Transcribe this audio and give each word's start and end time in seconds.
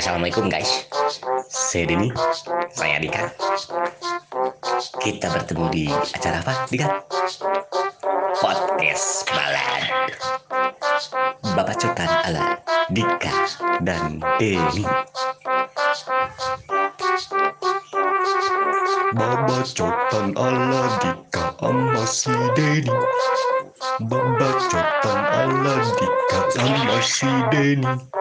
Assalamualaikum 0.00 0.48
guys. 0.48 0.88
Saya 1.52 1.84
Denny. 1.92 2.08
Saya 2.72 3.04
Dika. 3.04 3.28
Kita 4.96 5.28
bertemu 5.28 5.68
di 5.68 5.84
acara 5.92 6.40
apa 6.40 6.64
Dika? 6.72 6.88
Podcast 8.40 9.28
Balad 9.28 9.92
Bapak 11.52 11.76
Cotan 11.84 12.08
ala 12.32 12.56
Dika 12.88 13.44
dan 13.84 14.24
Denny. 14.40 14.88
Babacotan 19.12 20.32
ala 20.32 20.82
Dika 21.04 21.44
sama 21.60 22.04
si 22.08 22.32
Denny. 22.56 22.88
Babacotan 24.08 25.20
ala 25.28 25.76
Dika 25.92 26.38
sama 26.56 26.96
si 27.04 27.28
Denny 27.52 28.19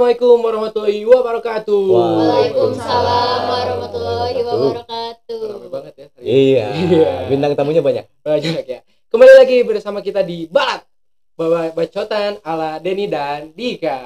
Assalamualaikum 0.00 0.40
warahmatullahi 0.40 1.00
wabarakatuh. 1.04 1.82
Waalaikumsalam 1.92 3.40
warahmatullahi 3.44 4.40
wabarakatuh. 4.40 5.40
Rame 5.44 5.68
banget 5.68 5.92
ya. 5.92 6.06
hari 6.08 6.24
ini. 6.24 6.32
Iya, 6.32 6.66
Iya. 6.72 7.12
bintang 7.28 7.52
tamunya 7.52 7.84
banyak. 7.84 8.08
Banyak 8.24 8.64
ya. 8.64 8.80
Kembali 9.12 9.32
lagi 9.36 9.60
bersama 9.60 10.00
kita 10.00 10.24
di 10.24 10.48
Balat. 10.48 10.88
Bawa 11.36 11.68
bacotan 11.76 12.40
ala 12.40 12.80
Denny 12.80 13.12
dan 13.12 13.52
Dika. 13.52 14.00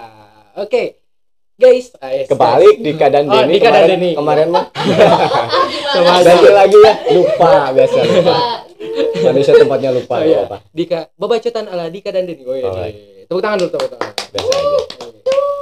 Oke. 0.59 0.99
Guys, 1.55 1.95
ah, 2.03 2.11
yes, 2.11 2.27
Kebalik 2.27 2.75
guys. 2.75 2.87
Dika 2.91 3.07
dan 3.07 3.23
Oh. 3.25 3.47
Dika 3.47 3.63
dan 3.65 3.75
kemarin, 3.79 3.91
Denny. 3.95 4.11
Kemarin 4.19 4.47
mah 4.51 4.65
ganti 6.27 6.51
lagi 6.51 6.79
ya. 6.83 6.95
Lupa 7.15 7.53
biasa 7.71 7.99
lupa. 8.03 8.35
Manusia 9.23 9.53
tempatnya 9.55 9.91
lupa 9.95 10.15
Oh, 10.19 10.27
iya. 10.27 10.43
apa. 10.43 10.59
Dika, 10.75 11.07
babacotan 11.15 11.71
ala 11.71 11.87
Dika 11.87 12.11
dan 12.11 12.27
Denny. 12.27 12.43
Oh, 12.43 12.51
iya. 12.51 12.67
Oh, 12.67 12.83
iya. 12.83 13.31
Tepuk 13.31 13.39
tangan 13.39 13.63
dulu, 13.63 13.71
tepuk 13.71 13.91
tangan. 13.95 14.11
Biasa 14.35 14.51
aja. 14.51 15.04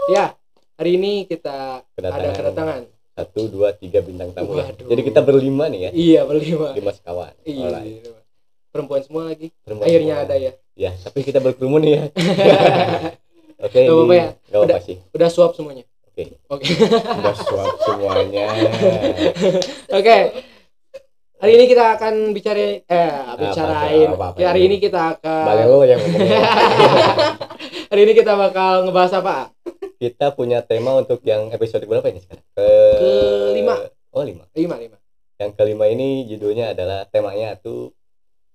Ya, 0.09 0.35
hari 0.75 0.97
ini 0.97 1.25
kita 1.25 1.83
ada 1.83 1.87
Kedatangan. 1.95 2.35
kedatangan. 2.35 2.81
Satu, 3.13 3.41
dua, 3.47 3.71
tiga 3.73 4.01
bintang 4.01 4.33
tamu. 4.33 4.57
ya. 4.57 4.73
Jadi 4.73 5.01
kita 5.05 5.21
berlima 5.21 5.69
nih 5.69 5.81
ya. 5.81 5.91
Iya, 5.93 6.21
berlima. 6.25 6.73
Lima 6.73 6.91
sekawan. 6.91 7.31
Alright. 7.37 7.87
Iya. 8.03 8.11
Perempuan 8.73 9.03
semua 9.05 9.23
lagi. 9.29 9.53
Perempuan 9.63 9.87
Akhirnya 9.87 10.15
semua. 10.17 10.27
ada 10.27 10.37
ya. 10.41 10.53
Ya, 10.73 10.91
tapi 10.97 11.21
kita 11.21 11.39
berkerumun 11.39 11.85
nih 11.85 11.93
ya. 11.93 12.03
Oke, 13.69 13.79
Gak 13.79 13.93
apa-apa 13.93 14.15
ya. 14.17 14.29
Gak 14.43 14.59
apa 14.59 14.65
Udah. 14.65 14.81
sih. 14.81 14.97
Udah 15.13 15.29
suap 15.29 15.53
semuanya. 15.53 15.85
Oke. 16.09 16.23
Oke. 16.49 16.73
Udah 17.15 17.37
suap 17.37 17.75
semuanya. 17.79 18.47
Oke. 20.01 20.17
Hari 21.43 21.59
ini 21.59 21.65
kita 21.67 21.99
akan 21.99 22.15
bicara 22.31 22.87
eh 22.87 23.11
bicarain. 23.35 24.15
apa, 24.15 24.31
apa, 24.31 24.39
ya, 24.39 24.55
hari 24.55 24.63
apa. 24.63 24.69
ini 24.71 24.77
kita 24.79 25.01
akan 25.19 25.43
Balik 25.43 25.67
lo 25.67 25.79
yang. 25.83 25.99
Hari 27.91 28.01
ini 28.07 28.13
kita 28.15 28.33
bakal 28.39 28.87
ngebahas 28.87 29.13
apa? 29.19 29.51
Kita 29.99 30.39
punya 30.39 30.63
tema 30.63 30.95
untuk 31.03 31.19
yang 31.27 31.51
episode 31.51 31.83
berapa 31.83 32.07
ini 32.15 32.23
sekarang? 32.23 32.47
Ke... 32.55 32.69
Kelima. 33.59 33.75
Oh, 34.15 34.23
lima. 34.23 34.47
Lima, 34.55 34.79
lima. 34.79 34.97
Yang 35.35 35.51
kelima 35.59 35.91
ini 35.91 36.31
judulnya 36.31 36.79
adalah 36.79 37.11
temanya 37.11 37.59
tuh 37.59 37.91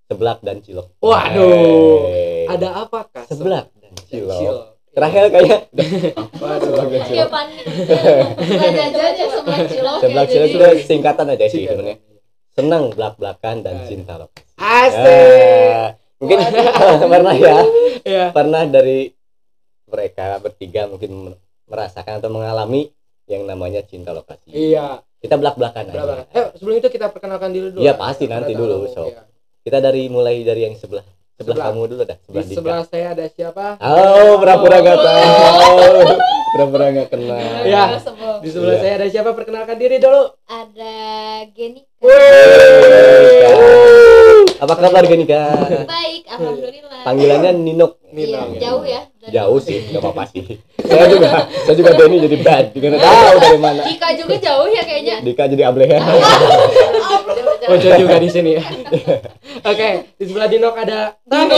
seblak 0.07 0.39
dan 0.39 0.63
cilok. 0.63 0.87
Waduh. 1.03 2.07
Hey. 2.07 2.47
Ada 2.47 2.87
apakah? 2.87 3.27
seblak 3.27 3.67
dan 3.83 3.91
Cilok. 4.07 4.39
cilok. 4.39 4.65
Terakhir 4.95 5.23
kayaknya 5.29 5.57
Waduh. 6.41 6.63
seblak 6.63 6.87
dan 6.87 7.01
kayak 7.03 7.07
cilok. 7.11 7.29
panik. 7.35 7.63
Sebelah 8.47 8.71
jajan 8.71 9.11
ya 9.11 9.27
sebelah 9.27 9.61
cilok. 9.67 9.97
Seblak 9.99 10.25
ya, 10.25 10.31
cilok 10.31 10.71
itu 10.71 10.87
singkatan 10.87 11.25
aja 11.35 11.45
sih 11.51 11.67
sebenarnya. 11.67 11.97
Senang 12.57 12.89
belak-belakan 12.89 13.61
dan 13.61 13.75
Eh. 13.77 13.85
cinta 13.85 14.17
loh. 14.17 14.33
Asik. 14.57 14.97
Ya, 14.97 15.93
mungkin 16.17 16.37
pernah 17.13 17.35
ya, 17.37 17.57
Ya. 18.01 18.25
pernah 18.33 18.65
dari 18.65 19.13
mereka 19.85 20.41
bertiga 20.41 20.89
mungkin 20.89 21.37
merasakan 21.63 22.17
atau 22.17 22.33
mengalami 22.33 22.89
yang 23.29 23.45
namanya 23.45 23.85
cinta 23.85 24.09
lokasi. 24.09 24.49
Iya. 24.49 25.05
Kita 25.17 25.37
belak-belakan 25.37 25.83
Berapa? 25.87 26.13
aja. 26.25 26.33
Eh, 26.33 26.45
sebelum 26.57 26.75
itu 26.77 26.89
kita 26.89 27.09
perkenalkan 27.09 27.49
diri 27.49 27.69
dulu. 27.69 27.81
Iya, 27.81 27.93
pasti 27.93 28.25
nanti 28.25 28.53
dulu, 28.53 28.85
so. 28.87 29.05
iya. 29.05 29.21
Kita 29.61 29.77
dari 29.77 30.07
mulai 30.07 30.41
dari 30.41 30.65
yang 30.65 30.73
sebelah 30.73 31.05
sebelah, 31.37 31.53
Sebelah. 31.53 31.65
kamu 31.69 31.81
dulu 31.87 32.01
dah, 32.03 32.17
Di 32.17 32.23
sebelah 32.23 32.43
Dika. 32.43 32.55
sebelah 32.55 32.81
saya 32.83 33.07
ada 33.11 33.25
siapa? 33.27 33.65
Oh, 33.79 34.31
pura-pura 34.37 34.77
gak 34.79 34.97
tahu. 34.97 35.77
Pura-pura 36.47 36.85
gak 36.91 37.07
kenal. 37.09 37.37
Ya. 37.63 37.83
Sebel. 37.97 38.33
Di 38.41 38.49
sebelah 38.49 38.73
Iya. 38.73 38.81
saya 38.81 38.93
ada 38.95 39.07
siapa? 39.07 39.29
Perkenalkan 39.31 39.75
diri 39.75 39.97
dulu. 39.97 40.23
Ada 40.43 40.95
Geni. 41.51 41.81
Genika. 41.99 43.51
Apa 44.57 44.73
kabar 44.75 45.03
Genika? 45.03 45.41
Baik, 45.85 46.23
alhamdulillah. 46.27 47.01
Panggilannya 47.05 47.51
Ninok. 47.55 47.91
Iya, 48.07 48.41
Nino. 48.43 48.57
jauh 48.57 48.83
ya. 48.83 49.01
Jauh 49.27 49.59
sih, 49.59 49.79
gak 49.91 49.99
apa-apa 49.99 50.23
sih. 50.31 50.43
Saya 50.87 51.05
juga, 51.11 51.45
saya 51.67 51.75
juga 51.75 51.91
Denny 51.99 52.17
jadi 52.23 52.37
bad. 52.39 52.65
Gimana 52.71 52.95
tahu 53.01 53.35
dari 53.43 53.59
mana? 53.59 53.81
Dika 53.83 54.09
juga 54.15 54.35
jauh 54.39 54.67
ya 54.71 54.81
kayaknya. 54.87 55.15
Dika 55.19 55.43
jadi 55.51 55.63
Ableh 55.67 55.89
ya. 55.91 55.99
Ojo 57.67 57.89
juga 57.99 58.15
di 58.15 58.29
sini 58.31 58.55
ya. 58.55 58.63
Oke, 59.71 60.15
di 60.15 60.23
sebelah 60.23 60.47
Dinok 60.47 60.75
ada 60.79 61.19
Tino. 61.27 61.55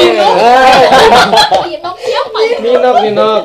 Dinok 1.69 1.97
siapa? 2.01 2.37
Ya, 2.41 2.57
Ninok 3.05 3.43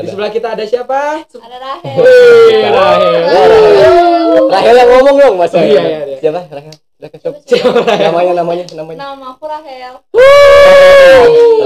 Di 0.00 0.08
sebelah 0.08 0.30
kita 0.32 0.56
ada 0.56 0.64
siapa? 0.64 1.20
Ada 1.28 1.56
Rahel. 1.60 1.96
Rahel. 2.72 3.52
Rahel 4.48 4.74
yang 4.80 4.88
ngomong 4.88 5.16
dong 5.20 5.34
Mas. 5.36 5.52
Oh, 5.52 5.60
iya, 5.60 5.82
iya, 5.84 6.00
iya. 6.08 6.16
Siapa? 6.24 6.48
Rahel. 6.48 6.74
Rahel, 6.96 7.18
coba. 7.20 7.38
Siapa 7.44 7.78
Rahel? 7.84 8.08
Namanya 8.08 8.32
namanya 8.40 8.64
namanya. 8.72 8.98
Nama 9.12 9.26
aku 9.36 9.44
Rahel. 9.44 9.92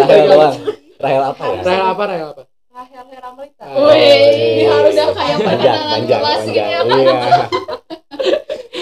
Rahel 0.03 0.27
doang. 0.27 0.57
Rahel 1.01 1.23
apa 1.25 1.43
ya? 1.43 1.61
Rahel 1.61 1.85
apa? 1.87 2.03
Rahel 2.05 2.27
apa? 2.29 2.43
Rahel 2.71 3.05
Heramlita. 3.09 3.65
Wih, 3.67 4.21
ini 4.55 4.65
harus 4.65 4.95
udah 4.95 5.09
kayak 5.11 5.39
panjang, 5.41 5.79
kelas 6.07 6.41
panjang. 6.41 6.47
gini 6.47 6.61
ya. 6.63 6.81
Iya. 6.81 7.19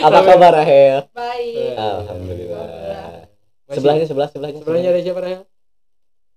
Apa 0.00 0.18
kabar 0.22 0.52
Rahel? 0.52 0.96
Baik. 1.10 1.74
Alhamdulillah. 1.74 2.66
Masih- 3.64 3.74
Sebelahnya 3.74 4.04
sebelah 4.04 4.28
sebelahnya. 4.28 4.60
Sebelahnya 4.60 4.88
ada 4.90 5.00
siapa 5.00 5.20
Rahel? 5.20 5.42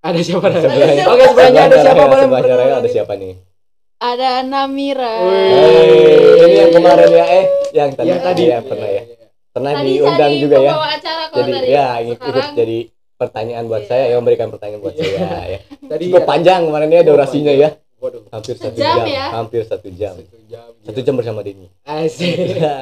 Ada 0.02 0.20
siapa 0.20 0.46
Rahel? 0.48 0.64
Sebelahnya. 0.64 1.04
Oke, 1.08 1.24
sebelahnya 1.28 1.62
ada 1.64 1.78
siapa? 1.78 1.98
Rahel, 1.98 2.08
Boleh 2.08 2.24
Sebelahnya 2.24 2.56
Rahel 2.56 2.76
ada 2.78 2.90
siapa 2.90 3.14
nih? 3.16 3.34
Ada 4.00 4.30
Namira. 4.44 5.14
Wih. 5.22 6.42
Ini 6.42 6.56
yang 6.58 6.72
kemarin 6.72 7.10
ya 7.12 7.26
eh 7.28 7.46
yang 7.72 7.90
tadi 7.92 8.08
Yang 8.08 8.22
tadi 8.24 8.44
ya 8.44 8.60
pernah 8.62 8.90
ya. 8.90 9.04
Pernah 9.52 9.72
Tadi 9.76 9.84
diundang 9.86 10.32
tadi 10.32 10.38
juga 10.40 10.58
ya. 10.58 10.72
pembawa 10.72 10.88
acara 10.90 11.24
kalau 11.28 11.44
Jadi 11.44 11.68
ya 11.68 11.88
ikut, 12.02 12.46
jadi 12.56 12.78
pertanyaan 13.22 13.64
buat 13.66 13.86
Iya. 13.86 13.88
saya 13.88 14.06
yang 14.10 14.20
memberikan 14.20 14.50
pertanyaan 14.50 14.82
buat 14.82 14.96
saya 14.96 15.14
ya. 15.48 15.60
Tadi 15.86 16.04
Cukup 16.10 16.18
ada- 16.18 16.30
panjang 16.32 16.62
kemarin 16.66 16.90
ya 16.90 17.02
durasinya 17.04 17.54
ya. 17.54 17.70
Waduh. 18.02 18.26
Hampir 18.28 18.58
satu 18.58 18.74
Sejam 18.74 18.98
jam, 18.98 19.06
ya? 19.06 19.26
hampir 19.30 19.62
satu 19.62 19.88
jam. 19.94 20.18
Satu 20.18 20.38
jam. 20.50 20.70
Satu 20.82 21.00
jam 21.00 21.14
bersama 21.14 21.46
Denny. 21.46 21.70
Asik. 21.84 22.34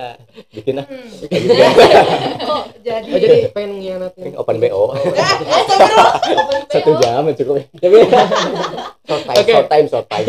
Bikin 0.56 0.80
ah 0.80 0.88
Hmm. 0.88 1.28
gitu 1.28 1.52
ya. 1.52 1.68
Kok 2.48 2.64
jadi? 2.80 3.04
Oh, 3.06 3.20
jadi 3.20 3.38
pengen 3.52 3.72
ngianatin. 3.78 4.32
open 4.34 4.56
BO. 4.58 4.84
Eh, 6.70 6.72
Satu 6.72 6.92
jam 6.98 7.20
ya 7.22 7.34
cukup. 7.36 7.68
Jadi 7.74 7.98
short 9.04 9.24
time, 9.26 9.36
Oke. 9.36 9.52
short 9.52 9.68
time, 9.68 9.86
short 9.90 10.08
time. 10.08 10.26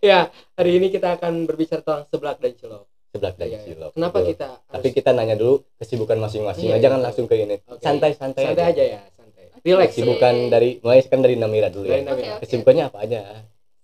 Ya, 0.00 0.18
hari 0.54 0.70
ini 0.74 0.88
kita 0.88 1.14
akan 1.14 1.44
berbicara 1.44 1.80
tentang 1.80 2.02
seblak 2.06 2.38
dan 2.38 2.50
cilok. 2.52 2.82
Sebelah 3.16 3.32
dari 3.34 3.50
Iya, 3.50 3.58
iya. 3.58 3.64
cilok. 3.66 3.90
Kenapa 3.96 4.18
Betul. 4.20 4.28
kita 4.32 4.46
Tapi 4.68 4.86
harus 4.86 4.96
kita 5.00 5.10
nanya 5.16 5.36
dulu 5.40 5.54
kesibukan 5.80 6.18
masing-masing. 6.20 6.66
Iya, 6.68 6.76
ya, 6.76 6.82
Jangan 6.84 7.00
iya. 7.00 7.06
langsung 7.08 7.26
ke 7.26 7.34
ini. 7.40 7.56
Santai-santai 7.80 8.42
santai 8.44 8.64
aja. 8.64 8.64
aja 8.70 8.84
ya, 8.84 9.00
santai. 9.16 9.44
Relax. 9.64 9.88
Kesibukan 9.96 10.34
dari 10.52 10.70
mulai 10.84 11.00
kan 11.08 11.20
dari 11.24 11.34
Namira 11.40 11.68
dulu 11.72 11.86
ya. 11.88 12.04
Oke, 12.04 12.12
oke. 12.12 12.40
Kesibukannya 12.44 12.84
apa 12.92 12.98
aja? 13.02 13.20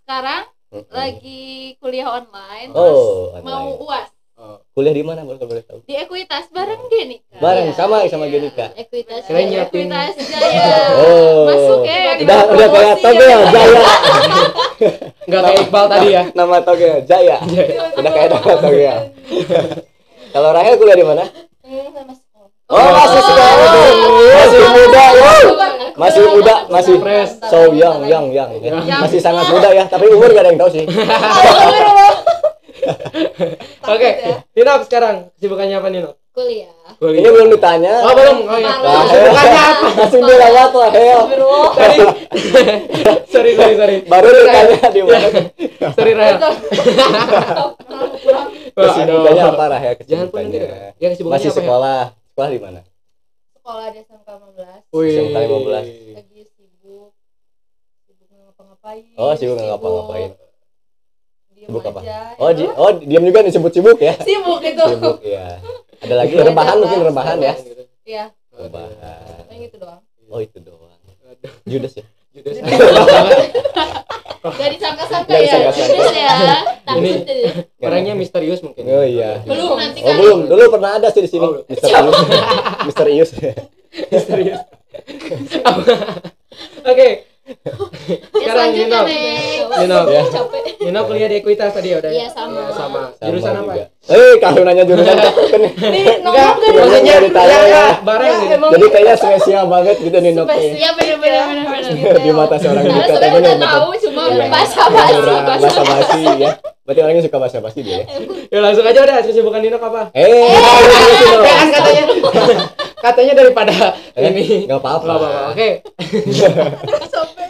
Sekarang 0.05 0.45
Mm-mm. 0.73 0.93
lagi 0.93 1.41
kuliah 1.81 2.09
online. 2.13 2.71
Oh, 2.73 3.33
terus 3.33 3.45
mau 3.45 3.67
online. 3.73 3.83
uas 3.83 4.09
Oh, 4.09 4.22
Kuliah 4.73 4.91
di 4.91 5.03
mana 5.03 5.21
boleh 5.21 5.37
boleh 5.39 5.63
tahu? 5.63 5.85
di 5.85 5.95
Ekuitas 5.95 6.49
bareng 6.49 6.89
Geni. 6.89 7.21
Kak. 7.23 7.39
Bareng 7.39 7.67
Iya, 7.67 7.75
sama 7.75 7.97
sama 8.07 8.25
iya. 8.25 8.33
Genika. 8.35 8.67
Ekuitas. 8.75 9.21
Kirain 9.25 9.47
nyiapin- 9.47 9.87
Ekuitas 9.87 10.15
Jaya. 10.33 10.67
Oh. 10.97 11.45
Masuk 11.45 11.81
ya. 11.85 12.01
Udah 12.19 12.41
udah 12.49 12.69
kayak 12.69 12.95
Togel 12.99 13.41
Jaya. 13.47 13.83
Enggak 15.27 15.41
kayak 15.43 15.59
Iqbal 15.63 15.85
tadi 15.87 16.09
ya. 16.11 16.23
Nama 16.33 16.57
Togel 16.61 16.97
Jaya. 17.05 17.37
Udah 17.93 18.11
kayak 18.11 18.29
nama 18.31 18.53
Togel. 18.59 18.99
Kalau 20.35 20.49
Rahel 20.51 20.75
kuliah 20.75 20.97
di 20.97 21.05
mana? 21.05 21.25
Hmm, 21.63 21.87
sama 21.93 22.13
sekolah. 22.13 22.49
Oh, 22.73 22.89
masih 22.91 23.21
sekolah. 23.21 23.53
Masih 24.33 24.61
muda, 24.67 25.05
wow. 25.13 25.47
Masih 25.93 26.23
muda, 26.27 26.55
masih 26.67 26.97
Fresh. 26.97 27.33
so 27.45 27.69
young, 27.71 28.01
young, 28.03 28.33
young. 28.33 28.49
ya. 28.59 28.73
Young. 28.73 28.89
Masih 28.99 29.21
sangat 29.21 29.45
muda 29.47 29.69
ya, 29.71 29.85
tapi 29.85 30.09
umur 30.09 30.33
gak 30.33 30.41
ada 30.41 30.51
yang 30.51 30.57
tahu 30.57 30.71
sih. 30.73 30.85
Oke, 33.93 34.11
Nino 34.57 34.73
sekarang 34.85 35.15
kesibukannya 35.37 35.77
apa 35.79 35.89
Nino? 35.93 36.11
Kuliah. 36.33 36.73
Ini 36.97 37.29
belum 37.29 37.53
ditanya. 37.53 37.93
Oh, 38.09 38.17
belum. 38.17 38.37
Oh 38.49 38.57
iya. 38.57 38.73
Kesibukannya 38.81 39.61
apa? 39.61 39.87
Langsung 40.01 40.23
dilewat 40.25 40.73
Rahel. 40.73 41.21
Tadi. 41.77 41.99
sorry, 43.33 43.53
sorry, 43.53 43.75
sorry. 43.77 43.97
Baru 44.09 44.29
ditanya 44.33 44.81
di 44.89 45.01
mana. 45.05 45.29
Sorry, 45.99 46.13
Rahel. 46.17 46.37
Kesibukannya 48.73 49.43
apa 49.45 49.65
Rahel? 49.69 49.93
Kesibukannya. 50.01 50.61
Ya 50.97 51.07
kesibukannya 51.13 51.37
Masih 51.37 51.51
apa 51.53 51.57
ya? 51.57 51.61
sekolah. 51.61 52.01
Sekolah 52.33 52.49
di 52.49 52.61
mana? 52.65 52.81
Sekolah 53.53 53.87
di 53.93 53.99
SMK 54.01 54.29
15. 54.33 54.97
Wih. 54.97 55.13
SMK 55.13 55.37
15. 55.37 56.17
Lagi 56.17 56.41
sibuk 56.49 57.13
ngapa-ngapain 58.33 59.05
Oh, 59.21 59.33
sibuk 59.37 59.55
nggak 59.61 59.69
ngapa-ngapain. 59.69 60.31
Sibuk 61.73 61.85
apa? 61.87 62.01
aja, 62.03 62.19
Oh, 62.37 62.47
ya. 62.47 62.55
di- 62.55 62.69
oh 62.71 62.91
diam 63.01 63.25
juga 63.25 63.41
disebut 63.41 63.73
sibuk 63.73 63.99
ya? 63.99 64.15
sibuk 64.19 64.61
itu 64.61 64.85
Sibuk 64.87 65.19
ya. 65.23 65.57
Ada 65.99 66.15
lagi 66.19 66.35
rebahan 66.35 66.77
mungkin 66.77 66.99
rebahan 67.03 67.37
ya. 67.39 67.55
iya 68.03 68.25
Rebahan. 68.53 69.49
yang 69.49 69.63
itu 69.63 69.77
doang 69.77 70.01
Oh 70.27 70.39
itu 70.39 70.59
doang. 70.59 70.93
Judas 71.65 71.93
ya. 71.95 72.05
Judes. 72.31 72.57
Gak 74.43 74.71
disangka-sangka 74.71 75.31
Nggak 75.31 75.43
ya. 75.45 75.71
Judes 75.71 76.13
ya. 76.13 76.35
Takut 76.83 77.21
deh. 77.23 77.53
Orangnya 77.79 78.13
misterius 78.13 78.59
mungkin. 78.59 78.83
Oh 78.85 79.01
iya. 79.01 79.39
Belum 79.43 79.79
nanti 79.79 80.01
Oh 80.01 80.09
kan. 80.09 80.17
belum, 80.19 80.39
dulu 80.47 80.63
pernah 80.69 80.91
ada 80.97 81.09
sih 81.09 81.23
di 81.23 81.31
sini. 81.31 81.41
Oh. 81.41 81.63
Misterius. 81.71 82.19
Misterius. 82.83 83.31
Misterius. 84.11 84.61
Oke. 86.83 87.09
Ya 87.09 87.32
Sekarang 88.33 88.73
selanjutnya 88.73 89.01
Nino. 89.03 89.77
Nino. 89.79 89.99
Ya. 90.07 90.23
Capek. 90.27 90.63
Nino 90.81 91.01
kuliah 91.05 91.29
di 91.29 91.37
Ekuitas 91.39 91.71
tadi 91.71 91.89
ya 91.89 91.97
udah. 91.99 92.11
Iya, 92.11 92.27
sama. 92.29 92.59
Ya, 92.59 92.71
sama. 92.71 93.01
Sama 93.11 93.25
Jurusan 93.25 93.53
apa? 93.55 93.63
juga. 93.69 93.85
Eh, 94.03 94.35
kalau 94.37 94.61
nanya 94.63 94.83
jurusan 94.83 95.15
nih 95.15 95.31
Enggak, 96.19 96.53
maksudnya 96.59 97.15
ditanya 97.23 97.55
ya, 97.55 97.71
ya. 97.71 97.85
bareng 98.03 98.27
Ya, 98.27 98.43
gitu. 98.51 98.67
jadi 98.69 98.87
kayaknya 98.91 99.15
spesial 99.15 99.65
banget 99.65 99.97
gitu 99.97 100.17
nih 100.19 100.31
Nok. 100.33 100.47
Spesial. 100.49 100.75
Iya 100.75 100.91
benar-benar 100.93 101.45
benar-benar. 101.47 102.19
Di 102.19 102.31
mata 102.33 102.57
seorang 102.59 102.83
Dika 102.83 102.99
sebenarnya 102.99 103.21
tapi 103.23 103.37
udah 103.39 103.55
tahu 103.63 103.89
cuma 104.03 104.23
Iya. 104.25 104.47
basa-basi. 104.49 105.19
bahasa 105.23 105.83
basi 105.85 106.21
ya. 106.37 106.51
Berarti 106.83 107.01
orangnya 107.01 107.23
suka 107.23 107.39
bahasa 107.39 107.59
basi 107.63 107.81
dia 107.81 107.95
ya. 107.95 108.05
Ya 108.51 108.59
langsung 108.59 108.83
aja 108.83 108.99
udah 109.01 109.17
kesibukan 109.23 109.61
Nino 109.63 109.79
apa? 109.79 110.03
Eh, 110.13 110.51
gitu. 110.51 111.39
Ya 111.39 111.55
kan 111.55 111.69
katanya 111.71 112.03
katanya 112.99 113.33
daripada 113.37 113.75
Eh, 114.13 114.23
ini. 114.27 114.67
Nggak 114.67 114.83
apa-apa. 114.83 115.55
Oke. 115.55 115.69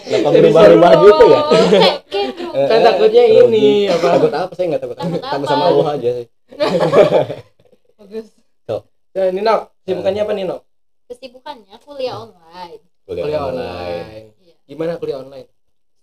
Kenapa 0.00 0.28
berubah-ubah 0.32 0.92
gitu 1.02 1.24
ya? 1.28 1.40
Kayak. 1.50 1.96
Eh, 2.50 2.66
Kan 2.66 2.78
takutnya 2.82 3.24
ini, 3.26 3.86
apa? 3.86 4.06
Takut 4.18 4.32
apa? 4.34 4.52
Saya 4.56 4.66
nggak 4.74 4.82
takut. 4.82 4.96
Takut 4.98 5.46
sama 5.46 5.64
Allah 5.70 5.86
aja 5.98 6.08
sih. 6.18 6.26
bagus 8.00 8.26
Ya, 9.10 9.26
Nino, 9.34 9.74
kesibukannya 9.82 10.22
apa 10.22 10.32
Nino? 10.38 10.56
Kesibukannya 11.10 11.74
kuliah 11.82 12.14
online. 12.14 12.78
Kuliah 13.02 13.42
online. 13.42 14.38
Iya. 14.38 14.54
Gimana 14.70 15.02
kuliah 15.02 15.18
online? 15.18 15.50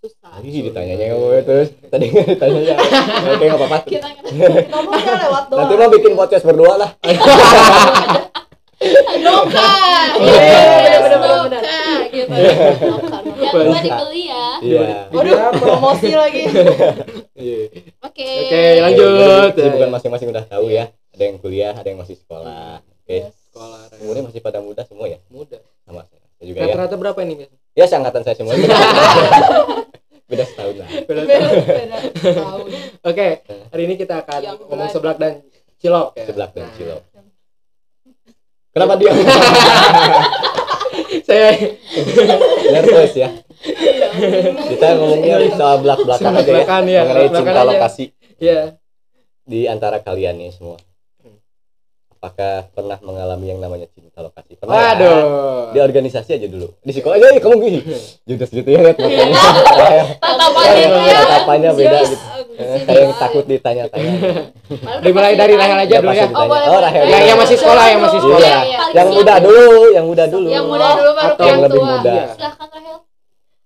Susah. 0.04 0.44
Tadi 0.44 0.68
ditanyanya 0.68 1.16
ngomongnya 1.16 1.44
terus. 1.48 1.70
Tadi 1.88 2.04
nggak 2.12 2.28
ditanyanya. 2.36 2.76
Oke 3.32 3.44
nggak 3.48 3.60
apa-apa. 3.64 3.78
Kita 3.88 4.08
kan 4.12 4.24
ngomongnya 4.76 5.14
lewat 5.24 5.44
doang 5.48 5.60
Nanti 5.64 5.74
mah 5.80 5.90
bikin 5.96 6.14
podcast 6.20 6.44
berdua 6.44 6.74
lah. 6.76 6.90
Noka. 9.20 9.70
Iya. 10.18 10.98
Noka 11.10 11.80
gitu. 12.10 12.30
Noka. 12.30 13.18
Yang 13.38 13.54
dua 13.58 13.80
dibeli 13.82 14.24
ya. 14.28 14.46
Iya. 14.62 14.88
Waduh, 15.10 15.36
promosi 15.58 16.10
lagi 16.14 16.42
Iya. 17.38 17.60
Oke. 18.02 18.30
Oke, 18.46 18.62
lanjut. 18.82 19.50
Jadi 19.54 19.70
bukan 19.72 19.90
masing-masing 19.92 20.28
udah 20.30 20.46
tahu 20.46 20.70
ya. 20.70 20.90
Ada 21.14 21.24
yang 21.26 21.38
kuliah, 21.38 21.74
ada 21.74 21.88
yang 21.88 21.98
masih 21.98 22.16
sekolah. 22.16 22.82
Oke. 23.04 23.18
Sekolah 23.50 23.82
Umurnya 23.98 24.24
masih 24.30 24.42
pada 24.42 24.60
muda 24.62 24.86
semua 24.86 25.10
ya? 25.10 25.18
muda. 25.28 25.58
Sama 25.82 26.06
saya 26.06 26.22
juga 26.40 26.58
ya. 26.60 26.70
Rata-rata 26.70 26.96
berapa 26.96 27.20
ini? 27.24 27.34
Mas? 27.42 27.50
Ya 27.74 27.86
seangkatan 27.86 28.22
saya 28.22 28.36
semua. 28.38 28.54
Beda 30.30 30.44
setahun 30.44 30.76
lah. 30.76 30.90
Beda- 31.08 31.24
beda 31.24 31.98
tahun 32.36 32.68
Oke, 33.02 33.28
hari 33.72 33.84
ini 33.88 33.96
kita 33.96 34.22
akan 34.22 34.60
ngomong 34.68 34.92
seblak 34.92 35.16
dan 35.16 35.40
cilok 35.80 36.14
ya. 36.14 36.26
Seblak 36.28 36.52
dan 36.52 36.68
Nah, 36.68 36.74
cilok. 36.76 37.02
Kenapa 38.78 38.94
dia 39.02 39.10
Saya 41.28 41.50
nervous 42.78 43.14
ya? 43.18 43.30
Kita 44.70 44.86
ngomongnya 45.02 45.50
soal 45.58 45.82
belak-belakan 45.82 46.38
aja 46.38 46.46
ya. 46.46 46.62
Ya, 46.86 47.02
Mengenai 47.10 47.30
cinta 47.34 47.58
aja. 47.58 47.66
lokasi 47.66 48.14
ya 48.38 48.78
di 49.48 49.66
antara 49.66 49.98
kalian 49.98 50.38
nih 50.38 50.54
semua. 50.54 50.78
Apakah 52.18 52.70
pernah 52.74 52.98
mengalami 53.02 53.46
yang 53.50 53.62
namanya 53.62 53.90
cinta 53.90 54.22
lokasi? 54.22 54.58
Pernah 54.62 54.74
ya? 54.74 54.82
Waduh. 54.94 55.22
Di 55.74 55.80
organisasi 55.82 56.30
aja 56.38 56.48
dulu. 56.50 56.70
Di 56.86 56.92
sekolah 56.94 57.18
aja 57.18 57.42
kamu 57.42 57.56
gini. 57.66 57.80
Judes 58.30 58.50
gitu 58.54 58.70
ya 58.70 58.80
lihat 58.86 58.98
mukanya. 59.02 59.34
Tatapannya 60.22 60.86
tuh 60.86 61.02
ya. 61.02 61.18
Tatapannya 61.26 61.70
beda 61.74 61.98
gitu. 62.06 62.26
Eh, 62.58 62.82
yang 62.90 63.14
takut 63.16 63.46
ditanya-tanya. 63.46 64.12
Dimulai 65.00 65.34
dari. 65.34 65.54
Rahel 65.54 65.78
aja 65.80 65.90
Ya, 65.90 66.00
dulu 66.00 66.10
ya. 66.12 66.26
Oh, 66.28 66.46
boleh, 66.46 66.68
Oh. 66.68 66.80
Rahel. 66.80 67.04
Yang- 67.06 67.26
yang 67.28 67.38
masih 67.38 67.56
sekolah, 67.56 67.86
yang 67.88 68.02
masih 68.02 68.20
sekolah. 68.20 68.42
Iya. 68.42 68.82
Yang 68.94 69.08
muda 69.14 69.34
dulu, 69.38 69.66
yang 69.92 70.06
muda 70.06 70.24
dulu. 70.26 70.50
Yang 70.50 70.66
muda 70.66 70.88
dulu 70.92 71.12
baru 71.14 71.32
Atau 71.32 71.46
yang 71.46 71.60
lebih 71.62 71.78
tua. 71.78 71.90
muda. 71.94 72.12
Iya. 72.12 72.26
Silahkan 72.34 72.68
Rahel. 72.68 72.98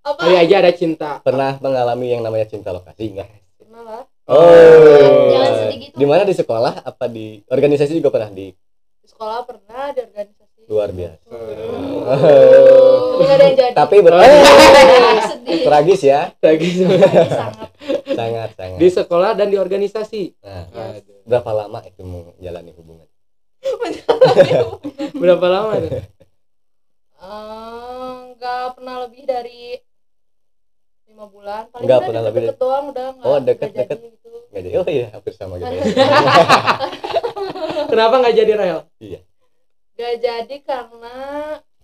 apa 0.02 0.18
Kali 0.18 0.34
aja 0.36 0.54
ada 0.58 0.72
cinta. 0.72 1.10
Pernah 1.20 1.50
mengalami 1.58 2.06
yang 2.08 2.20
namanya 2.20 2.44
cinta 2.44 2.68
lokasi 2.70 3.02
enggak? 3.08 3.28
pernah 3.56 3.82
lah 3.82 4.02
Oh. 4.22 5.30
Jangan 5.30 5.52
sedih 5.58 5.78
gitu. 5.80 5.94
Di 5.94 6.04
mana 6.04 6.22
di 6.22 6.34
sekolah 6.34 6.74
apa 6.80 7.04
di 7.06 7.26
organisasi 7.46 7.92
juga 7.94 8.10
pernah 8.10 8.30
di 8.30 8.50
di 8.94 9.06
sekolah 9.08 9.42
pernah 9.42 9.90
di 9.90 9.98
organisasi 10.00 10.41
luar 10.72 10.88
biasa. 10.88 11.28
ada 13.22 13.44
yang 13.44 13.54
jadi 13.54 13.72
Tapi 13.72 13.96
tragis 15.66 16.00
ya. 16.02 16.32
Lagi 16.38 16.68
sangat 16.80 17.68
Sangat 18.18 18.50
sangat. 18.52 18.78
di 18.78 18.88
sekolah 18.88 19.30
dan 19.32 19.46
di 19.46 19.56
organisasi. 19.56 20.22
Nah, 20.40 20.64
berapa 21.22 21.50
lama 21.54 21.78
itu 21.82 22.02
menjalani 22.02 22.72
hubungan? 22.72 23.06
Berapa 25.22 25.46
lama 25.46 25.72
tuh? 25.78 25.92
Eh, 27.14 28.10
nggak 28.34 28.64
pernah 28.74 28.96
lebih 29.00 29.22
dari 29.22 29.78
lima 31.06 31.24
bulan 31.26 31.68
paling 31.68 31.84
Nggak 31.84 31.94
udah 31.94 32.06
pernah 32.08 32.22
lebih 32.22 32.40
deket-deket 32.42 32.58
doang 32.60 32.84
udah 32.90 33.06
nggak 33.12 33.24
Oh, 33.24 33.38
deket-deket. 33.38 33.96
jadi 33.96 34.08
gitu 34.10 34.28
jadi. 34.50 34.68
Oh 34.74 34.86
iya, 34.86 35.06
hampir 35.10 35.32
sama 35.32 35.54
gitu. 35.56 35.70
Kenapa 37.86 38.14
nggak 38.18 38.34
jadi 38.34 38.52
Rahel? 38.52 38.80
Nggak 39.92 40.14
jadi 40.18 40.56
karena 40.62 41.16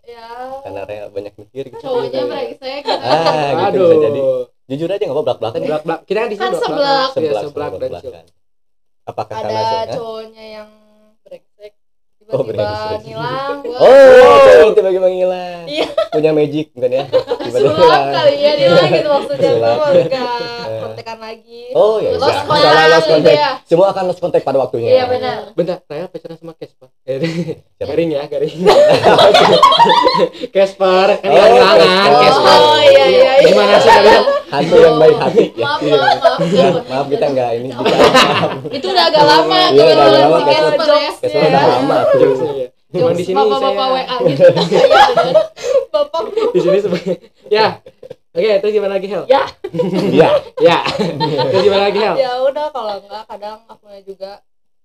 ya 0.02 0.28
Karena 0.64 0.80
Rea 0.84 1.06
banyak 1.08 1.34
mikir 1.36 1.64
gitu. 1.68 1.82
Cowoknya 1.84 2.22
brengsek. 2.24 2.82
Ah, 2.88 3.48
gitu 3.52 3.76
Aduh. 3.76 3.84
bisa 3.84 3.96
jadi. 4.02 4.20
Jujur 4.68 4.88
aja 4.88 5.00
nggak 5.00 5.12
apa 5.12 5.22
belak-belakan 5.24 5.58
ya. 5.58 5.66
Belak 5.66 5.82
belak. 5.84 6.00
Kita 6.04 6.18
kan 6.18 6.28
di 6.28 6.36
sini 6.36 6.46
Kan 6.46 6.52
seblak. 6.58 7.08
Iya, 7.08 7.12
Sebelah 7.12 7.42
seblak 7.42 7.68
dan 7.68 7.78
cilok. 7.78 7.90
belak-belakan. 7.92 8.24
Apakah 9.04 9.34
ada 9.34 9.42
karena 9.42 9.60
Hah? 9.60 9.86
cowoknya 9.92 10.44
yang 10.46 10.70
brengsek 11.22 11.72
Oh, 12.28 12.44
tiba-tiba 12.44 13.00
ngilang 13.00 13.58
Oh, 13.80 14.37
cowok 14.68 14.76
tiba-tiba 14.76 15.08
ngilang. 15.08 15.64
Iya. 15.64 15.86
Punya 16.08 16.30
magic 16.30 16.66
bukan 16.70 16.90
ya? 16.90 17.04
Tiba-tiba 17.48 17.58
sulap 17.70 17.80
hilang. 17.80 18.06
kali 18.12 18.34
ya 18.36 18.52
hilang 18.54 18.88
gitu 18.90 19.08
maksudnya 19.08 19.50
Sulap. 19.50 19.74
gua 19.74 19.88
nggak 19.88 20.40
Eh. 20.68 20.80
kontekan 20.80 21.18
lagi 21.18 21.62
Oh 21.72 21.96
ya, 21.96 22.10
Lost 22.12 22.28
udah. 22.28 22.44
contact 22.44 22.64
Salah 22.66 22.86
lost 22.90 23.08
contact. 23.08 23.38
ya. 23.38 23.50
Semua 23.64 23.86
akan 23.88 24.02
lost 24.06 24.20
contact 24.20 24.44
pada 24.44 24.58
waktunya. 24.58 24.88
iya 24.90 25.04
benar 25.04 25.36
Bentar, 25.52 25.76
Rahel 25.82 26.06
pacaran 26.06 26.36
sama 26.36 26.52
Casper. 26.54 26.88
Eh, 27.02 27.16
Siapa? 27.76 27.88
garing 27.88 28.10
ya, 28.10 28.22
garing. 28.26 28.52
Casper, 30.50 31.08
kan 31.14 31.24
Oh, 31.24 31.34
hilang-hilangan 31.34 32.12
Casper. 32.18 32.52
Oh, 32.52 32.78
iya, 32.78 33.04
iya, 33.06 33.30
iya. 33.34 33.46
Gimana 33.46 33.76
sih 33.78 33.90
kalian? 33.90 34.22
Hantu 34.48 34.76
yang 34.78 34.96
baik 34.96 35.16
hati 35.18 35.44
ya. 35.50 35.60
Maaf, 35.60 35.80
Iya. 35.80 35.98
maaf, 35.98 36.20
maaf. 36.88 36.88
Ya, 36.88 37.00
kita 37.06 37.26
nggak 37.28 37.50
ini 37.54 37.68
itu 38.70 38.86
udah 38.88 39.04
agak 39.06 39.22
lama 39.22 39.60
Iya, 39.68 39.82
udah 39.84 40.04
agak 40.04 40.20
lama, 40.22 40.38
Casper. 40.42 40.88
Ya. 40.90 41.12
Casper 41.14 41.42
udah 41.46 41.64
lama 41.66 41.96
tuh. 42.10 42.32
Iya. 42.50 42.66
Cuman 42.88 43.12
di 43.12 43.22
sini 43.22 43.36
Bapak-bapak 43.36 43.68
saya 43.76 43.92
WA 43.92 44.16
gitu. 44.28 44.42
Iya 44.48 45.32
bapak 45.88 46.20
di 46.50 46.60
sini 46.60 46.78
sebagai 46.80 47.14
ya. 47.48 47.66
Oke, 48.30 48.50
terus 48.60 48.72
gimana 48.72 48.94
lagi 48.94 49.08
Hel? 49.08 49.24
Ya. 49.26 49.42
Iya. 50.08 50.28
Ya. 50.58 50.78
terus 51.50 51.62
gimana 51.62 51.82
lagi 51.84 51.98
Hel? 51.98 52.14
ya 52.16 52.32
udah 52.42 52.66
kalau 52.70 52.94
enggak 52.98 53.24
kadang 53.26 53.60
akunya 53.66 54.00
juga 54.02 54.30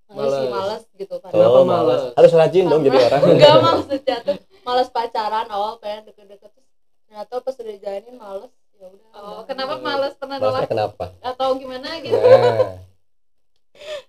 males 0.05 0.29
Males. 0.31 0.50
males 0.50 0.83
gitu 0.93 1.15
kan 1.17 1.29
Kenapa 1.29 1.57
Oh, 1.57 1.63
males? 1.63 2.01
Harus 2.13 2.31
rajin 2.33 2.65
dong 2.65 2.81
jadi 2.81 2.98
orang. 3.00 3.22
enggak 3.29 3.55
maksudnya 3.57 4.17
tuh 4.22 4.36
males 4.62 4.89
pacaran 4.89 5.48
awal 5.48 5.77
pengen 5.77 6.03
deket-deket 6.05 6.50
terus 6.50 6.69
ternyata 7.05 7.33
pas 7.39 7.55
udah 7.55 7.75
jalanin 7.77 8.15
males 8.15 8.51
ya 8.74 8.86
udah 8.86 9.10
Oh, 9.13 9.39
kenapa 9.45 9.74
males 9.77 10.13
pernah 10.13 10.38
nolak 10.38 10.65
kenapa? 10.65 11.05
atau 11.22 11.55
gimana 11.55 11.88
gitu? 12.00 12.13
Nah, 12.13 12.81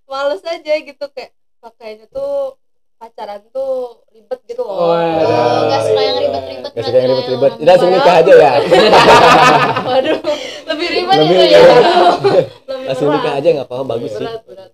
males 0.11 0.43
aja 0.43 0.73
gitu 0.75 1.05
kayak 1.09 1.31
kayaknya 1.75 2.07
tuh 2.09 2.59
pacaran 3.05 3.41
tuh 3.51 3.73
ribet 4.09 4.41
gitu 4.47 4.63
loh 4.63 4.73
Oh, 4.75 4.97
Oh, 4.97 5.61
nggak 5.69 5.83
suka 5.83 6.01
yang 6.01 6.17
ribet-ribet 6.19 6.71
Gak 6.73 6.83
suka 6.83 6.97
yang 6.97 7.11
ribet-ribet. 7.11 7.51
yang 7.51 7.61
Tidak 7.61 7.69
langsung 7.71 7.91
nikah 7.93 8.15
aja 8.17 8.33
ya. 8.35 8.53
waduh 9.85 10.19
lebih 10.73 10.89
ribet 10.91 11.17
Lebih 11.21 11.37
itu 11.37 11.47
ya. 11.47 11.61
lebih 11.61 12.87
Langsung 12.89 13.09
nikah 13.11 13.33
aja 13.35 13.49
nggak 13.51 13.67
apa-apa 13.69 13.85
bagus 13.87 14.11
sih. 14.11 14.25
berat 14.25 14.43
berat 14.45 14.71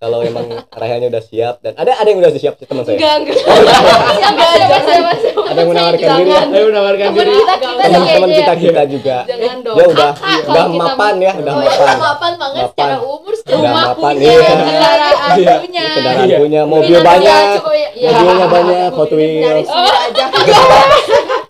Kalau 0.00 0.24
emang 0.24 0.48
Rahanya 0.72 1.06
udah 1.06 1.20
siap 1.20 1.60
dan 1.60 1.76
ada 1.76 1.92
ada 1.92 2.08
yang 2.08 2.18
udah 2.18 2.32
siap 2.32 2.56
sih 2.56 2.64
teman 2.64 2.82
saya. 2.82 2.96
enggak 2.96 3.14
enggak 3.20 3.36
Siapa 4.16 4.44
siapa 4.48 4.80
siapa 4.80 5.12
siapa? 5.14 5.40
Ada 5.44 5.58
yang 5.60 5.68
menawarkan 5.68 6.08
diri 6.16 6.30
ya. 6.30 6.42
Ayo 6.48 6.64
menawarkan 6.66 7.08
diri. 7.12 7.32
kita 7.34 7.54
kita 7.54 7.82
Teman-teman 7.84 8.00
kayaknya. 8.00 8.38
kita 8.40 8.52
kita 8.56 8.82
juga. 8.88 9.16
jangan 9.28 9.56
dong 9.60 9.76
Ya 9.76 9.84
udah 9.86 10.12
udah 10.42 10.64
mapan 10.72 11.14
ya, 11.18 11.32
udah 11.36 11.52
Oh, 11.52 11.60
iya, 11.60 11.68
mapan. 11.70 11.96
mapan 12.00 12.32
banget 12.34 12.56
Mapan. 12.56 12.72
secara 12.72 12.96
umur, 12.98 13.32
secara 13.34 13.52
Udah 13.52 13.68
rumah 13.68 13.84
mapan, 13.84 14.12
punya, 14.14 14.24
iya. 14.24 14.48
kendaraan 14.48 15.36
Iya. 15.36 15.54
punya. 15.60 15.84
Kendaraan 15.90 16.24
Iya. 16.24 16.38
punya, 16.40 16.60
mobil 16.64 16.98
banyak. 17.02 17.56
ya. 17.92 18.08
Mobilnya 18.10 18.46
banyak, 18.48 18.90
Hot 18.90 19.12
Wheels. 19.12 19.68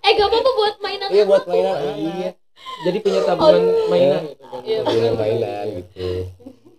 Eh, 0.00 0.12
gak 0.12 0.26
apa-apa 0.26 0.50
buat 0.50 0.74
mainan 0.80 1.08
Iya 1.08 1.22
buat 1.22 1.44
mainan. 1.46 1.76
Iya. 1.94 2.30
jadi 2.80 2.98
punya 2.98 3.20
tabungan 3.22 3.62
mainan 3.86 4.22
gitu 4.58 4.80
punya 4.82 5.10
mainan 5.12 5.64
gitu 5.76 6.08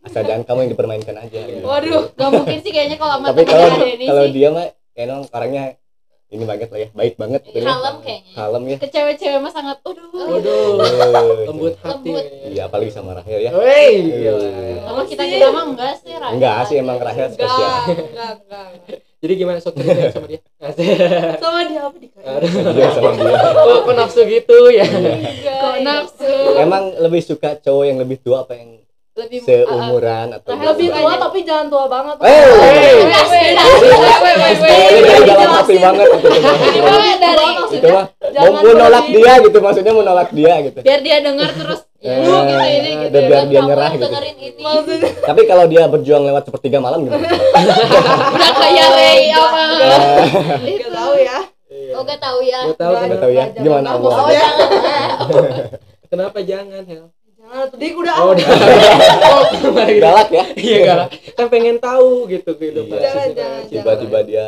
asal 0.01 0.21
jangan 0.21 0.43
kamu 0.43 0.59
yang 0.59 0.71
dipermainkan 0.71 1.15
aja 1.15 1.39
gitu. 1.39 1.61
Waduh. 1.61 2.03
Gak 2.11 2.29
mungkin 2.31 2.57
sih 2.57 2.71
kayaknya 2.71 2.97
kalau 2.97 3.13
sama 3.15 3.25
tapi 3.29 3.43
kalau 3.43 3.67
kalau 3.85 4.23
sih 4.23 4.31
dia 4.31 4.47
mah 4.49 4.65
emang 4.93 5.21
orangnya 5.27 5.65
ini 6.27 6.43
banget 6.43 6.67
lah 6.67 6.79
ya 6.79 6.89
baik 6.91 7.15
banget 7.15 7.43
gitu 7.43 7.59
ya. 7.59 7.67
kalem 7.67 7.95
kayaknya. 7.99 8.31
kalem 8.33 8.63
ya 8.65 8.77
Ke 8.77 8.87
cewek-cewek 8.87 9.39
mah 9.39 9.51
sangat 9.51 9.77
aduh. 9.81 10.07
Waduh, 10.11 10.79
Eh, 10.79 11.43
lembut 11.45 11.75
hati. 11.77 12.07
Lembut. 12.07 12.23
iya 12.47 12.61
apalagi 12.65 12.87
sama 12.89 13.11
Rahel 13.13 13.39
ya 13.41 13.51
Wey, 13.51 13.93
Iya. 13.99 14.31
Sama 14.81 15.01
kita 15.03 15.23
kita 15.23 15.47
mah 15.49 15.63
enggak 15.67 15.93
sih, 15.97 16.13
Ra. 16.13 16.27
enggak 16.31 16.55
sih 16.65 16.75
emang 16.77 16.97
Rahel 16.97 17.27
spesial 17.29 17.71
enggak, 18.07 18.31
enggak. 18.41 18.67
Jadi 19.21 19.33
gimana 19.37 19.57
sok 19.59 19.75
cerita 19.75 20.09
sama 20.09 20.25
dia? 20.25 20.41
Sama 21.37 21.59
dia 21.61 21.81
apa 21.83 21.97
di 21.99 22.09
dia 22.09 22.89
sama 22.89 23.11
dia 23.13 23.37
Oh, 23.61 23.77
kok 23.83 23.93
nafsu 23.93 24.21
gitu 24.25 24.57
ya? 24.71 24.81
Kok 25.53 25.75
nafsu. 25.83 26.31
emang 26.57 26.95
lebih 26.97 27.21
suka 27.21 27.53
cowok 27.55 27.85
yang 27.85 27.97
lebih 27.99 28.17
tua 28.17 28.41
apa 28.41 28.55
yang 28.55 28.80
Lebih 29.21 29.39
seumuran 29.45 30.27
atau 30.33 30.49
Rahel 30.51 30.65
Lebih 30.73 30.87
tua 30.89 31.13
tapi 31.15 31.39
jangan 31.45 31.67
tua 31.69 31.85
banget. 31.85 32.15
Eh, 32.21 32.43
dalam 35.21 35.49
hati 35.53 35.75
banget 35.77 36.07
gitu. 36.09 36.27
Dari 37.21 37.45
Itu 37.71 37.87
mah 37.87 38.05
mau, 38.09 38.31
Jangan 38.31 38.75
nolak 38.75 39.05
dia 39.07 39.33
gitu 39.39 39.57
maksudnya 39.59 39.91
mau 39.93 40.03
nolak 40.03 40.29
dia 40.33 40.53
gitu. 40.61 40.79
biar 40.81 40.99
dia 40.99 41.17
dengar 41.21 41.49
terus 41.53 41.79
ya 42.01 42.11
Eh, 42.11 42.25
gitu 42.25 42.55
ini 42.57 42.91
gitu. 43.05 43.17
biar 43.29 43.43
dia 43.45 43.61
nyerah 43.61 43.91
gitu. 43.93 44.05
Tapi 45.21 45.41
kalau 45.45 45.65
dia 45.65 45.85
berjuang 45.85 46.23
lewat 46.25 46.43
sepertiga 46.43 46.81
malam 46.81 47.05
gimana? 47.05 47.29
Udah 47.29 48.51
kayak 48.57 48.87
Ray 48.91 49.29
apa? 49.31 49.61
enggak 50.57 50.91
tahu 50.91 51.13
ya. 51.15 51.37
Oh, 51.91 52.03
gak 52.03 52.19
tahu 52.19 52.39
ya. 52.41 52.59
Gak 52.71 52.79
tahu 52.79 52.93
kenapa, 52.95 53.19
tahu 53.19 53.31
ya 53.31 53.45
jangan 53.45 53.63
gimana. 53.63 53.87
Oh, 53.95 54.27
jangan. 54.27 54.67
kenapa 56.07 56.39
jangan 56.41 56.81
Hel? 56.83 57.03
Dia 57.51 57.91
udah 57.93 58.15
Oh, 58.17 58.31
udah. 58.31 58.47
oh, 59.27 59.41
gitu. 59.51 59.67
Galak 59.99 60.29
ya? 60.29 60.43
Iya 60.55 60.77
galak. 60.81 61.07
Kan 61.35 61.45
pengen 61.47 61.77
tahu 61.77 62.25
gitu 62.25 62.55
kehidupan. 62.55 62.95
Iya. 62.95 63.67
Tiba-tiba 63.67 64.19
dia 64.23 64.45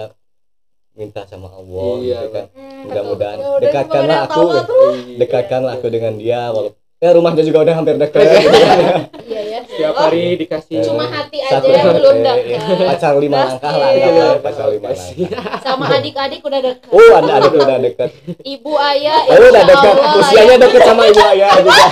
minta 0.93 1.25
sama 1.25 1.49
Allah 1.49 1.99
Iya, 1.99 2.15
gitu 2.15 2.27
kan. 2.31 2.45
Hmm, 2.49 2.81
Mudah-mudahan 2.85 3.37
ya 3.37 3.47
udah, 3.49 3.59
dekatkanlah 3.59 4.19
aku. 4.23 4.43
tuh. 4.63 4.89
Iya. 4.95 5.17
Dekatkanlah 5.19 5.71
aku 5.75 5.87
dengan 5.89 6.13
dia 6.15 6.41
walaupun 6.47 6.79
ya 6.97 7.09
rumahnya 7.11 7.43
juga 7.43 7.59
udah 7.61 7.75
hampir 7.75 7.95
dekat 7.97 8.23
gitu 8.23 8.47
kan. 8.47 8.79
Iya 9.21 9.41
ya. 9.43 9.59
Setiap 9.65 9.95
hari 9.97 10.23
dikasih. 10.37 10.77
Cuma 10.85 11.03
hati 11.05 11.37
aja 11.39 11.59
Satu 11.59 11.67
yang 11.67 11.85
belum 11.91 12.15
dekat. 12.21 12.61
Pacar 12.87 13.13
lima 13.17 13.37
langkah 13.43 13.73
lah 13.73 13.89
Iya. 13.91 14.05
gitu, 14.05 14.23
pacar 14.39 14.67
lima 14.69 14.87
langkah. 14.87 15.59
Sama 15.59 15.85
adik-adik 15.91 16.39
udah 16.39 16.59
dekat. 16.61 16.87
Oh, 16.87 17.11
ada 17.13 17.31
ada 17.35 17.47
udah 17.49 17.77
dekat. 17.81 18.09
Ibu 18.39 18.71
ayah 18.79 19.19
Oh, 19.27 19.43
udah 19.43 19.63
dekat. 19.65 19.93
Usianya 20.15 20.55
ya. 20.55 20.61
dekat 20.61 20.81
sama 20.83 21.01
ibu 21.05 21.21
ayah 21.27 21.51
juga. 21.59 21.85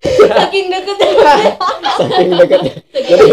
Saking 0.00 0.66
deketnya. 0.72 1.08
Saking 2.00 2.32
dekatnya. 2.34 2.72
Jadi 2.90 3.28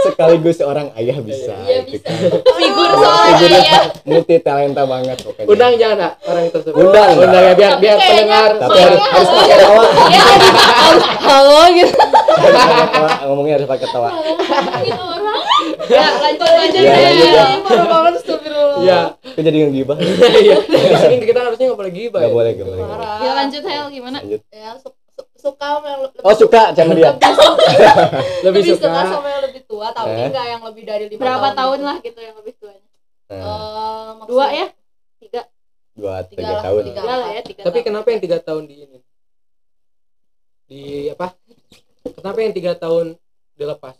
sekaligus 0.00 0.56
seorang 0.56 0.88
ayah 0.96 1.18
bisa. 1.20 1.54
Iya 1.66 1.78
gitu 1.84 1.98
bisa. 1.98 2.08
kan. 2.08 2.18
Figur 2.56 2.88
Iya, 2.90 2.96
seorang 2.96 3.26
figurnya 3.36 3.60
ayah. 3.60 3.82
multi 4.06 4.36
talenta 4.38 4.82
banget 4.86 5.16
pokoknya. 5.20 5.48
Undang 5.50 5.72
jangan 5.76 5.96
nak 5.98 6.12
orang 6.24 6.44
tersebut. 6.48 6.78
Undang. 6.78 7.10
Undang 7.18 7.42
ya 7.42 7.54
biar 7.54 7.72
Tapi 7.74 7.82
biar 7.82 7.96
pendengar. 7.98 8.50
Tapi 8.56 8.78
harus, 8.80 9.00
harus 9.02 9.28
pakai 9.28 9.56
tawa. 9.58 9.82
Ya, 10.10 10.22
harus 10.80 11.04
halo 11.20 11.60
gitu. 11.74 11.94
Ngomongnya 13.26 13.54
harus 13.58 13.68
pakai 13.68 13.88
tawa. 13.90 14.08
Gitu 14.80 14.94
orang. 14.94 15.40
Ya, 15.90 16.06
lanjut 16.22 16.48
lanjut. 16.48 16.82
Ya, 16.86 16.94
ya. 17.10 17.44
Parah 17.66 17.86
banget 17.86 18.12
astagfirullah. 18.22 18.68
Iya. 18.80 19.00
Itu 19.36 19.40
jadi 19.44 19.56
ngegibah. 19.68 19.96
Iya. 20.40 20.56
Di 20.64 20.96
sini 20.96 21.16
kita 21.20 21.40
harusnya 21.44 21.68
nggak 21.68 21.80
boleh 21.84 21.92
gibah. 21.92 22.20
Enggak 22.24 22.32
ya. 22.32 22.36
boleh, 22.38 22.50
enggak 22.56 22.66
boleh. 22.66 22.78
nggak 22.80 22.88
boleh. 22.88 23.04
Parah. 23.04 23.18
Ya 23.20 23.30
lanjut 23.36 23.62
Hel 23.68 23.86
gimana? 23.92 24.16
Lanjut. 24.24 24.40
Ya, 24.48 24.70
suka 25.40 25.66
sama 25.72 25.86
yang 25.88 26.00
lebih 26.04 26.18
Oh, 26.20 26.34
suka 26.34 26.62
sama 26.70 26.92
dia. 26.92 27.10
Lebih 28.44 28.60
lebih 28.60 28.62
suka 28.70 28.86
suka. 28.86 29.02
sama 29.08 29.28
yang 29.28 29.42
lebih 29.42 29.62
tua 29.64 29.88
tapi 29.90 30.12
Eh? 30.12 30.28
enggak 30.28 30.46
yang 30.46 30.62
lebih 30.62 30.82
dari 30.84 31.04
lima 31.06 31.20
Berapa 31.20 31.48
tahun 31.52 31.74
gitu. 31.74 31.86
lah 31.86 31.96
gitu 32.00 32.20
yang 32.20 32.36
lebih 32.36 32.52
tuanya? 32.54 32.88
Eh, 33.26 33.40
maksudnya 34.12 34.28
Dua 34.28 34.46
ya? 34.50 34.66
Tiga. 35.18 35.42
dua, 35.92 36.14
tiga 36.22 36.38
tiga 36.38 36.50
lah, 36.50 36.62
tahun. 36.62 36.82
tiga. 36.82 37.00
Tiga 37.00 37.14
lah 37.14 37.28
ya, 37.30 37.40
tiga. 37.42 37.60
Tapi 37.62 37.72
tahun. 37.74 37.86
kenapa 37.86 38.06
yang 38.08 38.20
tiga 38.20 38.38
tahun 38.38 38.62
di 38.64 38.76
ini? 38.78 38.98
Di 40.62 40.80
apa? 41.08 41.26
Kenapa 42.10 42.38
yang 42.38 42.52
tiga 42.52 42.72
tahun 42.74 43.06
dilepas? 43.54 43.96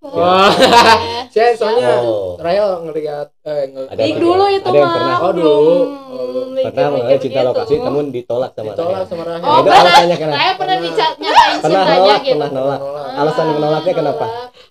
Wah. 0.00 0.54
Saya 1.34 1.52
soalnya 1.52 1.98
Oh. 2.00 2.38
Raya 2.38 2.78
ngeliat 2.80 3.34
eh 3.42 3.66
nge- 3.66 3.88
Ada 3.90 4.02
dulu 4.14 4.44
itu 4.46 4.62
ada 4.62 4.72
yang 4.72 4.86
mah 4.86 4.94
pernah. 4.94 5.16
Oh, 5.18 5.32
dulu. 5.32 5.58
Oh. 5.58 6.44
Pernah 6.60 6.88
mengenai 6.92 7.18
cinta 7.18 7.40
lokasi 7.42 7.74
namun 7.76 8.04
ditolak 8.08 8.50
sama 8.52 8.72
ditolak 8.72 8.94
Rahel. 8.94 9.06
sama 9.06 9.22
Rahel. 9.24 9.38
Nah, 9.38 9.48
Oh, 9.48 9.60
pernah. 9.60 9.80
alasannya 9.80 10.16
kenapa? 10.16 10.36
Saya 10.36 10.52
pernah 10.52 10.76
Pernah. 10.76 10.86
dicat 10.88 11.12
nyatain 11.16 11.56
Pernah 11.58 11.82
cintanya 11.82 11.98
nolak, 11.98 12.20
gitu. 12.20 12.32
pernah 12.32 12.50
nolak. 12.52 12.80
Alasan 13.12 13.46
menolaknya 13.52 13.92
kenapa? 13.92 14.26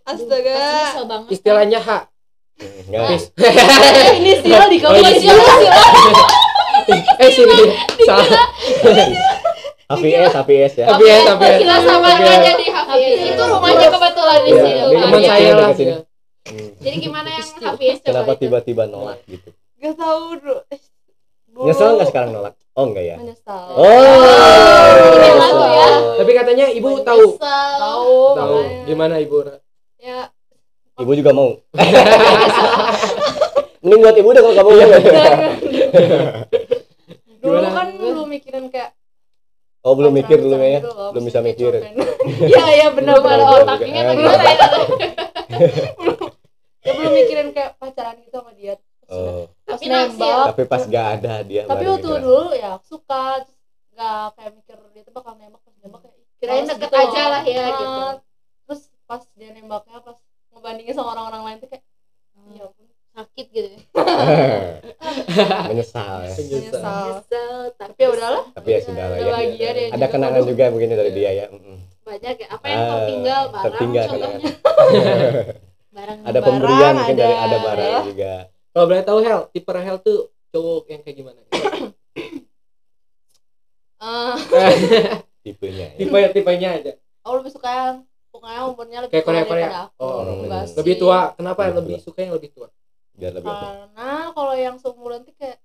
astaga. 0.06 0.54
Istilahnya 1.28 1.80
hak. 1.82 2.04
Enggak. 2.58 3.08
ini 4.18 4.32
sial 4.40 4.66
di 4.66 4.78
Oh, 4.80 4.90
kamu 4.90 4.98
ini 5.04 5.20
sial 5.20 5.38
eh 7.20 7.30
sini. 7.30 7.56
Salah. 8.02 8.32
HVS, 9.88 10.32
HVS 10.36 10.74
ya. 10.78 10.86
Tapi 10.92 11.04
tapi 11.24 11.44
ya. 11.48 11.58
Kita 11.64 11.76
sama 11.80 12.08
Tapi 12.12 12.28
aja 12.28 12.52
di 12.54 12.66
HVS. 12.68 13.20
Itu 13.24 13.44
rumahnya 13.48 13.88
kebetulan 13.88 14.40
di 14.44 14.52
Iya, 14.52 14.60
sini. 14.60 15.00
Teman 15.00 15.16
Iya, 15.16 15.26
saya 15.26 15.40
iya, 15.40 15.52
lah. 15.56 15.72
ya. 15.72 15.98
Hmm. 16.48 16.70
Jadi 16.80 16.98
gimana 17.00 17.28
yang 17.32 17.48
HVS 17.48 17.98
coba 18.00 18.08
Kenapa 18.08 18.32
tiba-tiba 18.36 18.84
nolak 18.86 19.20
gitu? 19.26 19.50
gak 19.78 19.94
Eh, 20.68 20.80
dulu 21.54 21.64
Nyesel 21.64 21.96
nggak 21.96 22.08
sekarang 22.08 22.32
nolak? 22.32 22.54
Oh 22.74 22.86
enggak 22.86 23.04
ya. 23.04 23.16
menyesal 23.16 23.64
Oh. 23.74 23.86
Lagu 25.34 25.66
ya. 25.66 25.88
Tapi 26.20 26.32
katanya 26.36 26.66
ibu 26.70 26.90
tahu. 27.02 27.26
Tahu 27.40 28.16
Tahu 28.36 28.56
gimana 28.86 29.18
ibu? 29.18 29.42
ya 29.98 30.30
Ibu 30.98 31.14
juga 31.14 31.30
mau. 31.32 31.54
Mending 33.82 34.02
buat 34.02 34.18
ibu 34.18 34.30
deh 34.34 34.42
kalau 34.42 34.56
kamu 34.58 34.72
mau. 34.74 34.90
dulu 37.38 37.70
kan 37.70 37.88
belum 37.96 38.28
mikirin 38.28 38.66
kayak 38.68 38.97
Oh 39.88 39.96
belum 39.96 40.12
mikir 40.14 40.38
dulu 40.38 40.56
ya. 40.58 40.84
gitu 40.84 40.92
Belum 41.16 41.24
bisa 41.24 41.40
mikir. 41.40 41.72
Iya 42.28 42.66
iya 42.76 42.88
benar 42.92 43.24
benar 43.24 43.40
otaknya 43.56 44.02
kan 44.04 44.14
belum. 44.14 44.36
gimana 44.36 44.52
ya? 44.52 44.68
ya 46.84 46.92
belum 46.94 47.12
mikirin 47.14 47.48
kayak 47.52 47.72
pacaran 47.78 48.20
gitu 48.20 48.36
sama 48.36 48.52
dia 48.54 48.76
Oh, 49.08 49.48
pas 49.64 49.80
Tapi 49.80 49.88
nembak 49.88 50.46
tapi 50.52 50.64
pas 50.68 50.84
gak 50.86 51.08
ada 51.16 51.40
dia 51.42 51.64
tapi 51.64 51.88
waktu 51.88 52.04
dulu 52.20 52.52
ya 52.52 52.76
aku 52.76 53.00
suka 53.00 53.40
terus 53.40 53.56
nggak 53.96 54.24
kayak 54.36 54.52
mikir 54.54 54.76
dia 54.92 55.02
tuh 55.02 55.14
bakal 55.16 55.34
nembak 55.34 55.62
pas 55.64 55.74
nembak 55.80 56.00
kayak 56.04 56.16
Kirain 56.38 56.66
deket 56.68 56.84
gitu 56.84 56.98
aja 57.00 57.24
lah 57.32 57.42
ya, 57.42 57.64
Ah, 57.64 57.72
gitu. 57.72 58.04
terus 58.68 58.82
pas 59.02 59.24
dia 59.34 59.50
nembaknya 59.50 60.04
pas 60.04 60.20
ngebandingin 60.52 60.92
sama 60.92 61.16
orang-orang 61.16 61.42
lain 61.46 61.58
tuh 61.58 61.70
kayak 61.72 61.84
ya 61.84 61.87
Sakit 63.18 63.46
gitu. 63.50 63.68
ya. 63.68 63.82
Menyesal 65.70 66.22
ya. 66.22 66.32
Menyesal. 66.32 67.02
menyesal 67.10 67.50
tapi 67.74 67.98
ya 67.98 68.10
udahlah 68.14 68.44
Tapi 68.54 68.70
ya 68.70 68.80
sudah 68.80 69.06
lah 69.08 69.18
ya. 69.18 69.26
bahagia 69.28 69.70
deh 69.74 69.88
Ada 69.90 69.98
juga. 69.98 70.08
kenangan 70.14 70.44
juga 70.46 70.64
begini 70.70 70.94
dari 70.94 71.12
dia 71.12 71.32
ya. 71.34 71.46
Banyak 72.00 72.36
ya. 72.38 72.48
Apa 72.48 72.66
yang 72.68 72.78
Ah, 72.78 72.90
tertinggal 72.94 73.42
barang 73.50 73.66
tertinggal 73.66 74.04
contohnya. 74.08 74.50
Barang 75.98 76.20
Ada 76.22 76.30
Barang 76.32 76.46
pemberian 76.46 76.94
mungkin 76.94 77.16
dari 77.18 77.34
ada. 77.36 77.58
barang 77.58 78.06
juga. 78.06 78.34
Kalau 78.70 78.86
boleh 78.86 79.02
tahu 79.02 79.20
Hel, 79.20 79.42
tipe 79.50 79.66
Rahel 79.68 79.98
tuh 79.98 80.20
cowok 80.48 80.86
yang 80.88 81.02
kayak 81.02 81.18
gimana? 81.18 81.42
Eh, 83.98 84.38
Tipenya. 85.44 85.88
ya. 85.90 85.98
Tipe 85.98 86.18
tipenya 86.32 86.70
aja. 86.76 86.94
aku 87.20 87.34
lebih 87.36 87.52
suka 87.52 87.68
yang 87.68 87.96
pokoknya 88.30 88.62
umurnya 88.64 89.00
lebih 89.02 89.14
Kayak 89.18 89.26
Korea 89.26 89.44
Korea. 89.44 89.70
Oh, 89.98 90.22
lebih- 90.78 90.96
tua. 90.96 91.34
Kenapa 91.34 91.62
Lebih 91.66 91.78
lebih 91.82 91.96
suka 92.00 92.20
yang 92.22 92.38
lebih 92.38 92.50
tua? 92.54 92.70
Biar 93.18 93.34
lebih 93.34 93.50
karena 93.50 94.10
kalau 94.30 94.54
yang 94.54 94.78
seumuran 94.78 95.26
tuh 95.26 95.34
kayak 95.42 95.58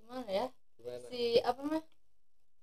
gimana 0.00 0.24
ya 0.26 0.46
Gimana? 0.80 1.04
si 1.12 1.36
apa 1.44 1.60
mah 1.60 1.82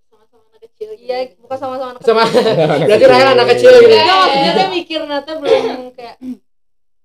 sama-sama 0.09 0.43
anak 0.49 0.61
kecil 0.65 0.89
gitu. 0.97 1.05
iya 1.05 1.17
bukan 1.37 1.57
sama-sama 1.61 1.89
anak 1.93 2.01
Sama 2.01 2.25
kecil. 2.25 2.41
berarti 2.89 3.05
Rahel 3.05 3.29
anak 3.37 3.47
kecil 3.53 3.73
gitu. 3.85 3.93
Dia 3.93 4.65
mikir 4.73 4.99
nanti 5.05 5.31
belum 5.37 5.93
kayak 5.93 6.17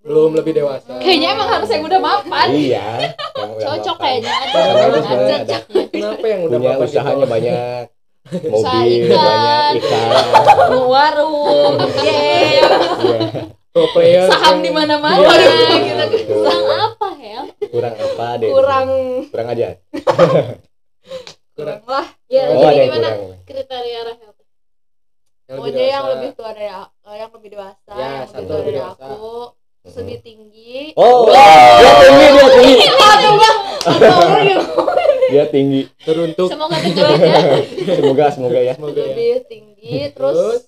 Belum 0.02 0.34
lebih 0.34 0.52
dewasa. 0.58 0.98
Kayaknya 0.98 1.28
emang 1.38 1.46
harus 1.46 1.68
yang 1.70 1.86
udah 1.86 2.00
mapan. 2.02 2.48
Iya. 2.50 2.86
Cocok 3.62 3.96
mapan. 4.02 4.18
kayaknya. 4.18 4.34
Sama 4.50 5.82
Kenapa 5.94 6.26
yang 6.26 6.40
udah 6.42 6.58
punya 6.58 6.70
bapak 6.74 6.86
usahanya 6.90 7.26
banyak. 7.30 7.86
Mobil 8.32 9.02
ikan. 9.06 9.18
banyak, 9.18 9.72
ikan. 9.82 10.08
warung, 10.86 11.74
yeah. 12.06 13.51
Pro 13.72 13.88
player. 13.88 14.28
saham 14.28 14.60
di 14.60 14.68
mana-mana 14.68 15.16
Iya. 15.18 15.32
gitu. 15.80 16.04
Betul. 16.06 16.44
Kurang 16.44 16.62
apa 16.68 17.08
Hel? 17.16 17.44
Kurang 17.66 17.94
apa 17.96 18.26
deh? 18.36 18.48
kurang 18.48 18.88
Kurang 19.26 19.46
aja. 19.48 19.68
kurang 21.56 21.80
lah 21.82 22.06
Ya, 22.26 22.42
Oh, 22.48 22.60
jadi 22.62 22.84
gimana 22.86 23.08
kurang. 23.10 23.44
kriteria 23.44 24.00
Rahel? 24.04 24.30
Yang 25.42 25.58
lebih 25.62 25.84
yang 25.86 26.04
lebih 26.06 26.30
tua 26.32 26.50
dari 26.50 26.68
aku 26.70 26.88
eh, 27.02 27.16
yang 27.18 27.30
lebih 27.30 27.48
dewasa 27.50 27.92
Ya, 27.92 28.08
yang 28.14 28.24
satu 28.26 28.36
lebih 28.38 28.46
tua 28.46 28.58
dari 28.58 28.72
dewasa. 28.74 29.04
aku 29.04 29.24
terus 29.82 29.94
lebih 29.98 30.18
tinggi 30.20 30.76
Oh, 30.94 31.18
dia 31.26 31.92
tinggi, 31.98 32.26
dia 32.30 32.48
tinggi. 32.54 32.86
dia 35.32 35.44
tinggi 35.48 35.80
teruntuk 35.98 36.48
Semoga 36.48 36.76
ya. 36.76 36.88
semoga 37.96 38.24
semoga 38.30 38.58
ya 38.60 38.72
semoga 38.76 38.94
ya 38.94 39.06
lebih 39.10 39.34
tinggi 39.44 39.96
terus 40.12 40.60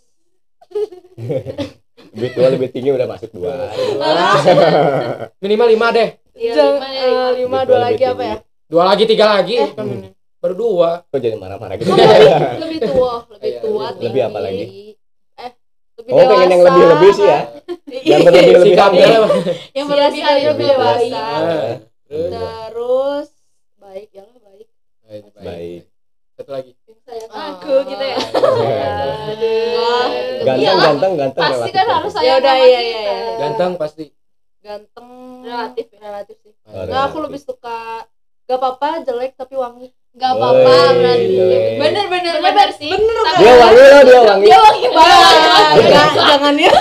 lebih 2.14 2.30
tua 2.30 2.46
lebih 2.48 2.68
tinggi 2.70 2.90
udah 2.90 3.06
masuk 3.06 3.30
dua. 3.32 3.54
Minimal 5.42 5.68
lima 5.68 5.86
deh. 5.90 6.08
Iya, 6.34 6.54
lima 6.54 6.86
ya, 6.86 7.00
eh, 7.00 7.10
lima. 7.10 7.26
lima 7.32 7.58
Lebih 7.58 7.68
dua 7.68 7.78
lagi 7.80 7.94
lebih 7.94 8.06
apa 8.08 8.22
ya? 8.22 8.36
Tinggi. 8.36 8.52
dua 8.64 8.82
lagi 8.84 9.04
tiga 9.04 9.24
lagi 9.28 9.54
Eh. 9.56 9.68
kan 9.70 9.86
baru 10.40 10.54
dua. 10.54 10.90
Kok 11.04 11.18
jadi 11.18 11.36
marah-marah 11.36 11.74
gitu? 11.76 11.90
Lebih 11.90 12.80
tua 12.88 13.12
lebih 13.28 13.50
Iya, 13.50 13.58
tua 13.60 13.84
lebih- 13.90 14.04
lebih 14.04 14.20
apa 14.24 14.38
lagi? 14.40 14.64
tinggi. 14.64 14.86
eh 15.36 15.50
lebih 15.94 16.10
oh 16.10 16.24
pengen 16.24 16.48
yang 16.48 16.62
lebih 16.62 16.84
lebih 16.88 17.10
sih 17.12 17.26
ya? 17.26 17.40
Yang 18.04 18.20
berlebih 18.22 18.52
lebih 18.52 18.66
sikapnya 18.68 19.06
Yang 19.72 19.86
itu 20.34 20.48
lebih 20.50 20.66
dewasa. 20.66 21.22
Ah, 21.24 21.72
terus 22.04 23.28
baik 23.76 24.08
ya 24.10 24.24
baik 24.38 24.66
baik, 25.02 25.22
baik. 25.36 25.82
Satu 26.34 26.50
lagi 26.50 26.70
sayang 27.04 27.30
Ah. 27.30 27.52
aku 27.52 27.74
gitu 27.84 28.00
ya. 28.02 28.16
Ganteng 30.40 30.58
Iyalah, 30.58 30.84
ganteng 30.86 31.12
ganteng 31.14 31.42
Pasti 31.42 31.54
relatif 31.54 31.72
kan 31.72 31.84
ya. 31.84 31.94
harus 31.94 32.12
Ya 32.12 32.16
sayang 32.16 32.38
udah, 32.38 32.54
sama 32.54 32.64
iya, 32.64 32.80
kita. 32.80 32.82
iya, 32.82 33.00
iya. 33.04 33.34
ganteng 33.38 33.70
pasti 33.74 34.04
ganteng 34.58 35.08
Relatif 35.42 35.86
ya? 35.86 35.98
relatif 36.00 36.36
sih 36.40 36.52
Oh, 36.64 36.72
Nggak, 36.72 36.84
relatif. 36.86 37.04
aku 37.06 37.16
lebih 37.20 37.40
suka 37.42 37.78
gak 38.44 38.58
apa-apa 38.58 38.88
jelek 39.02 39.32
tapi 39.34 39.54
wangi 39.54 39.88
Gak 40.14 40.30
apa-apa 40.30 40.74
berarti. 40.94 41.36
Bener 41.74 42.06
bener 42.06 42.34
bener 42.38 42.68
sih. 42.72 42.86
Tapi 42.86 43.34
dia 43.36 43.52
wangi 43.52 43.82
loh 43.82 44.02
dia 44.04 44.20
wangi 44.22 44.46
dia 44.46 44.58
wangi 44.58 44.88
banget. 44.88 45.36
Jangan, 45.84 46.14
jangan 46.24 46.54
ya 46.56 46.72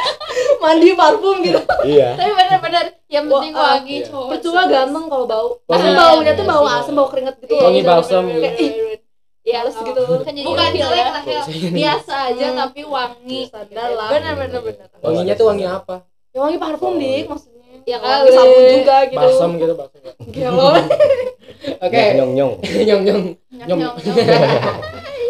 mandi 0.64 0.96
parfum 0.96 1.36
gitu 1.38 1.60
iya 1.84 2.16
Tapi 2.16 2.32
bener 2.32 2.58
bener 2.58 2.84
yang 3.06 3.28
penting 3.28 3.52
Wah, 3.52 3.60
ah, 3.60 3.68
wangi 3.76 3.94
iya. 3.94 4.06
cowok. 4.08 4.26
percuma 4.32 4.62
ganteng 4.64 5.04
kalau 5.06 5.26
bau 5.28 5.48
asam 5.68 5.92
baunya 5.92 6.32
tuh 6.32 6.46
bau 6.48 6.64
Iya, 6.64 6.74
asam 6.80 6.92
bau 6.94 7.08
keringet 7.12 7.34
gitu 7.38 7.52
Iya, 7.52 7.54
loh 7.54 7.66
Wangi 7.68 7.78
bener, 7.78 7.90
balsam 7.92 8.22
bener, 8.24 8.52
gitu. 9.44 9.46
Iya, 9.46 9.58
Males 9.60 9.76
oh. 9.76 9.84
gitu. 9.84 10.02
Kan 10.18 10.32
jadi 10.32 10.46
Bukan 10.46 10.70
jelek 10.72 11.06
lah 11.06 11.22
Hel. 11.22 11.42
biasa 11.70 12.14
aja 12.26 12.46
Hmm. 12.46 12.58
tapi 12.58 12.80
wangi. 12.82 13.40
Standar 13.44 13.88
lah. 13.90 14.08
Bener 14.10 14.32
bener 14.34 14.60
bener. 14.62 14.86
wanginya 14.98 15.34
tuh 15.34 15.46
wangi 15.46 15.64
apa 15.64 15.96
ya 16.30 16.38
wangi 16.40 16.56
parfum 16.56 16.88
Oh, 16.88 16.96
dik 16.96 17.06
iya. 17.14 17.28
maksudnya 17.28 17.62
Ya 17.84 17.96
wangi 17.98 18.24
kali. 18.24 18.32
sabun 18.34 18.62
juga 18.72 18.96
gitu 19.04 19.18
balsam 19.20 19.50
gitu 19.54 19.74
balsam 19.74 20.00
Ya 20.34 20.48
oke 21.78 22.02
nyong 22.14 22.32
nyong 22.34 22.52
nyong 22.82 23.02
nyong 23.02 23.22
Nyong 23.54 23.68
nyong 23.68 23.94
nyong. 23.94 23.96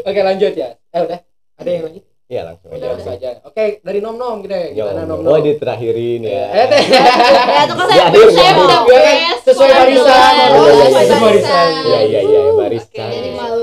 oke 0.04 0.21
lanjut 0.21 0.52
ya 0.54 0.68
eh 0.88 1.00
udah 1.00 1.18
ada 1.54 1.68
yang 1.68 1.85
lagi 1.85 2.00
iya 2.25 2.40
langsung 2.42 2.71
aja 2.71 2.87
langsung 2.88 3.12
aja 3.12 3.28
oke 3.42 3.64
dari 3.80 3.99
nom 3.99 4.14
nom 4.14 4.40
gitu 4.40 4.50
ya 4.50 4.66
gimana 4.73 5.02
nom 5.02 5.18
nyong 5.18 5.21
nom 5.21 5.30
oh 5.30 5.40
diterakhirin 5.40 6.21
ya 6.25 6.42
eh 6.54 6.66
teh 6.66 6.83
ya 6.88 7.04
itu 7.64 7.75
kan 7.75 7.87
Di 7.87 8.18
saya 8.25 8.33
saya 8.33 8.50
di 8.50 8.61
udah. 8.61 8.80
Ya 8.87 9.00
kan, 9.02 9.16
sesuai 9.44 9.71
barisan. 9.71 10.35
Oh, 10.50 10.73
sesuai 10.88 11.21
barisan. 11.21 11.68
iya 11.85 11.99
iya 12.02 12.21
iya 12.23 12.40
barisan 12.50 12.88
Oke, 13.04 13.12
jadi 13.12 13.30
malu. 13.35 13.53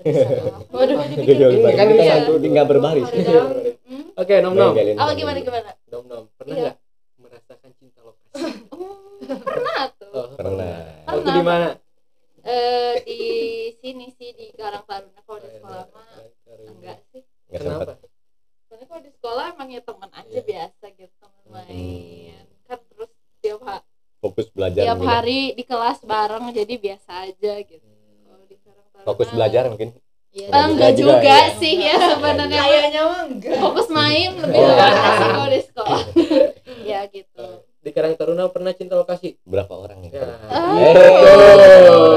waduh 0.72 0.96
Ini 0.96 1.24
kan 1.70 1.86
kita 1.86 2.02
iya. 2.02 2.14
satu 2.20 2.32
tinggal 2.38 2.64
berbaris 2.64 3.06
Hmm? 3.90 4.06
oke 4.14 4.34
nom 4.38 4.54
nom. 4.54 4.70
Apa 4.70 5.12
gimana 5.12 5.38
gimana? 5.38 5.70
nom 5.88 6.04
nom 6.04 6.22
pernah 6.32 6.54
Iya. 6.54 6.62
nggak 6.64 6.76
merasakan 7.18 7.70
cinta 7.74 8.00
lokasi 8.00 8.30
Hmm, 8.30 9.36
Pernah 9.46 9.80
tuh. 9.92 10.10
oh, 10.10 10.26
pernah 10.32 10.74
Oh, 11.04 11.14
itu 11.16 11.30
di 11.30 11.42
mana 11.42 11.68
Eh 12.40 12.94
di 13.02 13.18
sini 13.76 14.08
sih 14.10 14.32
di 14.32 14.48
Karang 14.50 14.80
Taruna 14.82 15.20
kalau 15.20 15.38
di 15.38 15.50
sekolah 15.50 15.84
mah 15.86 16.08
enggak 16.66 16.98
sih. 17.06 17.22
kenapa 17.50 18.00
Soalnya 18.64 18.86
kalau 18.86 19.02
di 19.02 19.10
sekolah 19.10 19.44
emang 19.52 19.68
ya 19.68 19.80
teman 19.80 20.10
aja 20.10 20.30
Iya. 20.30 20.40
biasa 20.40 20.84
gitu 20.94 21.14
teman 21.18 21.42
main. 21.50 22.40
Kan 22.64 22.78
terus 22.86 23.10
tiap 23.40 23.60
ha- 23.62 23.84
fokus 24.18 24.46
belajar 24.48 24.82
tiap 24.82 25.00
hari 25.02 25.52
di 25.52 25.62
kelas 25.62 26.00
bareng 26.02 26.48
jadi 26.50 26.74
biasa 26.76 27.10
aja 27.26 27.52
gitu. 27.60 27.84
Kalau 28.22 28.44
di 28.46 28.56
Karang 28.56 28.86
Taruna 28.86 28.89
fokus 29.02 29.28
belajar 29.28 29.66
mungkin 29.66 29.90
Eh, 30.30 30.46
Enggak 30.46 30.62
enggak 30.70 30.90
juga, 30.94 31.14
juga, 31.18 31.34
ya. 31.34 31.58
sih 31.58 31.74
ya 31.76 31.94
sebenarnya 31.98 32.46
kayaknya 32.56 33.00
mah 33.02 33.20
enggak 33.26 33.56
fokus 33.58 33.86
main 33.90 34.30
lebih 34.32 34.56
Oh. 34.56 34.70
banyak 34.70 35.02
sih 35.02 35.26
kalau 35.28 35.48
di 35.48 35.60
sekolah. 35.60 36.00
ya 36.84 37.00
gitu. 37.08 37.44
di 37.76 37.90
Karang 37.90 38.14
Taruna 38.14 38.46
pernah 38.46 38.70
cinta 38.70 38.94
lokasi 38.94 39.40
berapa 39.42 39.74
orang 39.74 39.98
ya 40.04 40.10
ya 40.12 40.26
Ah. 40.46 40.78
Eh, 40.78 40.94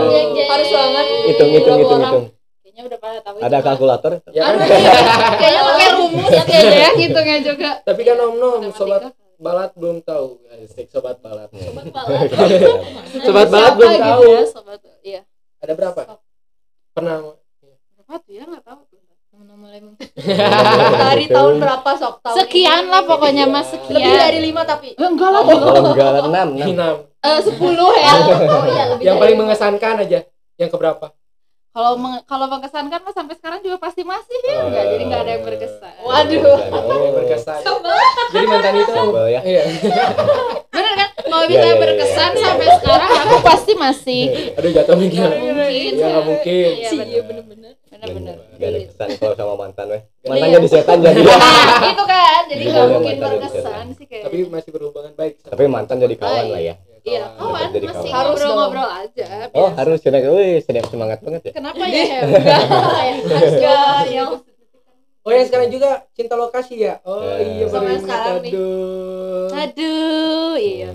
Jeng, 0.05 0.29
jeng. 0.31 0.45
Harus 0.45 0.69
banget. 0.69 1.05
hitung 1.25 1.49
hitung 1.51 1.77
hitung 1.79 2.01
hitung 2.01 2.25
Kayaknya 2.59 2.81
udah 2.85 2.99
pada 2.99 3.19
tahu 3.19 3.35
ada 3.39 3.49
itu, 3.51 3.65
kalkulator 3.65 4.11
ya 4.27 4.41
kan 4.43 4.53
Aduh, 4.55 4.65
iya. 4.75 4.93
kayaknya 5.33 5.61
pakai 5.63 5.87
rumus 5.95 6.29
ya 6.29 6.43
kayaknya 6.43 6.77
ya 6.79 6.89
hitungnya 6.95 7.37
juga. 7.43 7.69
tapi 7.81 8.01
kan 8.03 8.15
nom 8.15 8.33
nom 8.35 8.61
sobat 8.69 9.01
balat 9.35 9.71
belum 9.73 9.97
tahu 9.99 10.37
Asik, 10.53 10.85
sobat 10.87 11.17
balat 11.17 11.49
Sobat 11.49 11.85
balat. 11.87 12.29
Sobat 13.25 13.47
balat 13.49 13.73
belum 13.73 13.89
gitu 13.91 14.05
tahu. 14.05 14.21
ya, 14.27 14.41
sobat. 14.45 14.79
Iya. 15.01 15.21
ada 15.59 15.73
berapa 15.73 16.01
pernah 16.93 17.15
Berapa 17.97 18.13
tuh 18.19 18.31
ya 18.31 18.43
enggak 18.45 18.63
tahu 18.63 18.81
tuh. 18.87 18.99
Mana 19.33 19.57
mulai 19.57 19.81
dari 21.01 21.25
tahun 21.25 21.57
berapa 21.57 21.89
sok 21.91 22.21
tahun 22.21 22.37
Sekian 22.37 22.85
ini? 22.85 22.91
lah 22.91 23.01
pokoknya 23.01 23.45
mas 23.45 23.65
lebih 23.65 23.89
sekian. 23.89 24.13
dari 24.15 24.39
lima 24.39 24.61
tapi 24.61 24.93
Eh, 24.93 25.01
enggak 25.03 25.25
lah. 25.27 25.41
oh 25.41 25.89
enggak 25.89 26.09
enam 26.23 26.47
enam 26.53 26.69
enam 26.69 26.95
Eh, 27.17 27.39
10 27.41 27.57
ya. 27.97 28.13
Oh 28.53 28.65
iya 28.67 28.83
lebih 28.93 29.03
yang 29.03 29.17
paling 29.17 29.33
mengesankan 29.35 29.95
aja 29.99 30.19
yang 30.53 30.69
keberapa 30.69 31.09
Kalau 31.73 31.97
meng- 31.97 32.21
kalau 32.23 32.45
mengesankan 32.47 33.01
mah 33.01 33.11
sampai 33.11 33.33
sekarang 33.33 33.59
juga 33.59 33.77
pasti 33.79 34.01
masih 34.03 34.37
ya 34.43 34.53
Oh. 34.55 34.67
enggak 34.67 34.85
jadi 34.87 35.03
enggak 35.03 35.21
ada 35.21 35.31
yang 35.31 35.43
berkesan. 35.43 35.93
Waduh. 35.99 36.57
Ada 36.61 36.93
yang 37.01 37.15
berkesan 37.17 37.59
jadi 38.29 38.45
mantan 38.45 38.73
itu 38.75 38.91
Sebel 38.93 39.25
ya. 39.27 39.41
iya 39.43 39.63
Bener 40.73 40.93
kan? 40.95 41.09
Kalau 41.15 41.43
Iya, 41.43 41.49
bisa 41.49 41.59
iya, 41.59 41.65
iya, 41.67 41.81
berkesan 41.81 42.31
iya. 42.31 42.41
sampai 42.43 42.67
sekarang 42.75 43.09
aku 43.11 43.35
pasti 43.41 43.73
masih. 43.75 44.21
aduh 44.53 44.69
jatuh 44.71 44.95
mikir 44.95 45.25
Nggak 45.25 45.41
mungkin. 45.41 45.91
ya 45.91 46.05
nggak 46.07 46.25
mungkin 46.25 46.69
Iya 46.71 46.89
bener. 46.93 47.73
Bener-bener. 47.89 48.35
Gak 48.53 48.67
ada 48.67 48.79
kesan 48.83 49.09
kalau 49.17 49.33
sama 49.33 49.53
mantan 49.55 49.85
weh. 49.87 50.01
Iya. 50.19 50.29
Mantan 50.29 50.49
jadi 50.51 50.67
setan 50.67 50.97
jadi. 50.99 51.21
Nah, 51.23 51.89
itu 51.89 52.03
kan 52.05 52.41
jadi 52.47 52.61
nggak 52.63 52.73
Iya, 52.79 52.91
mungkin 52.91 53.15
berkesan 53.19 53.85
sih 53.93 54.05
kayaknya. 54.05 54.25
tapi 54.25 54.37
masih 54.47 54.69
berhubungan 54.71 55.11
baik 55.13 55.33
Tapi 55.41 55.63
mantan 55.67 55.97
jadi 55.99 56.15
kawan 56.15 56.45
lah 56.49 56.61
ya. 56.63 56.75
Iya, 57.03 57.23
kawan. 57.35 57.67
masih 57.67 57.81
kawan. 57.83 58.09
Harus 58.09 58.37
ngobrol-ngobrol 58.39 58.89
aja. 58.89 59.27
Oh 59.51 59.67
biasa. 59.67 59.77
harus 59.77 59.97
sudah, 59.99 60.19
wih 60.23 60.55
sedap 60.59 60.85
semangat 60.87 61.19
banget 61.19 61.41
ya. 61.47 61.51
Kenapa 61.53 61.83
ya? 61.83 62.03
Enggak, 62.23 64.01
ya. 64.07 64.25
oh 65.23 65.31
yang 65.31 65.45
sekarang 65.47 65.69
juga 65.69 65.89
cinta 66.11 66.35
lokasi 66.35 66.75
ya 66.79 66.99
oh 67.03 67.23
Ya. 67.23 67.39
iya 67.39 67.63
baru 67.63 67.71
Sampai 67.71 67.91
ingat, 67.91 68.03
sekarang 68.03 68.35
nih. 68.39 68.51
aduh 68.51 69.47
Aduh, 69.53 70.53
iya. 70.57 70.89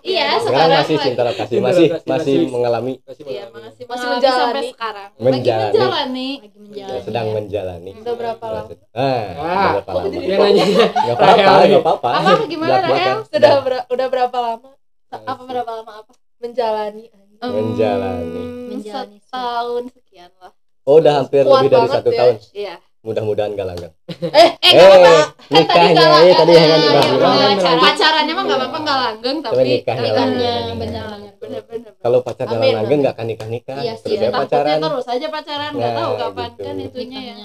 Iya, 0.00 0.40
Sekarang 0.40 0.70
masih 0.74 0.96
lagi- 0.96 1.04
cinta 1.06 1.22
lokasi 1.22 1.52
Cinta 1.52 1.66
masih 1.66 1.86
masih 1.86 2.08
masih. 2.08 2.36
mengalami 2.48 2.92
masih 3.02 3.22
Iya, 3.22 3.44
masih 3.46 3.84
Masih 3.84 3.84
menjalani 3.84 4.16
menjalani. 4.16 4.40
sampai 4.40 4.72
sekarang. 4.72 5.08
Lagi 5.10 5.24
Menjalani. 5.26 5.68
menjalani. 5.70 6.30
Lagi 6.40 6.80
ya, 6.80 6.86
sedang 7.00 7.26
menjalani. 7.30 7.90
Udah 7.94 8.14
berapa 8.16 8.46
lama? 8.46 8.72
Ah, 8.90 9.24
Ah. 9.36 9.70
berapa 9.76 9.90
lama? 9.92 10.08
dia 10.08 10.36
nanya 10.36 10.64
Gak 10.64 11.14
apa-apa, 11.14 11.42
Rahel. 11.42 11.68
gak 11.70 11.82
apa-apa. 11.82 12.08
Apa 12.10 12.30
gimana. 12.46 12.76
Rahel? 12.82 13.16
Sudah 13.26 13.52
ber- 13.60 13.86
udah 13.88 14.06
berapa 14.08 14.38
lama 14.38 14.70
Apa 15.10 15.42
berapa 15.44 15.70
lama 15.74 15.92
apa? 16.00 16.12
menjalani? 16.38 17.04
Menjalani. 17.38 18.44
Menjalani 18.70 19.14
setahun 19.20 19.84
sekian 19.90 20.32
lah. 20.36 20.52
Oh 20.82 20.96
udah 20.96 21.12
hampir 21.14 21.42
Kuat 21.42 21.60
lebih 21.60 21.68
dari 21.70 21.88
satu 21.88 22.08
ya. 22.08 22.18
tahun. 22.18 22.34
Iya. 22.52 22.74
Mudah-mudahan 23.00 23.50
gak 23.52 23.64
langgeng. 23.64 23.92
Eh, 24.12 24.48
Eh, 24.60 24.70
enggak 24.70 24.86
apa-apa. 24.86 25.08
Eh, 25.10 25.24
nikahnya 25.50 25.92
nggak 25.96 26.20
ya 26.20 26.34
tadi 26.36 26.52
eh, 26.52 26.54
yang 26.54 26.68
udah 26.68 26.76
iya, 26.76 26.84
bilang. 26.84 27.08
bener. 27.08 27.30
Langgeng. 27.40 27.80
pacarannya 27.80 28.32
mah 28.32 28.44
nggak 28.44 28.58
apa-apa 28.60 28.78
nggak 28.78 28.98
langgeng 29.00 29.36
tapi 29.40 29.62
nikahnya 29.64 30.10
langgeng. 30.12 30.74
berjalan 30.76 31.20
bener-bener 31.40 31.92
Kalau 31.96 32.18
pacaran 32.20 32.54
Amin, 32.54 32.74
langgeng 32.76 33.00
gak 33.00 33.14
akan 33.14 33.26
nikah-nikah. 33.26 33.78
iya 33.80 33.94
Terus 33.96 34.12
sih 34.12 34.20
ya 34.20 34.30
pacaran. 34.30 34.78
terus 34.78 35.06
aja 35.08 35.26
pacaran 35.28 35.70
nggak 35.72 35.90
Nah, 35.90 35.98
tahu 35.98 36.12
kapan 36.14 36.50
gitu. 36.50 36.62
kan 36.62 36.76
itunya 36.78 37.20
ya 37.22 37.36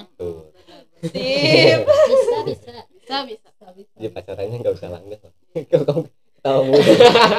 sip. 1.02 1.80
bisa 2.10 2.38
bisa 2.44 2.78
bisa 2.92 3.18
bisa 3.26 3.50
Jadi 3.96 4.10
pacarannya 4.12 4.56
gak 4.60 4.76
usah 4.76 4.90
langgeng. 4.92 5.24
Tahu 6.48 6.64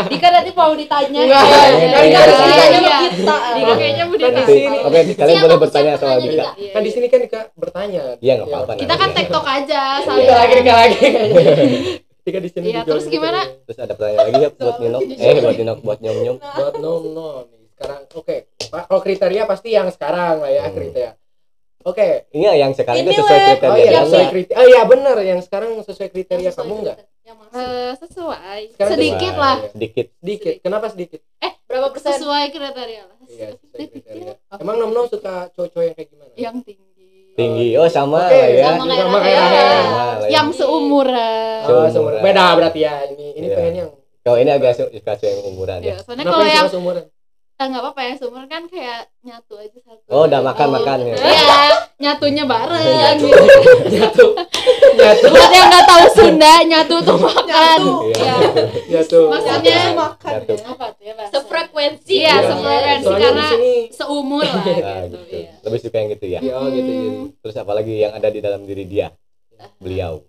Dika 0.09 0.29
nanti 0.29 0.51
mau 0.53 0.73
ditanya 0.73 1.21
Enggak, 1.21 1.43
Iya, 1.43 1.59
iya, 1.63 1.77
Dika 1.79 1.99
iya, 2.03 2.19
harus 2.19 2.35
iya, 2.35 2.47
ditanya 2.47 2.67
iya. 2.67 2.81
sama 2.83 3.07
kita. 3.07 3.37
Dika 3.55 3.73
kayaknya 3.73 4.03
mau 4.03 4.11
Kan 4.11 4.19
di 4.19 4.25
ditanya 4.27 4.45
sini. 4.49 4.77
Oke, 4.81 4.99
kalian 5.15 5.37
boleh 5.41 5.59
bertanya 5.59 5.93
sama 5.95 6.15
Dika. 6.17 6.45
Iya, 6.53 6.71
kan 6.71 6.81
di 6.81 6.91
sini 6.91 7.07
kan 7.07 7.19
Dika 7.21 7.41
bertanya 7.55 8.03
Iya 8.19 8.33
nggak 8.37 8.49
apa-apa. 8.49 8.73
kita 8.75 8.95
kan 8.95 9.09
nanti. 9.09 9.19
tektok 9.21 9.45
aja 9.47 9.83
Dika 9.95 10.07
saling 10.07 10.27
lagi 10.29 10.55
Dika 10.57 10.75
lagi 10.75 10.99
Dika 12.27 12.39
di 12.41 12.51
sini 12.51 12.67
Iya, 12.69 12.81
terus 12.83 13.05
gitu. 13.05 13.15
gimana? 13.15 13.41
Terus 13.63 13.79
ada 13.79 13.93
pertanyaan 13.93 14.27
lagi 14.27 14.39
ya 14.41 14.51
buat 14.53 14.77
Nino. 14.79 14.99
Eh 15.01 15.35
buat 15.39 15.55
Nino 15.57 15.75
buat 15.79 15.99
Nyom 16.01 16.17
Nyom. 16.19 16.37
buat 16.41 16.75
nom 16.77 17.03
nom 17.09 17.45
sekarang 17.71 18.01
oke 18.11 18.37
Pak, 18.67 18.83
kalau 18.89 19.01
kriteria 19.01 19.43
pasti 19.45 19.69
yang 19.71 19.89
sekarang 19.89 20.41
lah 20.41 20.49
ya 20.49 20.65
Hmm. 20.65 20.75
kriteria 20.75 21.11
oke 21.85 22.09
Iya 22.33 22.53
yang 22.57 22.73
sekarang 22.73 23.05
itu 23.05 23.13
sesuai 23.15 23.39
kriteria 23.53 23.71
oh 23.71 23.77
iya 23.79 24.01
sesuai 24.03 24.27
kriteria 24.33 24.57
oh 24.57 24.67
iya 24.67 24.83
benar 24.83 25.17
yang 25.21 25.39
sekarang 25.39 25.77
sesuai 25.79 26.09
kriteria 26.09 26.51
kamu 26.51 26.73
enggak 26.81 26.99
Eh, 27.27 27.93
sesuai 27.99 28.61
Sekarang 28.71 28.91
sedikit 28.93 29.19
Sesuai, 29.29 29.43
lah 29.43 29.57
Sedikit. 29.69 30.07
sedikit 30.15 30.55
kenapa 30.61 30.87
sedikit 30.89 31.21
Berapa 31.67 31.91
persen? 31.91 32.15
sesuai 32.15 32.45
kriteria 32.49 33.03
lah 33.03 33.17
iya 33.25 33.49
sesuai 33.51 33.75
sedikit 33.75 34.03
kriteria 34.07 34.35
emang 34.57 34.77
nom 34.77 34.91
nom 34.91 35.07
suka 35.07 35.51
cowok-cowok 35.51 35.85
yang 35.85 35.95
kayak 35.95 36.09
gimana 36.09 36.33
yang 36.35 36.57
tinggi 36.61 36.85
Tinggi. 37.37 37.77
Oh 37.77 37.85
sama 37.85 38.25
Oke, 38.25 38.33
lah 38.33 38.49
ya. 38.49 38.65
sama 38.71 38.85
kayak 38.87 39.03
sama 39.03 39.19
kayak. 39.21 39.37
Sama 39.37 39.53
lah 39.53 40.17
ya. 40.17 40.29
yang 40.33 40.49
seumuran 40.49 41.61
Oh, 41.61 41.67
Seumuran. 41.67 41.91
seumuran. 41.91 42.21
beda 42.23 42.45
berarti 42.55 42.81
ya 42.81 42.95
ini 43.11 43.27
ini 43.35 43.47
Iya. 43.47 43.57
pengen 43.57 43.75
yang 43.77 43.91
Kalau 44.23 44.39
ini 44.39 44.51
agak 44.51 44.73
su- 44.73 44.89
suka 44.91 45.13
cewek 45.15 45.35
yang 45.35 45.45
umuran 45.47 45.79
ya. 45.79 45.87
ya 45.87 45.97
soalnya 46.01 46.25
kalau 46.25 46.41
yang 46.41 46.57
yang 46.57 46.69
seumuran 46.69 47.05
nggak 47.59 47.81
apa-apa 47.81 48.01
yang 48.03 48.17
seumur 48.17 48.45
kan 48.45 48.63
kayak 48.67 49.09
nyatu 49.21 49.57
aja 49.57 49.79
satu 49.81 50.05
Oh, 50.07 50.25
udah 50.25 50.41
makan-makan 50.41 50.99
ya. 51.03 51.15
Iya, 51.17 51.61
nyatunya 51.97 52.45
bareng 52.45 52.85
Iya. 52.85 53.09
gitu. 53.17 53.33
Nyatu. 53.97 54.27
Nyatu. 54.95 55.27
Buat 55.27 55.51
yang 55.51 55.67
nggak 55.67 55.87
tahu 55.87 56.05
Sunda, 56.11 56.55
nyatu 56.63 56.95
tuh 57.01 57.17
makan. 57.17 57.81
Nyatu. 57.81 57.93
Iya. 58.13 58.35
Nyatu. 58.87 59.21
Maksudnya 59.27 59.79
makan 59.95 60.31
Nyatu. 60.37 60.53
ya. 60.53 60.65
apa 60.67 60.85
tuh 60.91 61.03
ya 61.03 61.13
bahasa? 61.15 61.33
Sefrekuensi. 61.33 62.13
Iya, 62.15 62.29
Iya. 62.29 62.41
sefrekuensi 62.47 63.03
Soalnya 63.03 63.25
karena 63.27 63.45
sini 63.49 63.75
seumur 63.91 64.45
lah 64.45 64.53
Nah, 64.53 64.69
gitu. 64.69 65.17
gitu. 65.17 65.19
Iya. 65.33 65.51
Lebih 65.65 65.79
suka 65.81 65.97
yang 65.97 66.09
gitu 66.13 66.27
ya. 66.27 66.41
Iya, 66.41 66.53
oh 66.55 66.67
gitu 66.69 66.91
jadi. 66.93 67.09
Terus 67.41 67.57
apalagi 67.57 67.95
yang 67.99 68.13
ada 68.13 68.29
di 68.29 68.41
dalam 68.41 68.61
diri 68.63 68.85
dia? 68.85 69.09
Beliau. 69.79 70.21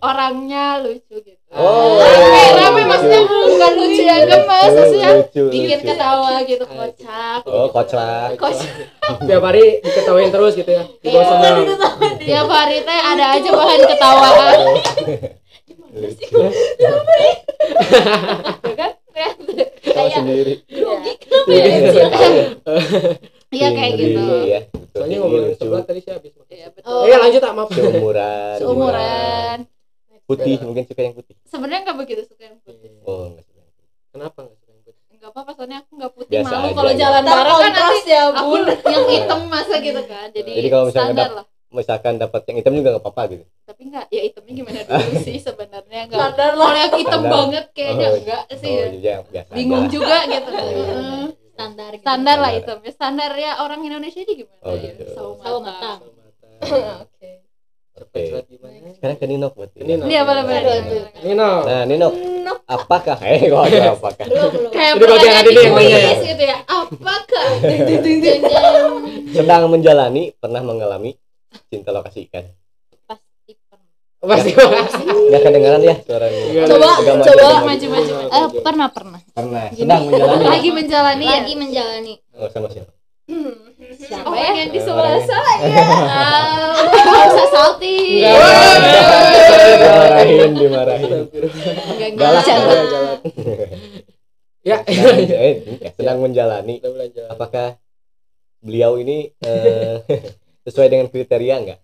Orangnya 0.00 0.80
lucu 0.80 1.16
gitu. 1.20 1.40
Oh. 1.52 1.96
Rame, 1.96 2.42
rame 2.56 2.82
maksudnya 2.84 3.20
bukan 3.22 3.70
lucu 3.76 4.02
yang 4.02 4.24
gemes, 4.24 4.72
maksudnya 4.74 5.10
Lucu, 5.20 5.42
bikin 5.48 5.78
lucu. 5.78 5.86
ketawa 5.86 6.32
gitu 6.42 6.64
kocak. 6.64 7.40
Oh, 7.44 7.68
kocak. 7.68 8.34
Kocak. 8.34 8.70
Tiap 9.20 9.40
hari 9.40 9.78
diketawain 9.78 10.28
terus 10.28 10.52
gitu 10.54 10.66
ya. 10.66 10.82
Dibawa 10.98 11.20
Iya. 11.20 11.30
sama 11.30 11.46
Tiap 12.18 12.48
hari 12.48 12.76
teh 12.80 12.98
ada 12.98 13.24
aja 13.36 13.50
bahan 13.50 13.80
ketawaan. 13.86 14.58
Lucu. 15.94 16.26
Gitu 16.26 16.38
kan? 18.74 18.90
Tahu 19.14 19.94
Kayak 19.94 20.10
sendiri. 20.16 20.54
Iya 23.54 23.68
kayak 23.70 23.92
gitu. 23.94 24.20
Iya. 24.42 24.60
Soalnya 24.66 24.98
Tinggi, 25.06 25.16
ngomongin 25.16 25.44
lucu. 25.48 25.58
sebelah 25.58 25.84
tadi 25.84 26.00
sih 26.00 26.10
habis 26.10 26.32
makan. 26.32 26.50
Iya 26.50 26.66
betul. 26.70 26.90
Oh, 26.92 27.04
ya 27.04 27.16
lanjut 27.18 27.40
tak 27.40 27.52
maaf. 27.52 27.68
Seumuran. 27.70 28.56
Seumuran. 28.58 29.58
Putih, 30.24 30.56
mungkin 30.58 30.84
suka 30.84 31.00
yang 31.00 31.12
putih. 31.12 31.34
Sebenarnya 31.44 31.80
nggak 31.84 31.98
begitu 31.98 32.22
suka 32.24 32.42
yang 32.44 32.56
putih. 32.58 32.90
Oh, 33.02 33.28
enggak 33.28 33.44
suka. 33.44 33.58
yang 33.58 33.70
putih. 33.70 33.86
Kenapa 34.10 34.38
enggak 34.40 34.56
suka 34.56 34.70
yang 34.70 34.82
putih? 34.82 35.02
Enggak 35.10 35.30
apa-apa 35.30 35.50
soalnya 35.52 35.78
aku 35.80 35.90
nggak 35.94 36.12
putih 36.12 36.32
Biasa 36.32 36.52
malu 36.54 36.68
kalau 36.72 36.90
gitu. 36.90 37.00
jalan 37.00 37.22
bareng 37.24 37.58
kan 37.58 37.72
nanti 37.72 38.00
ya, 38.06 38.22
aku 38.28 38.44
Bun. 38.46 38.62
yang 38.86 39.06
hitam 39.06 39.40
masa 39.46 39.74
gitu 39.78 40.02
kan. 40.04 40.26
Jadi, 40.30 40.50
Jadi 40.54 40.68
kalau 40.68 40.84
misalnya 40.86 41.08
standar 41.12 41.30
lah. 41.34 41.46
Misalkan 41.74 42.14
dapat 42.16 42.40
yang 42.46 42.56
hitam 42.56 42.72
juga 42.72 42.88
enggak 42.88 43.02
apa-apa 43.02 43.22
gitu. 43.28 43.44
Tapi 43.66 43.82
enggak, 43.84 44.06
ya 44.08 44.20
hitamnya 44.22 44.52
gimana 44.54 44.78
dulu 44.80 45.12
sih 45.26 45.36
sebenarnya 45.38 46.00
enggak. 46.06 46.18
Standar 46.22 46.50
lah. 46.50 46.62
Kalau 46.62 46.78
yang 46.78 46.92
hitam 46.94 47.20
Standar. 47.20 47.32
banget 47.34 47.64
kayaknya 47.74 48.06
Oh, 48.06 48.16
enggak 48.16 48.42
sih. 48.54 48.72
Oh, 48.72 48.86
ya. 48.96 49.16
biasa. 49.26 49.50
Bingung 49.52 49.86
juga 49.88 50.16
gitu. 50.24 50.50
Standar. 51.54 51.90
gitu. 51.92 52.02
Standar 52.02 52.36
lah 52.36 52.50
hitamnya. 52.50 52.90
Standar 52.90 53.30
ya 53.34 53.50
orang 53.58 53.80
Indonesia 53.80 54.20
ini 54.20 54.32
gimana 54.36 54.60
Oh, 54.60 54.74
ya? 54.74 54.90
gitu. 54.90 55.02
Sawo 55.14 55.32
Sawo 55.38 55.58
matang. 55.62 55.98
matang. 56.02 56.58
Oke. 57.06 57.30
Oke. 57.94 58.22
Sekarang 58.98 59.16
ke 59.16 59.26
Nino 59.30 59.54
buat 59.54 59.70
Nino. 59.78 60.04
Iya, 60.04 60.26
boleh 60.26 60.42
boleh. 60.42 60.62
Nino. 61.22 61.50
Nah, 61.62 61.82
Nino, 61.86 62.08
apakah? 62.66 63.22
Eh, 63.22 63.46
kok 63.46 63.62
ada 63.64 63.94
apakah? 63.94 64.26
Belum, 64.26 64.50
belum. 64.50 64.70
Kayak 64.74 64.92
Jadi 64.92 65.04
bagian 65.06 65.34
ada 65.34 65.50
yang 65.54 65.74
nanya 65.78 65.98
ya? 65.98 66.12
gitu 66.18 66.44
ya. 66.44 66.58
Apakah? 66.66 67.46
Sedang 69.34 69.62
menjalani, 69.70 70.34
pernah 70.34 70.60
mengalami 70.60 71.14
cinta 71.70 71.94
lokasi 71.94 72.26
ikan. 72.26 72.50
Pasti. 74.24 74.52
Enggak 74.54 75.42
kedengaran 75.42 75.80
ya 75.80 75.94
suaranya. 76.00 76.40
Coba, 76.64 76.88
Agak 76.96 77.14
coba. 77.22 77.48
maju. 77.62 77.86
Maju. 77.86 78.12
Eh, 78.24 78.46
pernah 78.60 78.88
pernah. 78.88 79.20
Pernah. 79.30 79.64
Sedang 79.70 80.02
menjalani. 80.06 80.44
Lagi 80.44 80.70
menjalani 80.70 81.24
ya. 81.24 81.38
Lagi 81.38 81.54
menjalani. 81.54 82.14
Oh, 82.32 82.48
sama 82.48 82.68
siapa? 82.68 82.92
Siapa 83.94 84.26
Oh, 84.26 84.34
ya? 84.34 84.50
yang 84.54 84.68
di 84.68 84.78
Eh, 84.78 84.84
sebelah 84.84 85.16
saya. 85.18 85.56
Ah, 86.04 86.72
Nggak 87.04 87.24
usah 87.30 87.48
salty. 87.48 87.96
Dimarahin, 89.44 90.50
dimarahin. 90.54 91.10
Enggak 91.90 92.10
Galak. 92.14 92.44
enggak. 92.44 92.86
Galak. 92.86 93.18
Ya. 94.64 94.76
Sedang, 94.88 95.18
eh, 95.20 95.54
ya, 95.78 95.90
sedang 95.92 96.18
menjalani. 96.20 96.80
Apakah 97.28 97.76
beliau 98.60 98.96
ini 98.96 99.28
eh, 99.38 100.00
sesuai 100.64 100.88
dengan 100.88 101.06
kriteria 101.08 101.54
enggak? 101.60 101.80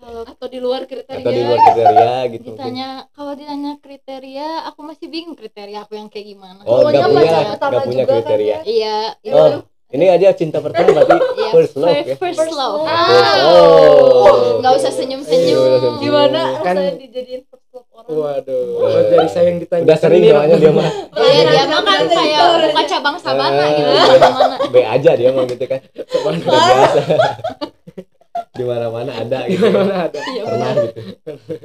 Kalau 0.00 0.22
atau 0.24 0.46
di 0.46 0.58
luar 0.58 0.82
kriteria. 0.82 1.20
Atau 1.20 1.30
di 1.30 1.42
luar 1.42 1.58
kriteria 1.60 2.12
gitu 2.30 2.40
mungkin? 2.42 2.56
ditanya 2.56 2.88
kalau 3.10 3.32
ditanya 3.34 3.72
kriteria 3.78 4.48
aku 4.66 4.80
masih 4.82 5.06
bingung 5.06 5.34
kriteria 5.34 5.84
aku 5.84 5.92
yang 5.94 6.08
kayak 6.08 6.26
gimana 6.26 6.60
Oh, 6.62 6.80
Pokoknya 6.80 6.98
enggak 7.02 7.10
punya, 7.12 7.40
enggak 7.52 7.82
punya 7.82 7.84
juga 7.98 8.04
kan 8.06 8.16
kriteria. 8.18 8.48
ya. 8.48 8.58
iya 8.64 8.96
Oh, 9.30 9.48
ini 9.90 10.06
aja 10.06 10.28
cinta 10.32 10.58
pertama 10.58 10.88
berarti 10.94 11.14
iya 11.36 11.50
first 11.50 11.74
love 11.76 11.92
ya. 11.92 12.14
first 12.14 12.38
First 12.38 12.54
love. 12.54 12.76
First 12.80 13.44
oh 13.44 14.34
nggak 14.58 14.72
usah 14.74 14.90
Iya, 14.90 14.96
senyum 14.96 15.20
udah 15.20 15.28
senyum. 15.28 15.94
Gimana 15.98 16.40
Kan- 16.58 16.76
rasanya 16.76 16.94
dijadiin 16.96 17.42
first 17.44 17.68
love 17.70 17.88
orang? 17.90 18.08
Waduh. 18.10 18.64
Oh, 18.78 19.00
dari 19.04 19.28
saya 19.28 19.44
yang 19.46 19.58
ditanya. 19.58 19.82
Udah 19.84 19.98
sering 19.98 20.22
soalnya 20.22 20.56
dia 20.56 20.72
mah 20.72 20.90
iya 21.18 21.42
dia 21.44 21.64
mah 21.66 21.80
kan 21.82 22.00
kayak 22.06 22.40
buka 22.64 22.82
cabang 22.88 23.16
sabana 23.18 23.64
gitu 23.68 23.90
Eh, 23.90 24.18
mana 24.22 24.56
B 24.64 24.76
aja 24.80 25.10
dia 25.12 25.28
mah 25.28 25.44
gitu 25.44 25.64
kan. 25.66 25.80
Udah 25.92 26.40
biasa. 26.40 27.00
Di 28.60 28.66
mana-mana 28.66 29.12
ada 29.14 29.38
gitu. 29.46 29.64
Mana 29.66 29.94
ada? 30.04 30.20
Pernah 30.20 30.70
gitu. 30.76 31.00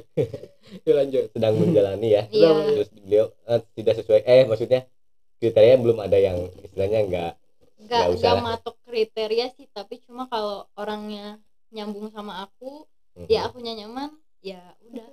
Yuk 0.86 0.94
lanjut. 0.94 1.24
Sedang 1.30 1.54
menjalani 1.56 2.08
ya. 2.10 2.24
iya 2.30 2.50
Terus 2.72 2.90
beliau 2.96 3.26
eh, 3.44 3.60
tidak 3.76 3.94
sesuai 3.98 4.22
eh 4.24 4.44
maksudnya 4.46 4.88
kriteria 5.36 5.76
belum 5.78 6.00
ada 6.00 6.16
yang 6.16 6.38
istilahnya 6.62 7.00
enggak 7.02 7.32
nggak 7.78 7.92
Nggak 8.02 8.16
usah 8.16 8.24
nggak 8.24 8.34
lah. 8.34 8.44
matok 8.56 8.76
kriteria 8.82 9.46
sih 9.52 9.68
tapi 9.70 10.00
cuma 10.00 10.26
kalau 10.26 10.64
orangnya 10.74 11.38
nyambung 11.70 12.08
sama 12.10 12.42
aku 12.42 12.88
Mhm. 13.14 13.28
ya 13.28 13.40
akunya 13.46 13.74
nyaman 13.78 14.12
ya 14.42 14.60
udah 14.86 15.08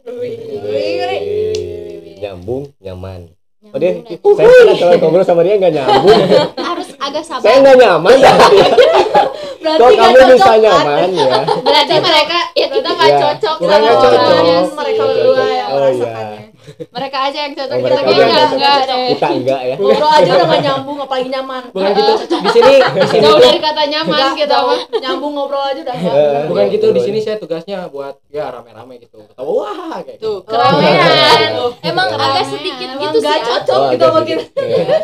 nyambung 2.18 2.70
nyaman. 2.78 3.20
Oh 3.64 3.78
dia, 3.78 3.94
saya 4.02 4.18
pernah 4.18 4.74
kalau 4.74 4.94
ngobrol 4.98 5.22
sama 5.22 5.42
dia 5.42 5.54
nggak 5.54 5.70
nyambung. 5.72 6.18
agak 7.02 7.22
saya 7.22 7.40
sabar 7.42 7.58
nggak 7.58 7.76
nyaman 7.76 8.14
dia. 8.16 8.32
Berarti 9.62 9.78
Kok 9.78 9.90
kamu 9.94 10.10
cocok 10.12 10.34
bisa 10.34 10.52
nyaman 10.58 11.08
ya? 11.12 11.40
berarti 11.62 11.94
mereka 11.96 12.38
ya 12.52 12.66
kita 12.68 12.88
nggak 12.88 13.08
Iya. 13.08 13.18
cocok 13.22 13.56
sama 13.62 13.78
cocok. 13.94 14.10
orangnya 14.20 14.52
Oh, 14.52 14.64
sih. 14.64 14.74
mereka 14.74 15.02
berdua 15.06 15.44
yang 15.48 15.68
Oh, 15.68 15.76
merasakannya. 15.78 16.40
Mereka 16.88 17.18
aja 17.22 17.38
yang 17.40 17.52
cocok 17.52 17.72
Oh, 17.72 17.80
kita 17.80 17.94
kayaknya 17.98 18.22
enggak 18.22 18.46
cocok. 18.76 18.86
deh 18.88 19.08
Kita 19.12 19.28
enggak 19.32 19.60
ya. 19.62 19.74
Ngobrol 19.76 20.10
aja 20.12 20.30
udah 20.32 20.46
gak 20.46 20.62
nyambung, 20.62 20.98
apalagi 20.98 21.28
nyaman. 21.28 21.62
Bukan 21.68 21.90
gitu. 21.92 22.12
Di 22.32 22.50
sini 22.50 22.72
di 22.78 23.06
sini 23.08 23.22
jauh 23.22 23.38
dari 23.38 23.58
kata 23.58 23.82
nyaman 23.84 24.14
Nggak, 24.14 24.32
gitu 24.38 24.54
mah 24.58 24.80
nyambung 24.94 25.32
ngobrol 25.32 25.64
aja 25.64 25.80
udah 25.80 25.94
nggak. 25.94 26.14
Eh, 26.14 26.42
bukan 26.46 26.64
gitu 26.70 26.86
di 26.88 27.00
sini 27.00 27.18
saya 27.18 27.36
tugasnya 27.36 27.78
buat 27.88 28.14
ya 28.28 28.44
rame-rame 28.48 28.94
gitu. 28.98 29.18
Ketawa 29.24 29.48
wah 29.48 29.98
kayak 30.00 30.16
gitu. 30.16 30.22
tuh 30.22 30.36
keramaian 30.44 31.50
Oh. 31.54 31.70
emang 31.80 32.06
Keramaian. 32.06 32.32
agak 32.32 32.44
sedikit 32.48 32.86
Emang 32.88 33.00
gitu 33.02 33.16
sih 33.16 33.24
nggak 33.24 33.36
ya. 33.36 33.46
cocok 33.46 33.76
Oh, 33.76 33.88
gitu 33.88 34.02
agak 34.02 34.12
sama 34.12 34.20
kita. 34.22 34.42
sedikit. 34.42 34.62
Iya. 34.62 34.96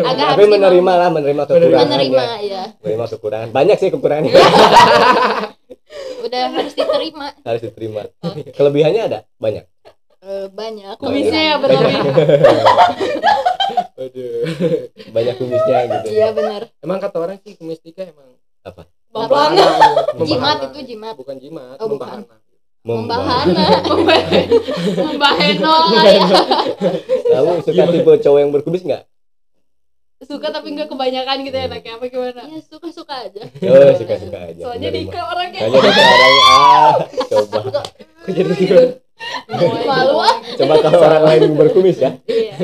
agak 0.00 0.24
Tapi 0.30 0.40
harus 0.40 0.48
menerima 0.50 0.92
lah, 0.94 1.08
menerima 1.10 1.42
kekurangan. 1.44 1.80
menerima 1.82 2.22
ya. 2.22 2.38
ya 2.42 2.62
Menerima 2.80 3.04
kekurangan. 3.08 3.48
Banyak 3.50 3.76
sih 3.76 3.88
kekurangannya. 3.88 4.32
udah 6.20 6.44
harus 6.52 6.72
diterima 6.72 7.26
Harus 7.42 7.62
diterima. 7.62 8.02
Kelebihannya 8.50 9.02
ada? 9.02 9.18
Banyak. 9.36 9.64
Eh, 10.20 10.46
banyak 10.52 11.00
kumisnya 11.00 11.40
ya 11.40 11.54
Aduh. 13.96 14.32
Banyak 15.10 15.34
kumisnya 15.36 15.78
gitu. 15.86 16.06
iya 16.10 16.28
benar 16.30 16.68
Emang 16.78 16.98
kata 16.98 17.16
orang 17.16 17.40
sih 17.40 17.56
kumis 17.56 17.80
tiga 17.80 18.04
emang 18.04 18.36
Apa? 18.60 18.84
Membahana. 19.08 19.64
membahana. 20.12 20.22
jimat 20.22 20.56
itu 20.62 20.80
jimat 20.86 21.14
Bukan 21.16 21.36
jimat, 21.36 21.76
Oh, 21.76 21.88
bukan. 21.88 22.20
membahana. 22.20 22.36
membahana 22.80 23.64
membaheno 24.98 25.74
lah 25.90 26.04
ya 26.06 26.20
Kamu 27.30 27.60
suka 27.60 27.82
tipe 27.88 28.12
cowok 28.20 28.38
yang 28.38 28.50
berkumis 28.50 28.82
nggak? 28.82 29.04
suka 30.20 30.48
tapi 30.48 30.68
nggak 30.70 30.84
kebanyakan 30.86 31.36
gitu 31.42 31.56
ya 31.56 31.64
anaknya 31.64 31.96
apa 31.96 32.04
gimana 32.06 32.44
ya 32.44 32.60
suka 32.60 32.88
suka 32.90 33.24
aja 33.24 33.40
Oh, 33.40 33.92
suka-suka 33.94 34.38
aja. 34.46 34.60
soalnya. 34.62 34.92
Dika 34.92 35.16
orangnya 35.18 35.60
Soalnya 35.62 35.80
Dika 35.80 36.04
orangnya 36.04 36.44
ah, 36.44 36.92
coba. 37.26 37.60
Kok 38.20 38.28
jadi 38.30 38.52
gitu? 38.54 38.84
Malu 39.84 40.16
ah 40.20 40.36
Coba 40.56 40.74
kalau 40.80 41.00
orang 41.02 41.24
lain 41.26 41.40
yang 41.50 41.56
berkumis 41.56 41.96
ya. 41.98 42.10
iya 42.26 42.56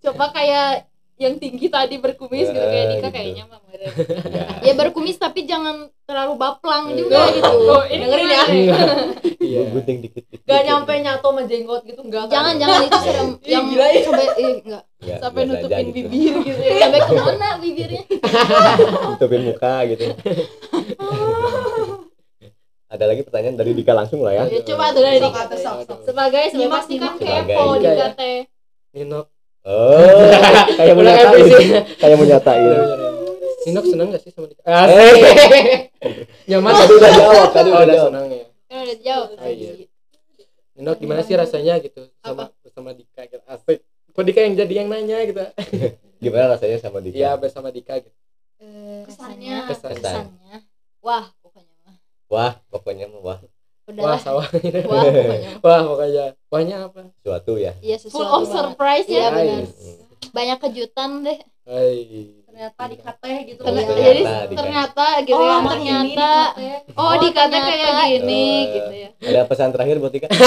coba 0.00 0.32
kayak 0.32 0.88
yang 1.20 1.36
tinggi 1.36 1.68
tadi 1.68 2.00
berkumis 2.00 2.48
gitu 2.48 2.56
kayak 2.56 2.86
Dika 2.96 3.00
gitu. 3.04 3.08
kayaknya 3.12 3.44
mah. 3.44 3.60
Enggak. 3.70 4.60
ya 4.60 4.72
berkumis 4.72 5.16
tapi 5.16 5.44
jangan 5.44 5.88
terlalu 6.04 6.36
baplang 6.36 6.96
juga 6.96 7.16
Oh, 7.16 7.28
gitu 7.32 7.56
oh, 7.68 7.82
ini 7.84 8.04
dengerin 8.04 8.28
ya. 8.28 8.44
Iya. 8.48 9.60
Gunting 9.72 9.98
dikit-dikit. 10.00 10.48
Gak 10.48 10.62
nyampe 10.64 10.92
nyatu 10.96 11.28
sama 11.28 11.42
jenggot 11.44 11.82
gitu 11.84 12.00
enggak 12.00 12.24
kan? 12.24 12.32
jangan 12.32 12.54
jangan 12.56 12.80
itu 12.88 12.98
serem 13.04 13.28
yang 13.44 13.64
gila 13.68 13.84
ya. 13.84 14.00
sampai 14.00 14.26
eh, 14.36 14.54
enggak 14.64 14.82
sampai 15.20 15.42
nutupin 15.44 15.84
gitu. 15.92 15.96
bibir 16.08 16.34
gitu 16.44 16.60
ya 16.60 16.76
sampai 16.80 17.00
ke 17.00 17.12
mana 17.20 17.48
bibirnya 17.60 18.02
Nutupin 19.12 19.40
muka 19.44 19.74
gitu. 19.88 20.04
Ada 22.90 23.04
lagi 23.06 23.22
pertanyaan 23.22 23.54
dari 23.54 23.70
Dika 23.70 23.94
langsung 23.94 24.20
lah 24.20 24.34
ya. 24.34 24.44
ya 24.44 24.66
coba 24.66 24.90
tuh 24.90 24.98
dari 25.00 25.18
Dika 25.18 25.42
sebagai 26.02 26.42
sebagai 26.50 26.98
kan 26.98 27.14
kepo. 27.16 27.62
Dika 27.78 28.06
teh 28.12 28.38
Ninok. 28.90 29.26
Oh, 29.62 30.26
kayak 30.74 30.94
mau 30.94 31.04
nyatain. 31.04 31.30
episode. 31.36 31.84
Kayak 31.96 32.16
mau 32.16 32.26
nyatain. 32.26 32.70
Ninok 33.60 33.84
seneng 33.86 34.06
gak 34.08 34.20
sih 34.20 34.30
sama 34.32 34.46
Dika? 34.48 34.60
Eh, 34.60 34.74
Asik. 34.74 35.78
Nyaman 36.48 36.72
Tadi 36.74 36.92
udah 36.92 37.10
jawab, 37.12 37.48
tadi 37.52 37.68
Oh, 37.68 37.76
udah 37.76 37.86
jawab. 37.86 38.08
senang 38.08 38.26
ya. 38.26 38.44
kan 38.66 38.78
udah 38.80 38.98
jawab 38.98 39.28
Ah, 39.32 39.46
iya. 39.46 39.70
tadi 39.70 39.84
Ninok 40.74 40.96
gimana 40.98 41.20
sih 41.22 41.34
rasanya 41.36 41.74
gitu 41.78 42.00
sama 42.18 42.42
sama 42.66 42.90
Dika 42.90 43.22
gitu. 43.22 43.38
Asik. 43.44 43.78
Kok 44.10 44.24
Dika 44.24 44.40
yang 44.40 44.54
jadi 44.56 44.74
yang 44.76 44.88
nanya 44.88 45.18
gitu? 45.22 45.38
Gimana 46.20 46.52
rasanya 46.52 46.76
sama 46.76 46.98
Dika? 46.98 47.14
Iya 47.14 47.30
bersama 47.36 47.70
Dika 47.70 47.94
gitu. 47.96 48.10
Eh, 48.58 49.06
Kesannya. 49.06 49.56
kesannya 49.68 50.58
wah 51.00 51.32
Wah, 52.30 52.54
pokoknya 52.68 53.06
mah 53.06 53.20
wah 53.20 53.38
udah 53.84 54.02
Wah 54.06 54.16
sawah. 54.16 54.46
wah 54.46 55.02
pokoknya. 55.02 55.50
Wah 55.66 55.80
pokoknya. 55.82 56.24
Wahnya 56.46 56.76
apa? 56.86 57.10
suatu 57.20 57.52
ya. 57.56 57.74
iya 57.80 57.98
Full 57.98 58.06
sesuatu 58.06 58.30
of 58.32 58.42
banget. 58.44 58.54
surprise 58.54 59.06
iya 59.08 59.18
ya. 59.18 59.28
benar 59.28 59.60
Nice. 59.60 59.74
banyak 60.30 60.58
kejutan 60.60 61.10
deh 61.20 61.38
Hai. 61.60 61.98
Ternyata 62.46 62.82
di 62.84 62.96
KT 62.96 63.22
gitu. 63.48 63.60
Ternyata- 63.60 63.90
ya. 63.90 63.98
Ternyata 63.98 64.34
jadi 64.40 64.54
ternyata 64.54 65.06
gitu 65.22 65.34
Oh, 65.34 65.42
ya 65.42 65.50
sama 65.52 65.70
ini 65.72 65.82
ternyata 65.82 66.30
di 66.52 66.66
oh 66.92 67.12
dikata 67.16 67.50
kayak 67.52 67.66
ternyata. 67.66 68.04
gini 68.06 68.42
Eh, 68.46 68.62
gitu 68.70 68.92
ya 68.96 69.10
Ada 69.20 69.40
pesan 69.44 69.68
terakhir 69.70 69.96
buat 69.98 70.12
Dika? 70.12 70.26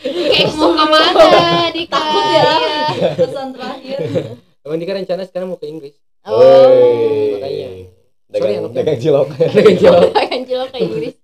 kayak 0.00 0.48
mau 0.56 0.70
ke 0.70 0.84
mana 0.86 1.24
Dika 1.70 1.92
Takut 1.92 2.24
ya. 2.26 2.42
Iya. 2.90 3.10
Pesan 3.16 3.48
terakhir. 3.52 3.98
Emang 4.64 4.78
Dika 4.78 4.92
rencana 4.94 5.22
sekarang 5.24 5.48
mau 5.48 5.56
ke 5.56 5.66
Inggris. 5.66 5.92
oh 6.22 6.36
Woi. 6.36 7.36
makanya. 7.36 7.68
Sorry, 8.30 8.38
Dagang, 8.46 8.62
anak 8.62 8.72
dagang 8.72 8.98
cilok. 8.98 9.26
Dengan 9.34 9.74
jawab. 9.76 10.02
akan 10.12 10.40
cilok 10.40 10.68
ke 10.72 10.78
Inggris 10.80 11.14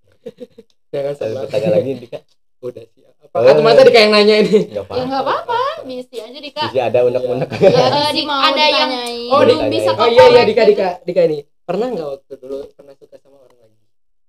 Jangan 0.93 1.13
sabar. 1.15 1.43
pertanyaan 1.45 1.73
lagi 1.73 1.91
Dika? 1.97 2.19
Udah 2.59 2.85
siap. 2.85 3.13
Apa? 3.27 3.37
Atau 3.45 3.63
masa 3.63 3.81
Dika 3.83 3.99
yang 4.01 4.13
nanya 4.13 4.35
ini? 4.39 4.59
Enggak 4.67 4.87
ya 4.89 5.03
nggak 5.05 5.23
apa-apa 5.23 5.59
misi 5.83 6.17
aja 6.19 6.39
Dika 6.39 6.63
Bisa 6.67 6.83
ada 6.85 7.01
unek-unek. 7.03 7.49
ya 7.53 7.87
Eh, 7.87 8.11
di 8.11 8.23
mau 8.23 8.41
ada 8.41 8.65
yang-. 8.65 8.93
Oh, 9.29 9.39
Belum 9.41 9.61
bisa 9.69 9.91
Oh 9.95 10.09
iya 10.09 10.25
iya 10.29 10.43
Dika 10.43 10.63
gitu. 10.65 10.75
Dika 10.75 10.89
Dika 11.03 11.21
ini. 11.25 11.39
Pernah 11.63 11.87
nggak 11.89 12.09
waktu 12.09 12.35
dulu 12.37 12.57
pernah 12.73 12.95
suka 12.95 13.17
sama 13.19 13.37
orang 13.39 13.59
lagi? 13.61 13.77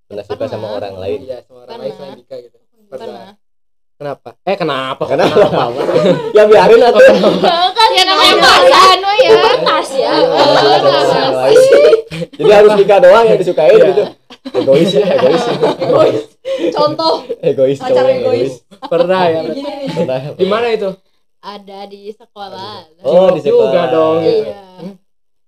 Pernah 0.06 0.24
suka 0.24 0.44
sama 0.46 0.66
orang 0.72 0.94
lain. 0.96 1.18
Iya 1.24 1.38
sama 1.42 1.58
orang 1.64 1.78
lain 1.80 1.92
selain 1.92 2.14
Dika 2.16 2.36
gitu. 2.40 2.58
pernah 2.86 3.26
Kenapa? 3.98 4.30
Eh 4.46 4.54
kenapa? 4.54 5.02
Kenapa? 5.04 5.74
ya 6.30 6.46
biarin 6.46 6.78
atau 6.80 7.02
kan 7.74 7.90
ya 7.90 8.02
namanya 8.06 8.34
pasangan 8.38 8.98
wah 9.02 9.16
ya 9.18 9.30
tas 9.58 9.90
ya 9.90 10.10
Orang 10.14 11.34
lain. 11.34 11.58
Jadi 12.30 12.50
harus 12.52 12.72
Dika 12.74 12.96
doang 12.98 13.26
yang 13.26 13.34
disukain 13.36 13.74
Iya. 13.74 13.86
gitu. 13.90 14.04
Egois 14.54 14.90
ya, 14.92 15.02
egois. 15.12 15.44
Egois. 15.76 16.18
Contoh. 16.70 17.14
Egois, 17.42 17.76
Pacar 17.76 18.06
yang 18.06 18.22
egois. 18.22 18.52
Pernah 18.80 19.22
ya. 19.26 19.40
Pernah. 19.92 20.18
Di 20.32 20.46
mana 20.46 20.66
itu? 20.70 20.90
ada 21.38 21.86
di 21.86 22.10
sekolah 22.10 22.82
Oh, 23.00 23.30
di 23.30 23.38
Juga 23.40 23.66
sekolah. 23.70 23.84
dong. 23.88 24.18
iya 24.22 24.58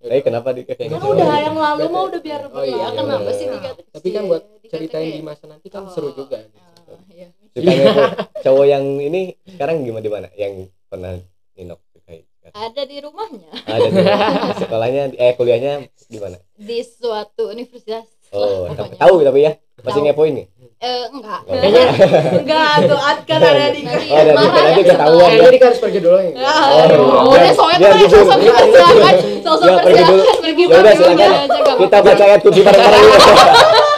Eh, 0.00 0.22
kenapa 0.22 0.50
Dika 0.50 0.72
kayak 0.72 0.90
Kan 0.90 0.98
gitu? 0.98 1.12
udah 1.12 1.34
yang 1.36 1.54
lalu 1.54 1.84
mah 1.86 2.02
udah 2.08 2.20
biar 2.20 2.42
Oh, 2.48 2.62
iya. 2.62 2.88
kenapa 2.90 3.26
iya. 3.26 3.36
sih 3.36 3.46
Tapi 3.90 4.08
kan 4.08 4.22
buat 4.26 4.42
ceritain 4.66 5.10
di 5.12 5.22
masa 5.22 5.46
nanti 5.46 5.66
kan 5.66 5.86
seru 5.86 6.10
juga. 6.10 6.40
gitu. 6.40 6.58
Oh, 6.88 6.98
iya. 7.10 7.28
Sukanya 7.50 7.84
tuh 7.90 8.08
cowok 8.40 8.64
yang 8.64 8.84
ini 8.96 9.20
sekarang 9.44 9.82
gimana 9.82 10.00
di 10.00 10.08
mana? 10.08 10.28
Yang 10.32 10.52
pernah 10.86 11.18
Ninok 11.52 11.80
sukai? 11.88 12.22
ada 12.50 12.82
di 12.82 12.96
rumahnya 12.98 13.50
Ada 13.64 13.86
di 13.86 14.00
sekolahnya 14.60 15.02
eh 15.14 15.32
kuliahnya 15.34 15.72
di 16.04 16.18
mana? 16.18 16.36
di 16.56 16.78
suatu 16.80 17.48
universitas 17.48 18.06
Oh, 18.30 18.70
tapi 18.70 18.94
tahu 18.94 19.26
tapi 19.26 19.42
ya. 19.42 19.58
Masih 19.80 19.90
Tahu. 19.96 20.06
ngepoin 20.06 20.32
nih. 20.32 20.46
eh 20.78 21.02
enggak 21.10 21.40
Oh. 21.42 21.58
Enggak 22.38 22.86
tuh 22.86 22.94
Ad 22.96 23.18
kan 23.24 23.42
ada 23.42 23.66
di 23.68 23.82
Oh, 23.82 24.14
ada 24.14 24.30
di 24.30 24.46
nanti 24.46 24.80
ya 24.80 24.86
ketahuan. 24.88 25.26
Eh, 25.26 25.36
jadi 25.36 25.50
Dika 25.50 25.66
harus 25.66 25.80
pergi 25.82 25.98
dulu 25.98 26.16
ya. 26.16 26.30
Oh, 26.38 27.26
Oh, 27.26 27.34
udah 27.34 27.52
soalnya 27.52 27.90
tuh 27.90 28.06
sosok 28.08 28.38
persilakan, 28.38 29.14
sosok 29.42 29.66
Ya, 29.66 29.74
pergi 29.82 30.02
dulu. 30.06 30.22
pergi 30.38 30.62
Ya 30.62 30.78
gak 30.78 31.76
Kita 31.76 31.96
baca 32.00 32.22
ayat 32.24 32.40
kunci 32.40 32.60
bareng-bareng. 32.62 33.04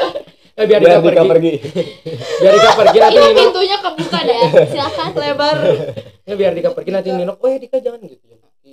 Eh 0.52 0.64
biar 0.64 0.78
Biar 0.78 1.00
Dika 1.00 1.22
pergi. 1.22 1.28
pergi. 1.28 1.52
Biar 2.40 2.52
Dika 2.52 2.70
pergi 2.74 2.98
nanti 2.98 3.14
ini 3.14 3.24
Nino. 3.26 3.40
pintunya 3.40 3.76
kebuka 3.78 4.18
deh 4.20 4.40
silakan 4.68 5.08
lebar. 5.14 5.56
Ya, 6.22 6.34
biar 6.34 6.52
Dika 6.52 6.70
pergi 6.70 6.90
nanti 6.90 7.08
Nino. 7.10 7.32
Oh 7.34 7.48
ya 7.48 7.56
Dika 7.56 7.76
jangan 7.78 8.00
gitu. 8.02 8.24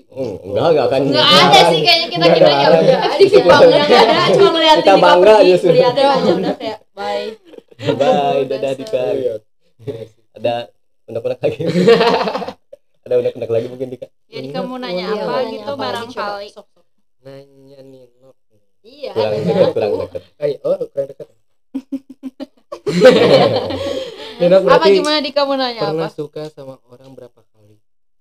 Hmm, 0.10 0.36
enggak, 0.44 0.66
enggak 0.70 0.86
akan. 0.86 1.02
enggak 1.04 1.28
ada 1.30 1.60
sih 1.68 1.80
kayaknya 1.80 2.08
kita 2.08 2.18
Nggak 2.20 2.36
kita 2.36 2.50
ada. 2.50 2.60
ya 2.60 2.68
udah 2.70 3.00
Aktif 3.10 3.42
banget 3.42 3.70
yang 3.70 3.90
ada 3.90 4.26
cuma 4.32 4.50
ngeliatin 4.52 4.76
Kita 4.76 4.90
Dika 4.90 4.94
bangga 5.00 5.22
pergi, 5.32 5.48
justru. 5.48 5.70
ngeliatin 5.70 6.06
aja 6.06 6.32
udah 6.36 6.54
kayak 6.56 6.80
bye. 6.92 7.28
Bye, 7.96 8.42
dadah 8.46 8.72
Dika. 8.76 9.04
Iya. 9.14 9.34
Ada 10.32 10.54
unek-unek 11.08 11.40
lagi. 11.40 11.60
Ada 13.06 13.14
unek-unek 13.18 13.50
lagi 13.50 13.68
mungkin 13.68 13.88
Dika. 13.88 14.08
Ya 14.28 14.40
Dika 14.42 14.60
mau 14.62 14.78
nanya 14.78 15.06
Iya, 15.08 15.24
apa 15.24 15.34
gitu 15.48 15.72
barangkali. 15.74 16.48
Nanya 17.20 17.80
Nino. 17.82 18.30
iya 18.82 19.12
Kurang 19.12 19.42
kurang 19.72 19.92
dekat. 20.02 20.22
Eh, 20.38 20.58
oh 20.60 20.76
kurang 20.86 21.08
dekat. 21.08 21.28
Nino 24.40 24.56
Apa 24.56 24.66
berarti 24.80 24.90
gimana 24.94 25.18
Dika 25.20 25.42
mau 25.44 25.54
nanya 25.54 25.82
apa? 25.82 25.92
pernah 25.92 26.10
suka 26.10 26.42
sama 26.48 26.80
orang 26.86 27.12
berapa 27.12 27.40
kali? 27.46 27.76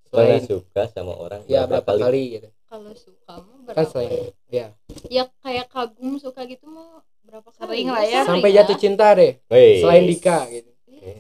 Pernah 0.05 0.25
Selain 0.35 0.43
suka 0.43 0.83
sama 0.89 1.13
orang 1.15 1.41
ya 1.45 1.63
berapa 1.63 1.93
kali 1.93 2.23
gitu. 2.35 2.49
kalau 2.65 2.93
suka 2.93 3.33
mah 3.35 3.45
Kan 3.45 3.63
berapa 3.67 3.85
selain 3.87 4.11
ya 4.47 4.67
ya 5.07 5.23
kayak 5.39 5.67
kagum 5.69 6.17
suka 6.17 6.43
gitu 6.45 6.67
mau 6.67 7.01
berapa 7.23 7.49
kali 7.51 7.71
Sering 7.77 7.89
lah 7.89 8.03
ya. 8.03 8.21
Sampai 8.25 8.51
ya. 8.51 8.57
jatuh 8.59 8.77
cinta 8.77 9.07
deh. 9.13 9.37
Wih. 9.47 9.79
Selain 9.79 10.05
Dika 10.05 10.39
gitu. 10.49 10.71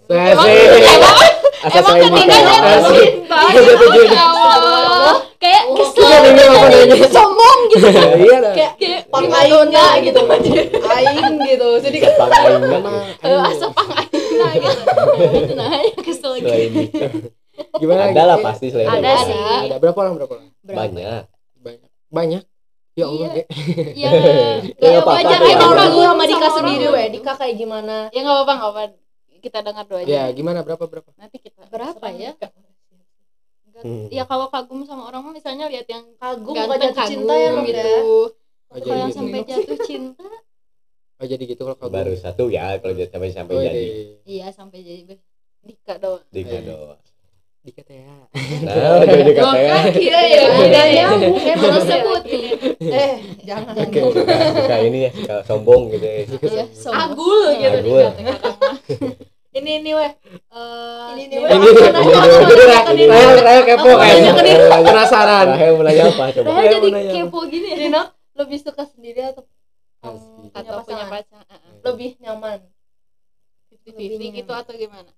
Emang-. 0.08 0.48
Asal 1.58 1.78
Emang 1.78 1.86
selain 1.86 2.08
ketika 2.10 2.36
Dika. 2.36 2.48
jatuh 2.48 2.88
cinta 2.90 3.38
Ya 5.38 5.46
kayak 5.46 5.62
kesel 5.70 6.02
Iya, 6.02 6.18
Nino 6.20 6.42
apa 6.50 6.66
nanya? 6.66 6.96
sombong 7.08 7.58
gitu 7.70 7.86
Iya 8.26 8.36
dah. 8.40 8.52
kayak 8.52 8.72
kayak 8.74 9.00
pang 9.06 9.22
aingnya 9.24 9.46
donna 9.48 9.86
gitu 10.00 10.20
aing 10.84 11.34
gitu. 11.44 11.68
Jadi 11.78 11.96
kan 11.96 12.12
Bang 12.18 12.30
Aing 12.34 12.62
Sama 12.64 12.90
Eh, 13.22 13.48
asap 13.48 13.72
nah 14.38 14.52
gitu 14.54 14.80
itu 15.36 15.54
nah 15.54 15.68
kesel 16.00 16.32
gitu 16.38 16.54
gimana? 17.76 18.02
Ada 18.08 18.22
lah 18.24 18.38
pasti 18.40 18.66
selain 18.68 18.86
Ada 18.88 19.12
sih. 19.20 19.34
Ada 19.64 19.76
berapa 19.76 19.94
orang 19.96 20.14
berapa 20.16 20.32
orang? 20.32 20.48
Banyak. 20.60 21.22
Banyak. 21.56 21.90
Banyak. 22.08 22.42
Ya 22.94 23.06
Allah, 23.06 23.30
Iya. 23.30 23.42
Ya 23.94 24.10
Ya, 24.82 24.90
ya 24.90 24.98
apa-apa, 25.00 25.22
wajar 25.22 25.38
ya. 25.40 25.54
aja 25.54 25.66
ragu 25.68 26.00
sama 26.00 26.24
Dika 26.24 26.48
sendiri 26.52 26.86
weh. 26.88 27.06
Dika 27.08 27.32
kayak 27.36 27.54
gimana? 27.56 28.10
ya 28.10 28.20
nggak 28.20 28.36
apa-apa 28.36 28.52
nggak 28.54 28.70
apa 28.70 28.82
kita 29.38 29.58
dengar 29.62 29.84
dulu 29.86 29.98
aja 30.00 30.10
Ya, 30.10 30.22
gimana 30.30 30.58
berapa 30.60 30.82
berapa? 30.82 31.10
nanti 31.14 31.38
kita 31.38 31.62
berapa 31.64 32.06
ya 32.10 32.34
Hmm. 33.78 34.10
ya 34.10 34.26
kalau 34.26 34.50
kagum 34.50 34.82
sama 34.82 35.06
orang 35.06 35.22
mah 35.22 35.32
misalnya 35.32 35.70
lihat 35.70 35.86
yang 35.86 36.04
Kagum 36.18 36.50
bukan 36.50 36.78
jatuh 36.82 37.06
cinta 37.06 37.34
ya, 37.34 37.50
gitu 37.62 37.78
ya? 37.78 38.00
Oh, 38.02 38.26
kalau 38.74 38.96
yang 38.96 39.10
gitu. 39.10 39.18
sampai 39.22 39.40
jatuh 39.44 39.78
cinta 39.86 40.26
Oh, 41.18 41.26
jadi 41.26 41.42
gitu 41.44 41.62
kalau 41.62 41.76
kagum. 41.78 41.94
Baru 41.94 42.12
satu 42.14 42.44
ya 42.46 42.78
kalau 42.78 42.94
jadi 42.94 43.10
sampai 43.10 43.30
sampai 43.30 43.54
Oh, 43.54 43.62
jadi 43.62 43.82
iya. 43.82 43.94
iya 44.24 44.46
sampai 44.50 44.78
jadi 44.82 45.02
ber- 45.04 45.26
Dika 45.62 45.94
doang 45.98 46.22
Dika 46.30 46.54
Iya. 46.54 46.62
doang. 46.62 47.00
Dika 47.58 47.82
teh 47.82 47.98
ya. 48.00 48.16
Nah, 48.62 49.02
jadi 49.02 49.22
Dika 49.26 49.42
Oh, 49.42 49.52
teh. 49.52 49.66
kan 49.66 49.82
kira 49.92 50.20
ya. 50.22 50.38
Iya, 50.38 50.46
Udah 50.46 50.84
iya. 50.86 51.04
nyambung. 51.10 51.36
Eh, 51.38 51.54
belum 51.54 51.82
sebut 51.82 52.22
Eh, 52.78 53.14
jangan. 53.44 53.74
Oke. 53.76 54.00
Suka, 54.14 54.36
suka 54.54 54.76
ini 54.80 54.98
ya, 55.06 55.10
suka 55.12 55.34
sombong 55.44 55.82
gitu 55.92 56.06
ya. 56.06 56.16
Iya, 56.38 56.64
sombong. 56.72 57.02
Agul 57.02 57.40
gitu 57.58 57.78
Agul. 57.78 58.04
Dika. 58.14 58.30
Ini 59.48 59.70
ini 59.80 59.90
weh. 59.90 60.12
Eh, 60.50 61.06
Ini 61.08 61.22
ini 61.24 61.34
nih, 61.34 61.38
weh. 61.40 61.50
Ini 61.50 61.68
ini 61.68 63.04
Nino. 63.08 63.16
Rahel 63.38 63.62
kepo 63.64 63.88
Aku 63.88 63.98
kayaknya. 63.98 64.32
Penasaran. 64.78 65.46
Rahel 65.50 65.72
mau 65.72 65.82
nanya 65.82 66.04
apa 66.06 66.24
coba? 66.30 66.48
Rahel 66.52 66.76
jadi 66.78 66.88
kepo 67.16 67.38
gini 67.46 67.68
ya. 67.68 67.76
Nino, 67.80 68.02
lebih 68.34 68.58
suka 68.58 68.84
sendiri 68.84 69.20
atau 69.24 69.42
punya 69.98 70.52
atau 70.52 70.78
punya 70.80 71.04
pasangan? 71.04 71.08
pacar 71.10 71.42
Heeh. 71.48 71.72
Lebih 71.82 72.10
nyaman. 72.20 72.58
50-50 73.88 74.36
gitu 74.36 74.52
atau 74.52 74.72
gimana 74.74 75.08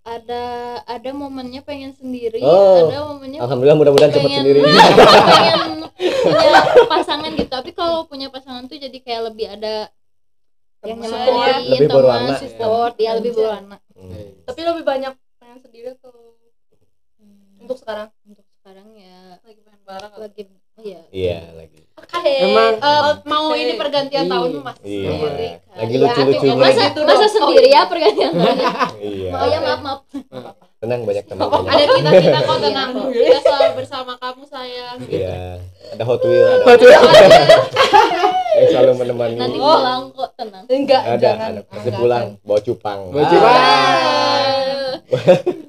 ada 0.00 0.44
ada 0.88 1.10
momennya 1.12 1.60
pengen 1.60 1.92
sendiri 1.92 2.40
Oh. 2.40 2.88
ada 2.88 3.04
momennya 3.04 3.42
Alhamdulillah 3.42 3.76
mudah-mudahan 3.76 4.10
cepat 4.10 4.24
pengen 4.24 4.40
sendiri. 4.40 4.60
pengen 4.64 5.84
punya 6.24 6.60
pasangan 6.88 7.30
gitu 7.34 7.50
tapi 7.50 7.70
kalau 7.70 8.08
punya 8.08 8.32
pasangan 8.32 8.64
tuh 8.64 8.78
jadi 8.78 8.96
kayak 8.96 9.22
lebih 9.28 9.46
ada 9.50 9.92
yang 10.82 10.96
Teman. 10.96 11.12
nyemangin 11.12 11.56
Lebih 11.66 11.86
teman 11.86 11.94
berwarna. 11.94 12.34
support 12.34 12.94
ya 12.96 13.10
lebih 13.14 13.32
berwarna 13.32 13.76
Hmm. 13.92 14.32
Tapi 14.42 14.60
lebih 14.64 14.80
banyak 14.82 15.12
pengen 15.36 15.58
sendiri 15.60 15.92
atau 15.92 16.40
untuk 17.58 17.76
sekarang? 17.76 18.08
untuk 18.24 18.48
sekarang 18.54 18.88
ya 18.94 19.36
Lagi 19.38 19.60
pengen 19.60 19.82
bareng. 19.84 20.12
lagi 20.16 20.42
iya 20.78 21.00
Iya 21.10 21.40
lagi. 21.52 21.84
Emang 22.40 22.80
Eh, 22.80 23.12
mau 23.24 23.52
ini 23.52 23.76
pergantian 23.76 24.24
Iya. 24.24 24.32
tahun 24.32 24.50
masih 24.58 24.80
Iya. 24.82 25.10
sendiri. 25.10 25.48
Lagi 25.70 25.92
Ya, 25.92 26.00
lucu-lucunya. 26.00 26.54
masa 26.56 26.82
gitu 26.86 27.00
masa 27.04 27.26
sendiri 27.28 27.68
Oh, 27.68 27.74
ya 27.76 27.82
pergantian 27.84 28.32
tahun 28.32 28.56
Iya. 29.12 29.30
oh 29.30 29.46
ya 29.46 29.58
maaf 29.60 29.80
maaf 29.82 30.00
Tenang 30.80 31.04
banyak 31.04 31.24
teman. 31.26 31.44
Ada 31.44 31.84
kita 31.92 32.10
kita 32.16 32.38
kok 32.40 32.58
tenang. 32.58 32.90
Iya. 33.12 33.24
Kita 33.28 33.40
selalu 33.44 33.72
bersama 33.76 34.12
kamu 34.16 34.42
sayang. 34.48 34.96
Iya. 35.04 35.60
Ada 35.92 36.02
Hot 36.08 36.24
Wheel. 36.24 36.48
Ada 36.56 36.64
Hot 36.64 36.80
Wheel. 36.80 37.04
yang 38.60 38.68
selalu 38.70 38.92
menemani. 38.96 39.34
nanti 39.36 39.56
Oh. 39.56 39.72
pulang 39.72 40.02
kok 40.10 40.30
tenang 40.34 40.64
Enggak, 40.66 41.02
Ada. 41.02 41.16
jangan. 41.18 41.50
Ada. 41.50 41.62
Pasti 41.64 41.90
pulang 41.92 42.26
bawa 42.40 42.60
cupang. 42.60 43.00
Bawa 43.08 43.20
Ah. 43.20 43.28
cupang. 43.28 43.60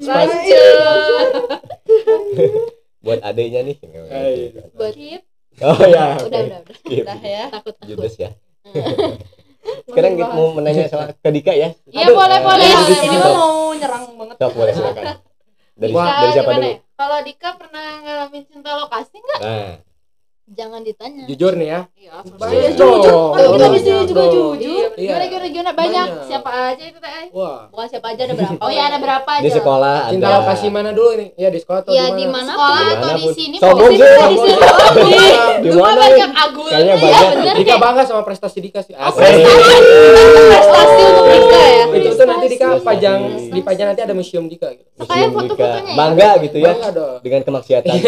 Lanjut. 0.02 1.32
Buat 3.04 3.20
adiknya 3.24 3.62
nih. 3.64 3.76
Iya. 3.82 4.62
buat 4.72 4.94
Oh 5.62 5.84
ya. 5.84 6.16
udah 6.18 6.42
udah 6.42 6.42
udah 6.64 6.76
Skip. 6.76 7.04
Udah 7.04 7.20
ya. 7.20 7.44
takut 7.50 7.74
takut 7.74 7.88
Judes 7.88 8.16
ya. 8.16 8.30
Sekarang 9.88 10.18
kita 10.18 10.32
mau 10.32 10.54
menanya 10.54 10.88
soal 10.88 11.14
ke 11.14 11.30
Dika 11.30 11.54
ya. 11.54 11.70
Iya 11.86 12.08
boleh 12.10 12.34
eh, 12.34 12.42
boleh. 12.42 12.68
ini 12.98 13.18
mah 13.20 13.34
mau 13.36 13.54
nyerang 13.74 14.04
banget. 14.16 14.36
Sok 14.38 14.54
boleh 14.56 14.74
silakan. 14.74 15.06
Dari 15.82 15.94
dari 15.98 16.32
siapa 16.32 16.52
dulu? 16.54 16.62
ya? 16.62 16.76
Kalau 16.94 17.18
Dika 17.26 17.50
pernah 17.58 17.86
ngalamin 18.00 18.44
cinta 18.46 18.70
lokasi 18.76 19.16
nggak? 19.18 19.40
Jangan 20.52 20.84
ditanya. 20.84 21.24
Jujur 21.26 21.56
nih 21.56 21.68
ya. 21.70 21.80
Iya, 21.96 22.12
Banyak 22.28 22.72
Jujur. 22.74 23.32
Kalau 23.32 23.50
kita 23.56 23.68
di 23.68 23.80
sini 23.80 24.04
juga 24.04 24.24
jujur. 24.28 24.60
Iya. 24.60 25.16
Gimana 25.16 25.26
gimana 25.26 25.48
gimana 25.48 25.72
banyak. 25.72 26.08
Banyak. 26.12 26.28
Siapa 26.28 26.50
aja 26.68 26.84
itu 26.84 27.00
teh? 27.00 27.26
Wah. 27.32 27.72
Bukan 27.72 27.88
siapa 27.88 28.08
aja 28.10 28.22
ada 28.22 28.34
berapa? 28.34 28.60
Oh 28.62 28.70
ya 28.70 28.84
ada 28.86 28.98
berapa 28.98 29.30
aja? 29.32 29.42
di 29.42 29.50
sekolah 29.50 29.96
ada 29.98 30.12
Cinta 30.12 30.28
lokasi 30.30 30.68
mana 30.68 30.92
dulu 30.92 31.12
nih? 31.16 31.30
Ya 31.36 31.48
di 31.48 31.58
sekolah 31.58 31.80
atau 31.82 31.92
Ya 31.92 32.06
di 32.10 32.14
di 32.14 32.26
mana? 32.28 32.52
sekolah 32.52 32.84
atau 32.92 33.10
di 33.14 33.26
sini 33.32 33.56
Sombong 33.58 33.90
sih, 33.90 34.04
di 34.04 34.38
sini. 34.38 34.60
Di 35.62 35.70
mana 35.72 35.96
banyak 35.98 36.20
nih? 36.28 36.44
agul. 36.44 36.68
Kayaknya 36.68 36.84
Iya 36.92 36.96
banyak. 37.00 37.56
Dika 37.56 37.76
bangga 37.78 38.04
sama 38.04 38.22
prestasi 38.22 38.60
Dika 38.60 38.80
sih. 38.82 38.92
Oh, 38.94 39.08
Asik. 39.08 39.24
prestasi 40.52 41.02
untuk 41.08 41.26
Dika 41.28 41.62
ya. 41.64 41.84
Itu 41.92 42.10
tuh 42.12 42.26
nanti 42.26 42.46
Dika 42.50 42.68
Prestasi. 42.70 42.86
pajang 42.86 43.20
di 43.48 43.62
pajang 43.62 43.86
nanti 43.88 44.02
ada 44.02 44.14
museum 44.14 44.46
Dika 44.46 44.68
gitu. 44.70 44.84
Makanya 44.98 45.16
Museum 45.24 45.32
foto-fotonya 45.34 45.80
Dika. 45.80 45.88
ya. 45.88 45.96
bangga 45.96 46.30
gitu 46.42 46.58
ya 46.60 46.74
dengan 47.22 47.42
kemaksiatan 47.42 47.96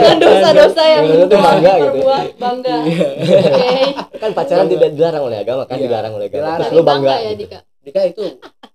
Dengan 0.00 0.16
dosa-dosa 0.18 0.82
yang 0.82 1.04
bangga 1.28 1.72
gitu. 1.78 1.98
bangga. 2.36 2.76
Oke. 2.80 3.70
kan 4.16 4.30
pacaran 4.32 4.66
tidak 4.66 4.88
dilarang 4.92 5.24
oleh 5.24 5.38
agama 5.38 5.62
kan 5.64 5.76
Iya. 5.76 5.84
dilarang 5.86 6.12
oleh 6.14 6.26
agama 6.26 6.40
Dilarang. 6.40 6.60
terus 6.62 6.72
lu 6.72 6.82
bangga 6.82 7.14
ya 7.14 7.30
gitu. 7.30 7.40
Dika. 7.42 7.58
Dika 7.80 8.00
itu 8.06 8.24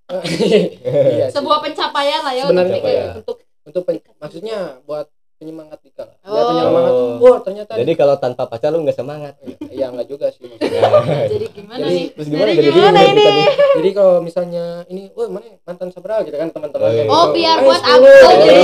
iya. 1.11 1.27
Sebuah 1.29 1.57
pencapaian 1.59 2.21
lah 2.21 2.33
ya 2.33 2.43
Sebenarnya 2.45 2.77
untuk 2.77 2.85
iya. 2.87 3.05
untuk 3.15 3.37
untuk 3.65 3.81
pen- 3.83 4.05
maksudnya 4.15 4.57
buat 4.83 5.09
penyemangat 5.45 5.77
Dika 5.79 6.03
lah. 6.03 6.15
Oh. 6.25 6.41
penyemangat. 6.49 6.91
Oh. 6.91 7.21
Wah, 7.21 7.37
ternyata 7.39 7.71
jadi 7.77 7.93
kalau 7.93 8.15
tanpa 8.17 8.49
pacar 8.49 8.73
lu 8.73 8.81
nggak 8.81 8.97
semangat 8.97 9.37
ya 9.69 9.93
enggak 9.93 10.09
juga 10.09 10.33
sih 10.33 10.41
maksudnya. 10.49 11.29
Jadi 11.29 11.45
gimana 11.53 11.77
Jadi, 11.77 11.93
nih? 11.93 12.05
terus 12.09 12.27
gimana 12.27 12.49
Jadi 12.49 12.57
jadi 12.57 12.73
gimana 12.73 12.97
bingung 12.97 13.05
ini? 13.05 13.21
kita 13.21 13.29
nih. 13.29 13.49
Jadi 13.75 13.89
kalau 13.93 14.15
misalnya 14.19 14.65
ini, 14.87 15.01
wah 15.13 15.27
mana 15.29 15.45
mantan 15.61 15.87
seberapa 15.93 16.19
gitu 16.25 16.35
kan 16.35 16.49
teman-teman 16.49 16.81
Oh, 16.81 16.89
kayak 16.89 17.05
iya. 17.05 17.13
Oh, 17.13 17.21
gitu. 17.21 17.35
biar 17.37 17.57
buat 17.61 17.79
10. 17.79 17.85
Abdul 17.85 18.17
jadi 18.25 18.57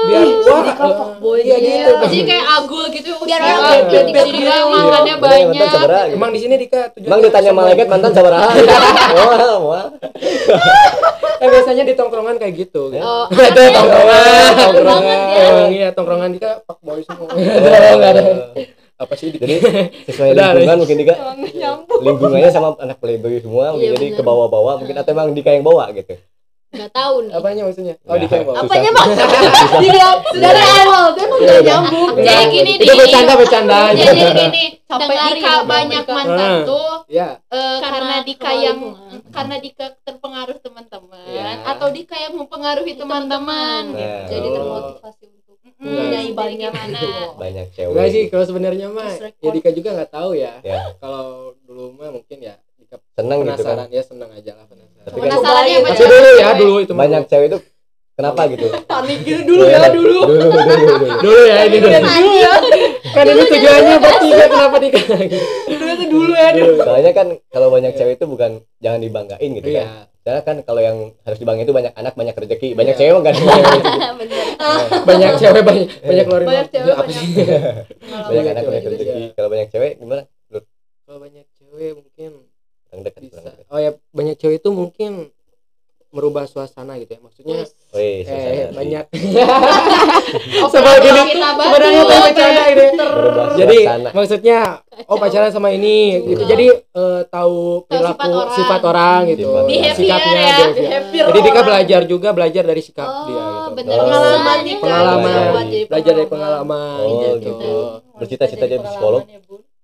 biar 0.00 0.24
eh, 0.60 0.68
fuckboy 0.76 1.38
iya 1.40 1.56
gitu. 1.56 1.70
gitu. 1.70 2.04
jadi 2.10 2.24
kayak 2.26 2.46
agul 2.52 2.84
gitu 2.90 3.10
Biar 3.22 3.40
orang 3.40 3.78
gitu. 3.88 4.04
Dika 4.04 4.22
Iya. 4.30 4.64
makannya 4.66 5.14
banyak 5.16 5.68
seberapa 5.70 6.02
gitu. 6.04 6.16
Emang 6.16 6.30
di 6.30 6.40
sini 6.40 6.54
Dika 6.58 6.80
Emang 6.98 7.20
ditanya 7.22 7.52
malaikat 7.54 7.86
mantan 7.86 8.12
sabaraha 8.12 8.48
wah 9.16 9.56
wah 9.58 9.84
kan 11.40 11.48
biasanya 11.48 11.88
di 11.88 11.94
tongkrongan 11.96 12.36
kayak 12.36 12.52
gitu. 12.58 12.92
gitu. 12.92 13.00
Oh, 13.00 13.24
tongkrongan, 13.32 13.72
banget 14.04 14.56
tongkrongan. 14.60 15.69
Ya. 15.70 15.72
Emang 15.72 15.78
iya 15.80 15.88
tongkrongan 15.90 16.30
Dika 16.32 16.50
fuckboy 16.64 17.00
semua. 17.00 17.26
Oh, 17.26 17.36
Enggak 17.94 18.10
ada. 18.12 18.22
Apa 18.96 19.14
sih 19.16 19.32
jadi 19.32 19.54
sesuai 20.04 20.28
Udah, 20.30 20.48
lingkungan 20.52 20.78
mungkin 20.78 20.96
Dika 20.98 21.14
nggak 21.16 21.74
lingkungannya 21.98 22.50
sama 22.50 22.76
anak 22.76 22.98
playboy 22.98 23.38
semua 23.38 23.72
mungkin 23.72 23.86
Iya, 23.86 23.96
jadi 23.96 24.06
ke 24.12 24.22
bawah-bawah 24.22 24.74
mungkin 24.76 24.92
atau 24.94 25.10
emang 25.10 25.32
Dika 25.32 25.50
yang 25.50 25.62
bawa 25.62 25.88
gitu 25.90 26.20
nggak 26.70 26.92
tahu 26.92 27.14
nih 27.24 27.32
Apanya 27.32 27.62
maksudnya? 27.64 27.94
Oh, 28.04 28.14
Dika 28.14 28.34
yang 28.36 28.46
bawa. 28.46 28.56
susah. 28.56 28.68
Apanya 28.68 28.90
bang? 28.92 29.08
Dia 29.80 30.08
dari 30.30 30.62
awal 30.78 31.04
dia 31.10 31.24
emang 31.24 31.40
nggak 31.40 31.62
nyambung. 31.64 32.08
jadi 32.14 32.44
gini 32.46 32.70
Itu 32.76 32.84
Di. 32.86 32.98
bercanda 33.00 33.32
bercanda. 33.34 33.78
jadi 33.90 34.22
gini 34.36 34.64
Sampai 34.84 35.16
Dika 35.32 35.54
banyak 35.64 36.04
mantan 36.06 36.50
Hmm. 36.52 36.64
tuh 36.68 36.90
Ya, 37.08 37.28
karena 37.80 38.16
Dika 38.22 38.50
yang 38.54 38.78
karena 39.28 39.56
Dika 39.58 39.96
terpengaruh 39.98 40.58
teman-teman 40.60 41.24
Ya. 41.26 41.58
atau 41.64 41.88
Dika 41.88 42.14
yang 42.16 42.36
mempengaruhi 42.36 42.94
teman-teman 42.94 43.82
gitu. 43.90 44.28
jadi 44.30 44.46
Oh. 44.46 44.54
termotivasi 44.54 45.24
untuk 45.80 45.88
Enggak. 45.90 46.04
mm, 46.04 46.12
jadi 46.12 46.30
Banyak 46.30 46.72
gitu. 46.76 47.08
banyak 47.34 47.66
cewek 47.72 47.90
enggak 47.90 48.08
sih 48.10 48.22
kalau 48.28 48.44
sebenarnya 48.44 48.86
mah 48.88 49.10
ya 49.34 49.50
Dika 49.50 49.70
juga 49.70 49.88
nggak 49.94 50.10
tahu 50.10 50.30
ya. 50.34 50.52
ya 50.60 50.80
Kalau 50.96 51.24
dulu 51.62 51.84
mah 51.94 52.10
mungkin 52.10 52.38
ya 52.38 52.54
Dika 52.76 52.96
seneng 53.10 53.38
gitu 53.42 53.62
kan 53.62 53.88
ya 53.88 54.02
senang 54.02 54.30
aja 54.30 54.52
lah 54.52 54.64
penasaran. 54.66 55.00
Tapi 55.00 55.16
kan 55.16 55.24
penasarannya 55.26 55.76
Tapi 55.82 56.04
dulu 56.04 56.28
ya 56.36 56.48
dulu 56.54 56.74
itu 56.78 56.92
banyak 56.92 57.22
cewek 57.26 57.46
itu 57.48 57.58
kenapa 58.12 58.40
gitu 58.46 58.66
Panik 58.92 59.18
gitu 59.22 59.40
dulu 59.42 59.62
ya 59.64 59.88
dulu. 59.88 60.18
dulu 60.20 60.46
dulu 60.46 60.60
dulu 60.60 61.06
dulu 61.18 61.40
ya 61.46 61.56
ini 61.64 61.76
dulu. 61.78 61.90
Dulu 61.96 62.32
ya. 62.36 62.54
Kan 63.10 63.24
ini 63.26 63.42
tujuannya 63.42 63.94
bertiga 63.98 64.44
kenapa 64.46 64.76
Dika? 64.76 64.98
Dulu 65.66 65.84
itu 65.90 66.04
dulu 66.06 66.32
ya 66.34 66.48
dulu. 66.52 66.72
soalnya 66.78 67.12
kan 67.12 67.26
kalau 67.48 67.68
banyak 67.68 67.92
cewek 67.94 68.14
itu 68.14 68.24
bukan 68.24 68.50
jangan 68.78 69.00
dibanggain 69.00 69.50
gitu 69.54 69.70
kan 69.70 69.86
Iya. 69.88 70.09
Karena 70.20 70.40
kan 70.42 70.56
kalau 70.60 70.78
yang 70.78 70.96
harus 71.20 71.36
dibanggain 71.36 71.64
itu 71.64 71.72
banyak 71.72 71.92
anak 71.92 72.12
banyak 72.12 72.34
rezeki 72.34 72.68
banyak 72.72 72.92
Iya. 72.94 73.00
cewek 73.00 73.18
nggak 73.20 73.32
ada 73.32 73.42
banyak 74.12 74.44
Banyak 75.02 75.30
cewek 75.34 75.62
banyak 75.62 75.86
banyak 75.98 76.24
keluarin 76.24 76.46
Banyak 76.46 76.66
cewek, 76.68 76.92
apa 76.92 77.02
banyak- 77.02 77.16
sih? 77.16 77.28
banyak 78.22 78.42
Iya, 78.42 78.50
anak 78.50 78.62
banyak 78.62 78.82
iya. 78.82 78.90
rezeki. 78.90 79.22
kalau 79.32 79.48
banyak 79.48 79.68
cewek 79.68 79.92
gimana? 79.96 80.22
Kalau 81.02 81.18
banyak 81.18 81.46
cewek 81.52 81.90
mungkin 81.96 82.30
kurang 82.84 83.00
dekat 83.02 83.20
kurang 83.24 83.44
dekat. 83.44 83.64
Oh 83.66 83.78
ya 83.78 83.90
banyak 84.10 84.36
cewek 84.36 84.56
itu 84.58 84.70
mungkin 84.70 85.12
merubah 86.10 86.44
suasana 86.44 86.98
gitu 86.98 87.14
ya. 87.14 87.20
Maksudnya 87.20 87.58
Wih, 87.90 88.22
eh 88.22 88.68
banyak 88.70 89.04
Oh, 90.62 90.68
Sebagai 90.68 91.10
sebenarnya 91.10 92.02
tuh 92.02 92.18
bercanda 92.20 92.62
gitu 92.68 92.82
ya. 92.82 92.92
Jadi 93.56 93.78
suasana 93.80 94.08
maksudnya 94.10 94.58
oh 95.06 95.16
pacaran 95.16 95.50
sama 95.50 95.68
ini 95.70 95.96
gitu. 96.26 96.42
Jadi 96.44 96.66
eh, 96.70 97.20
tahu 97.26 97.86
perilaku 97.86 98.20
sifat 98.20 98.30
orang. 98.30 98.50
sifat 98.54 98.80
orang 98.84 99.20
gitu. 99.28 99.48
Sifat 99.48 99.64
Behavior 99.66 99.94
Sikapnya, 99.96 100.34
ya. 100.34 100.46
behavior. 100.50 100.74
Behavior 100.74 101.26
Jadi 101.26 101.38
Dika 101.40 101.60
belajar 101.62 102.00
juga 102.04 102.28
belajar 102.30 102.62
dari 102.64 102.82
sikap 102.82 103.06
Oh, 103.06 103.24
dia 103.24 103.34
gitu. 103.34 103.74
bener. 103.76 103.96
Oh. 103.96 104.06
Pengalaman. 104.06 104.58
Pengalaman, 104.80 105.66
belajar 105.86 106.12
dari 106.12 106.28
pengalaman. 106.28 106.96
pengalaman 106.98 106.98
Oh, 107.00 107.34
gitu. 107.36 107.48
gitu. 107.48 107.72
Bercita-cita 108.18 108.64
jadi 108.66 108.82
psikolog? 108.82 109.22
ya, 109.24 109.40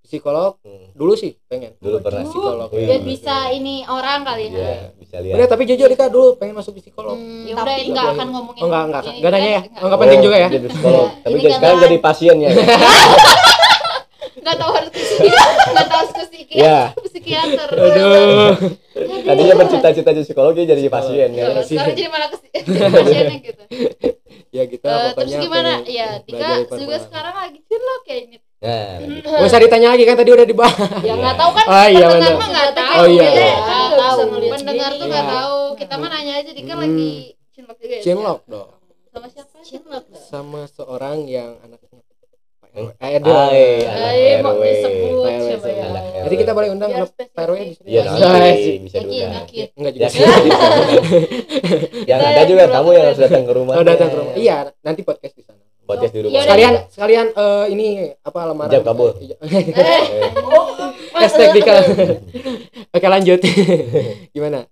Psikolog 0.07 0.57
Hmm, 0.61 0.95
dulu 0.95 1.13
sih 1.13 1.35
pengen. 1.45 1.75
dulu 1.77 1.99
pernah 1.99 2.23
Dulu. 2.23 2.31
psikolog. 2.31 2.69
Wih. 2.71 2.87
biar 2.87 3.03
bisa 3.03 3.37
ini 3.51 3.83
orang 3.85 4.23
kali 4.23 4.49
Iya, 4.49 4.55
ya 4.57 4.77
bisa 4.95 5.17
lihat 5.19 5.35
Bener, 5.35 5.49
tapi 5.49 5.63
jujur 5.65 5.87
Dika 5.87 6.07
dulu 6.07 6.29
pengen 6.35 6.55
masuk 6.55 6.73
psikolog. 6.77 7.15
Hmm, 7.15 7.45
ya 7.45 7.55
Tapi- 7.55 7.67
udah 7.83 7.93
nggak 7.93 8.07
akan 8.13 8.27
ngomongin 8.31 8.61
Oh 8.61 8.67
enggak 8.67 8.83
enggak 8.87 9.03
enggak 9.13 9.31
nanya 9.33 9.51
ya. 9.51 9.61
enggak 9.77 9.99
penting 10.01 10.21
juga 10.21 10.37
ya. 10.37 10.49
jadi 10.49 10.67
psikolog 10.69 11.05
Iya. 11.05 11.21
tapi 11.21 11.35
jadi 11.37 11.43
kan 11.45 11.59
sekarang 11.59 11.79
jadi 11.83 11.97
pasiennya 12.01 12.51
nggak 14.39 14.57
tahu 14.57 14.71
harus 14.73 14.91
ke 14.91 15.01
psikiater 15.01 15.67
nggak 15.67 15.87
tahu 15.87 15.99
harus 15.99 16.13
ke 16.13 16.23
psikiater 16.25 16.63
ya 16.63 16.79
psikiater 17.09 17.69
Aduh. 17.73 18.51
tadinya 19.25 19.55
bercita-cita 19.57 20.11
jadi 20.13 20.23
psikolog 20.23 20.53
jadi 20.55 20.67
jadi 20.71 20.87
pasien 20.89 21.29
ya 21.33 21.45
Tuh, 21.51 21.65
sekarang 21.65 21.91
jadi 21.91 22.09
malah 22.09 22.29
ke 22.31 22.37
pasiennya 22.95 23.39
gitu 23.43 23.63
Ya 24.49 24.63
gitu 24.65 24.81
Eh, 24.81 24.95
terus 25.13 25.13
pokoknya. 25.13 25.39
gimana 25.43 25.73
ya 25.85 26.09
Dika 26.23 26.49
juga 26.71 26.97
sekarang 26.99 27.35
lagi 27.35 27.59
cilok 27.61 28.03
ya 28.07 28.17
ini 28.23 28.37
nah 28.67 28.99
gitu. 28.99 29.29
Nggak 29.29 29.47
usah 29.47 29.61
ditanya 29.61 29.89
lagi 29.89 30.03
kan 30.03 30.17
tadi 30.17 30.31
udah 30.33 30.43
dibahas. 30.45 30.91
ya 31.01 31.15
nggak 31.15 31.37
tahu 31.37 31.51
kan 31.53 31.65
Oh, 31.67 31.87
iya, 31.87 32.07
pendengar 32.09 32.35
mah 32.35 32.49
nggak 32.51 32.71
tahu 32.73 32.95
Oh, 32.97 33.07
iya. 33.07 33.23
Kita 33.23 33.39
Iya. 33.39 33.57
tahu 33.95 34.19
pendengar 34.51 34.91
tuh 34.93 35.07
nggak 35.07 35.27
tahu 35.29 35.57
kita 35.77 35.95
mah 35.95 36.09
nanya 36.11 36.33
aja 36.37 36.51
Dika 36.51 36.73
Hmm. 36.73 36.83
lagi 36.83 37.13
cilok 37.53 37.77
juga 37.79 37.95
ya 37.95 38.03
Cinlok 38.03 38.41
dong 38.47 38.71
sama 39.09 39.27
siapa 39.31 39.57
cilok 39.63 40.05
sama 40.21 40.61
seorang 40.69 41.19
yang 41.25 41.57
anaknya 41.59 41.89
Pak 41.89 42.05
Hmm? 42.77 42.93
RW. 42.93 43.25
Eh, 43.25 43.89
Ayo 43.89 44.45
mau 44.45 44.61
disebut 44.61 45.33
siapa 45.41 45.65
ya. 45.67 45.89
Jadi 46.21 46.35
kita 46.37 46.53
boleh 46.53 46.69
undang 46.69 46.93
Pak. 46.93 47.33
RW 47.33 47.55
di 47.57 47.73
sini. 47.73 47.89
iya 47.89 48.03
nanti 48.05 48.53
sih. 48.61 48.77
bisa 48.79 48.97
diundang. 49.01 49.45
Enggak 49.73 49.93
juga 49.97 50.05
ya 50.05 50.09
sih. 50.13 50.21
kan 50.21 50.41
bisa 50.45 50.67
yang 52.05 52.21
ada 52.21 52.43
juga 52.45 52.63
aku 52.69 52.89
yang 52.93 53.05
harus 53.07 53.17
datang 53.19 53.43
ke 53.43 53.53
rumah 53.53 53.75
Oh, 53.75 53.85
datang 53.85 54.09
ke 54.09 54.17
rumah. 54.17 54.35
Iya, 54.37 54.57
nanti 54.81 55.01
podcast 55.03 55.33
di 55.33 55.43
sana. 55.43 55.65
Podcast 55.87 56.13
di 56.13 56.21
rumah 56.21 56.33
Iya, 56.33 56.43
Sekalian 56.43 56.73
sekalian 56.89 57.27
eh, 57.31 57.65
ini 57.71 57.87
apa 58.19 58.39
lamaran. 58.45 58.83
Kabul. 58.83 59.11
Ijab- 59.17 59.41
eh 59.41 60.05
Hashtag 61.15 61.51
Dika. 61.53 61.75
Oke 62.95 63.07
lanjut. 63.07 63.41
Gimana? 64.35 64.67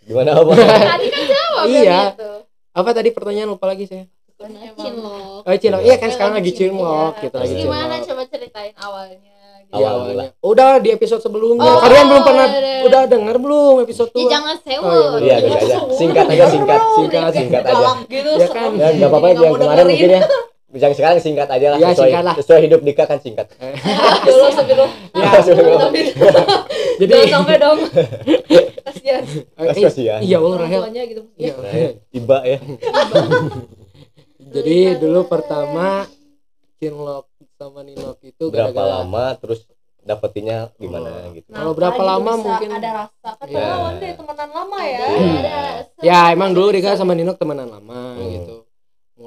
gimana 0.00 0.32
apa 0.34 0.52
tadi 0.96 1.06
kan 1.06 1.24
jawab 1.26 1.64
Iya. 1.66 1.84
kan 1.84 2.04
gitu 2.10 2.30
Apa 2.72 2.90
tadi 2.92 3.08
pertanyaan 3.10 3.48
lupa 3.50 3.66
lagi 3.66 3.84
saya? 3.84 4.08
cilok 4.38 5.42
Oh, 5.42 5.52
Cilok. 5.52 5.80
Iya 5.82 5.96
kan 5.96 6.08
sekarang 6.08 6.34
lagi 6.34 6.50
Cilok. 6.50 7.12
Iya. 7.12 7.20
gitu 7.20 7.36
lagi. 7.36 7.54
gimana 7.58 7.94
coba 8.00 8.22
ceritain 8.24 8.72
awalnya 8.74 9.18
gitu. 9.18 9.36
Iya, 9.68 9.84
Awal 9.84 10.00
awalnya. 10.00 10.26
Udah 10.40 10.70
di 10.78 10.88
episode 10.88 11.20
sebelumnya. 11.20 11.60
Oh, 11.66 11.76
Kalian 11.78 12.08
belum 12.08 12.22
pernah 12.22 12.46
udah. 12.48 12.80
udah 12.88 13.02
dengar 13.04 13.36
belum 13.36 13.74
episode 13.82 14.08
Ya 14.10 14.20
2? 14.22 14.32
jangan 14.32 14.56
sewa. 14.58 14.88
Oh, 14.88 15.16
iya 15.20 15.36
bisa 15.38 15.58
aja 15.60 15.76
singkat 15.92 16.24
aja 16.26 16.44
singkat 16.46 16.80
Singkat, 16.88 17.30
singkat 17.34 17.62
aja 17.66 17.88
gitu 18.06 18.30
Ya 18.32 18.48
kan? 18.48 18.70
ya 18.72 18.88
nggak 18.94 19.10
apa-apa 19.10 19.26
yang 19.30 19.54
kemarin 19.54 19.84
mungkin 19.86 20.08
ya 20.10 20.22
yang 20.70 20.92
sekarang 20.92 21.16
singkat 21.16 21.48
aja 21.48 21.66
lah 21.70 21.78
Iya, 21.78 21.88
sesuai, 21.90 22.06
singkat 22.06 22.22
lah. 22.22 22.34
sesuai 22.36 22.60
hidup 22.62 22.80
Dika 22.82 23.04
kan 23.04 23.18
singkat 23.18 23.46
dulu 24.26 24.46
sebelum 24.50 24.88
Ya, 25.18 25.30
jadi 27.00 27.10
jangan 27.10 27.32
sampai 27.34 27.56
dong 27.56 27.78
kasihan 28.82 29.22
eh, 29.56 29.74
Kasihan. 29.80 30.20
Iya, 30.20 30.36
Allah 30.36 30.50
orang 30.54 30.68
Rahel. 30.68 30.82
gitu 31.06 31.22
Iya. 31.34 31.52
Nah, 31.54 31.72
ya, 31.72 31.88
tiba 32.06 32.38
ya 32.42 32.58
Jadi 34.40 34.76
dulu 34.96 35.20
pertama 35.24 36.04
Cinlok 36.76 37.26
sama 37.54 37.80
Ninok 37.82 38.18
itu 38.22 38.44
berapa 38.46 38.70
lama 38.78 39.34
terus 39.34 39.66
dapetinnya 40.00 40.70
gimana 40.74 41.32
gitu 41.32 41.48
Kalau 41.48 41.72
berapa 41.72 41.96
Nah, 41.96 42.08
lama 42.14 42.30
bisa 42.34 42.44
mungkin- 42.46 42.72
ada 42.72 42.90
rasa 43.02 43.30
kan 43.34 43.46
Iya. 43.46 43.58
yeah. 43.58 43.92
deh 43.98 44.12
temenan 44.14 44.48
lama 44.48 44.78
ya 44.80 45.00
Ada. 45.08 45.56
Ya 46.00 46.18
emang 46.30 46.50
dulu 46.52 46.70
Dika 46.70 46.92
sama 46.92 47.12
Ninok 47.12 47.36
temenan 47.36 47.68
lama 47.68 48.14
Hmm. 48.14 48.30
gitu. 48.30 48.56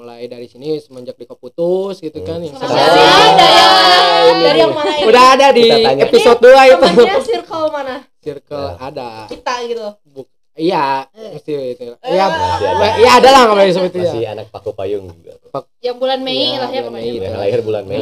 Mulai 0.02 0.26
dari 0.26 0.50
sini 0.50 0.76
semenjak 0.78 1.14
Dika 1.14 1.38
putus 1.38 2.02
gitu 2.02 2.18
kan 2.22 2.42
yang 2.42 2.50
siapa? 2.52 2.74
Dari 2.74 2.90
yang 2.98 3.22
mana? 3.22 4.42
dari 4.42 4.60
yang 4.60 4.74
mana 4.74 4.92
ini 4.92 5.06
Udah 5.06 5.26
ada 5.32 5.48
di 5.52 5.66
episode 6.02 6.40
2 6.40 6.50
itu. 6.68 6.82
temennya 6.82 7.22
circle 7.22 7.66
mana 7.70 7.96
Circle 8.18 8.66
Ya. 8.68 8.82
ada. 8.82 9.10
kita 9.30 9.54
gitu 9.64 9.86
Buk- 10.08 10.34
iya 10.52 11.06
Eh. 11.12 11.32
mesti 11.32 11.52
itu 11.72 11.84
ya 11.86 12.26
Masih 12.28 12.68
ada. 12.68 12.88
ya 12.98 13.12
ada 13.16 13.30
lah 13.30 13.44
boleh 13.48 13.70
seperti 13.70 13.98
itu 14.00 14.10
masih 14.10 14.26
anak 14.28 14.46
paku 14.50 14.74
payung 14.74 15.06
juga 15.08 15.38
yang 15.80 15.96
bulan 15.96 16.20
Mei 16.20 16.38
Iya, 16.50 16.58
lah 16.58 16.70
ya 16.72 16.82
Mei. 16.84 17.08
yang 17.16 17.38
lahir 17.40 17.60
bulan 17.62 17.84
Mei 17.86 18.02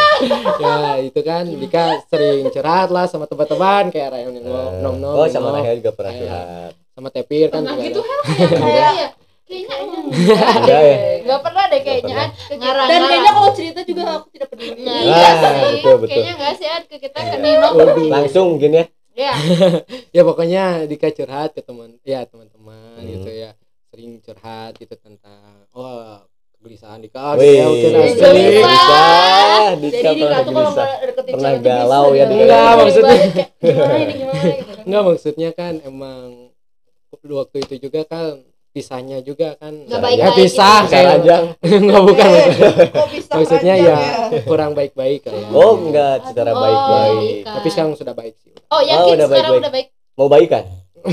ya 0.62 0.74
itu 1.00 1.20
kan 1.22 1.48
Dika 1.48 1.84
sering 2.06 2.44
curhat 2.46 2.88
lah 2.88 3.04
sama 3.06 3.24
teman-teman 3.24 3.88
kayak 3.88 4.08
Ryan 4.10 4.36
Eh, 4.36 4.70
nom 4.78 4.94
nom 4.94 5.16
oh 5.16 5.24
sama 5.26 5.48
Rahel 5.54 5.80
juga 5.80 5.92
pernah 5.92 6.12
Iya. 6.12 6.20
curhat 6.22 6.72
sama 6.90 7.08
Tepir 7.08 7.48
kan 7.48 7.60
pernah 7.62 7.76
gitu 7.78 8.00
ada. 8.04 9.08
Ya 9.60 9.66
kayaknya 9.66 9.98
enggak 10.56 10.80
ya 10.80 10.96
nggak 11.20 11.40
pernah 11.40 11.64
deh 11.66 11.80
kayaknya 11.80 12.16
Nggak 12.16 12.58
ngarang 12.60 12.86
dan 12.86 13.00
kayaknya 13.02 13.32
kalau 13.32 13.50
cerita 13.50 13.80
juga 13.82 14.02
aku 14.14 14.26
tidak 14.30 14.48
peduli 14.48 14.70
Nah, 14.80 14.92
Ah, 14.92 15.02
iya 15.02 15.28
sih. 15.32 15.54
betul, 15.72 15.94
betul. 15.96 16.08
Kayaknya 16.08 16.32
enggak 16.34 16.52
sih 16.54 16.66
ke 16.86 16.96
kita 17.00 17.18
ke 17.20 17.36
Nino. 17.36 17.68
Langsung 18.08 18.46
mungkin 18.50 18.70
ya 18.72 18.84
Ya. 19.12 19.32
ya 20.16 20.22
pokoknya 20.22 20.62
Dika 20.86 21.10
curhat 21.10 21.50
ke 21.50 21.60
teman 21.60 21.98
ya 22.02 22.24
teman-teman 22.24 22.94
Hmm. 22.96 23.10
gitu 23.10 23.28
ya 23.28 23.50
sering 23.86 24.16
curhat 24.18 24.72
gitu 24.76 24.94
tentang 24.94 25.66
oh 25.70 26.22
kegelisahan 26.54 27.02
Dika 27.02 27.18
oh, 27.18 27.34
Wih, 27.34 27.58
mungkin 27.58 27.90
Gelisah. 27.90 28.22
asli 28.22 28.42
Dika, 28.46 28.70
Dika 28.70 29.04
jadi 29.74 29.88
Dika 29.90 30.10
pernah 30.16 30.40
tuh 30.40 30.52
kalau 30.52 30.70
nggak 30.70 30.90
deketin 31.02 31.32
Pernah 31.32 31.52
galau 31.58 32.04
bisa 32.06 32.16
ya. 32.16 32.24
Dika. 32.24 32.40
Enggak, 32.40 32.72
maksudnya. 32.78 33.18
Gimana 33.60 33.94
ini 33.98 34.12
gimana 34.14 34.40
gitu 34.46 34.72
enggak 34.80 35.02
maksudnya 35.04 35.50
kan 35.52 35.74
emang 35.82 36.22
waktu 37.12 37.56
itu 37.60 37.74
juga 37.82 38.00
kan 38.04 38.40
pisahnya 38.70 39.18
juga 39.20 39.54
kan. 39.56 39.74
Nggak 39.82 39.90
ya 39.90 40.00
baik-baik 40.00 40.36
pisah 40.36 40.78
gitu. 40.78 40.90
kayak 40.92 41.06
ranjang 41.08 41.44
enggak 41.60 42.02
bukan 42.02 42.26
Eh, 42.26 42.38
maksudnya, 42.40 42.70
kok 42.88 43.08
bisa 43.08 43.30
maksudnya 43.36 43.74
ranjang 43.74 44.00
ya 44.30 44.40
kurang 44.42 44.72
baik-baik 44.72 45.18
kayak 45.22 45.44
oh 45.50 45.72
enggak 45.76 46.16
secara 46.24 46.50
Oh, 46.50 46.60
baik-baik. 46.60 47.34
Dika. 47.36 47.50
tapi 47.52 47.68
sekarang 47.68 47.92
sudah 47.94 48.14
baik 48.14 48.34
sih. 48.36 48.52
Oh, 48.68 48.80
yakin 48.80 48.96
Oh, 48.96 49.06
udah 49.12 49.26
sekarang 49.26 49.30
baik-baik. 49.30 49.60
udah 49.60 49.72
baik. 49.72 49.86
mau 50.14 50.28
baikan? 50.28 50.64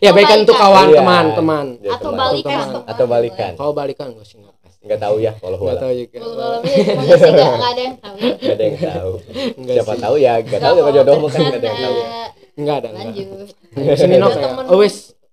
Ya 0.00 0.10
baikan 0.10 0.38
untuk 0.42 0.56
kawan 0.56 0.88
Iya. 0.88 0.98
teman 0.98 1.24
teman. 1.32 1.66
Ya, 1.78 1.90
Atau 1.94 2.10
teman. 2.10 2.18
balikan. 2.20 2.52
Teman. 2.66 2.82
atau 2.84 3.04
balikan. 3.06 3.52
Kalau 3.54 3.72
balikan 3.72 4.06
enggak 4.10 4.26
sih 4.26 4.36
pasti. 4.60 4.82
Nggak 4.84 5.00
tahu 5.00 5.16
ya 5.16 5.32
kalau 5.34 5.56
enggak 5.56 5.70
wala 5.70 5.80
tahu 5.80 5.92
juga. 5.94 6.16
Nggak 6.18 7.18
nggak 7.54 7.70
ada 7.70 7.80
yang 7.80 7.96
tahu. 7.96 8.16
nggak 8.20 8.52
ada 8.52 8.64
yang 8.64 8.76
tahu. 8.76 9.10
Enggak 9.56 9.74
siapa 9.74 9.94
tahu 9.96 10.14
ya 10.18 10.32
nggak 10.38 10.60
tahu 10.60 10.74
ya 10.74 10.82
Nggak 10.82 10.94
jodoh 10.94 11.16
kan 11.24 11.40
nggak 11.40 11.56
ada 11.56 11.64
yang 11.64 11.78
tahu 11.80 11.94
ya. 11.94 12.06
Enggak 12.54 12.76
ada 12.76 12.88
enggak 12.88 13.06
Lanjut. 13.06 13.96
sini 13.96 14.14
no 14.14 14.26
Ada 14.26 14.34
kayak 14.34 14.50
temen. 14.50 14.66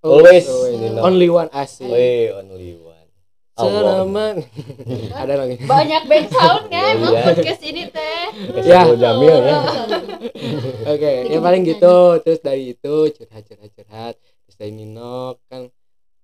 Always 0.02 0.46
Always, 0.46 0.98
only 1.00 1.28
one 1.30 1.50
asik 1.52 1.88
Wih, 1.88 2.34
only 2.34 2.74
one 2.76 3.00
Allah 3.52 4.08
Selama 4.08 4.26
ada 5.22 5.34
lagi. 5.38 5.56
Banyak 5.62 6.04
back 6.08 6.26
soundnya 6.32 6.82
emang 6.98 7.14
Iya. 7.14 7.24
podcast 7.30 7.62
ini 7.62 7.84
teh. 7.94 8.24
Ya. 8.64 8.88
Jamil 8.90 9.38
ya 9.44 9.58
Oke, 10.96 11.12
ya 11.30 11.38
paling 11.38 11.62
gitu. 11.68 11.96
Terus 12.24 12.40
dari 12.42 12.74
itu 12.74 12.96
curhat 13.12 13.44
curhat 13.46 13.70
curhat. 13.76 14.16
Terus 14.18 14.56
dari 14.56 14.72
Nino 14.74 15.38
kan 15.46 15.68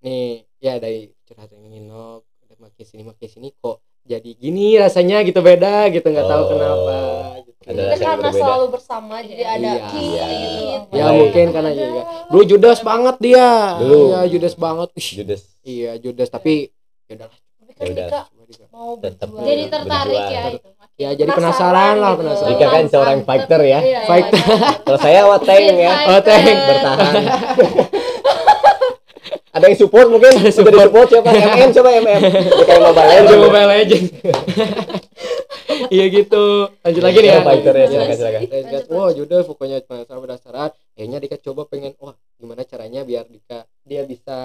nih 0.00 0.42
ya 0.58 0.80
dari 0.80 1.12
curhat 1.28 1.52
dari 1.52 1.68
Nino 1.68 2.24
udah 2.42 2.56
makin 2.58 2.82
sini 2.82 3.02
makin 3.04 3.28
sini 3.28 3.52
kok 3.54 3.84
jadi 4.08 4.30
gini 4.34 4.66
rasanya 4.74 5.20
gitu 5.20 5.40
beda 5.40 5.86
gitu 5.88 6.06
nggak 6.06 6.24
tahu 6.24 6.42
Oh. 6.42 6.48
kenapa. 6.48 6.96
Gitu. 7.38 7.52
Ada 7.68 7.76
Mungkin 7.84 8.00
karena 8.00 8.16
berbeda. 8.24 8.40
selalu 8.40 8.66
bersama 8.70 9.14
jadi 9.20 9.44
ada 9.46 9.60
Iya. 9.68 9.84
kiss 9.86 10.08
Iya. 10.08 10.24
gitu 10.24 10.88
Ya 10.90 11.04
Baik. 11.04 11.18
mungkin 11.18 11.46
karena 11.50 11.70
juga. 11.70 12.00
Dulu 12.26 12.42
judes 12.46 12.80
banget 12.82 13.16
dia. 13.18 13.48
Dulu. 13.76 13.98
Iya 14.08 14.20
judes 14.26 14.54
banget. 14.56 14.88
Ih, 14.94 15.08
Judes 15.14 15.42
iya 15.62 15.90
judes 15.94 16.28
tapi 16.28 16.72
ya 17.04 17.14
udahlah. 17.14 17.36
tapi 17.60 17.72
kan 17.74 17.84
Ya 17.84 18.08
mau 18.70 18.92
Tetap 18.96 19.28
Jadi 19.38 19.62
tertarik 19.66 20.24
ya 20.26 20.42
itu. 20.48 20.68
Ya 20.96 21.08
jadi 21.12 21.30
penasaran 21.30 21.94
lah 21.96 22.10
gitu. 22.10 22.20
penasaran. 22.24 22.48
Dika 22.50 22.66
kan 22.66 22.84
seorang 22.88 23.18
fighter 23.22 23.60
ya 23.62 23.78
Iya, 23.78 24.00
Fighter. 24.02 24.40
iya. 24.40 24.70
kalau 24.80 24.98
saya 24.98 25.20
tank 25.38 25.66
ya 25.76 25.92
tank. 26.20 26.56
bertahan 26.64 27.14
ada 29.48 29.64
yang 29.64 29.76
support 29.76 30.06
mungkin 30.06 30.32
sudah 30.48 30.70
di 30.74 30.80
support 30.80 31.06
siapa 31.08 31.28
MM 31.28 31.68
coba 31.72 31.88
MM 31.96 32.20
Ini 32.22 32.62
kayak 32.62 32.80
mobile 32.82 33.08
legend 33.08 33.38
Mobile 33.40 33.68
Legend. 33.70 34.04
Iya 35.88 36.04
gitu. 36.10 36.44
Lanjut 36.82 37.02
lagi 37.02 37.18
nih 37.18 37.30
ya. 37.30 37.38
Oh, 37.38 37.44
fighter 37.44 37.74
ya, 37.74 37.86
silakan, 37.86 38.16
silakan. 38.16 38.40
Wah, 38.90 39.08
Jude 39.12 39.36
pokoknya 39.42 39.76
penasaran 39.84 40.20
penasaran. 40.20 40.70
Kayaknya 40.92 41.18
Dika 41.18 41.36
coba 41.40 41.62
pengen, 41.64 41.92
wah 41.96 42.12
gimana 42.34 42.62
caranya 42.64 43.00
biar 43.02 43.24
Dika 43.24 43.58
dia 43.84 44.02
bisa 44.02 44.36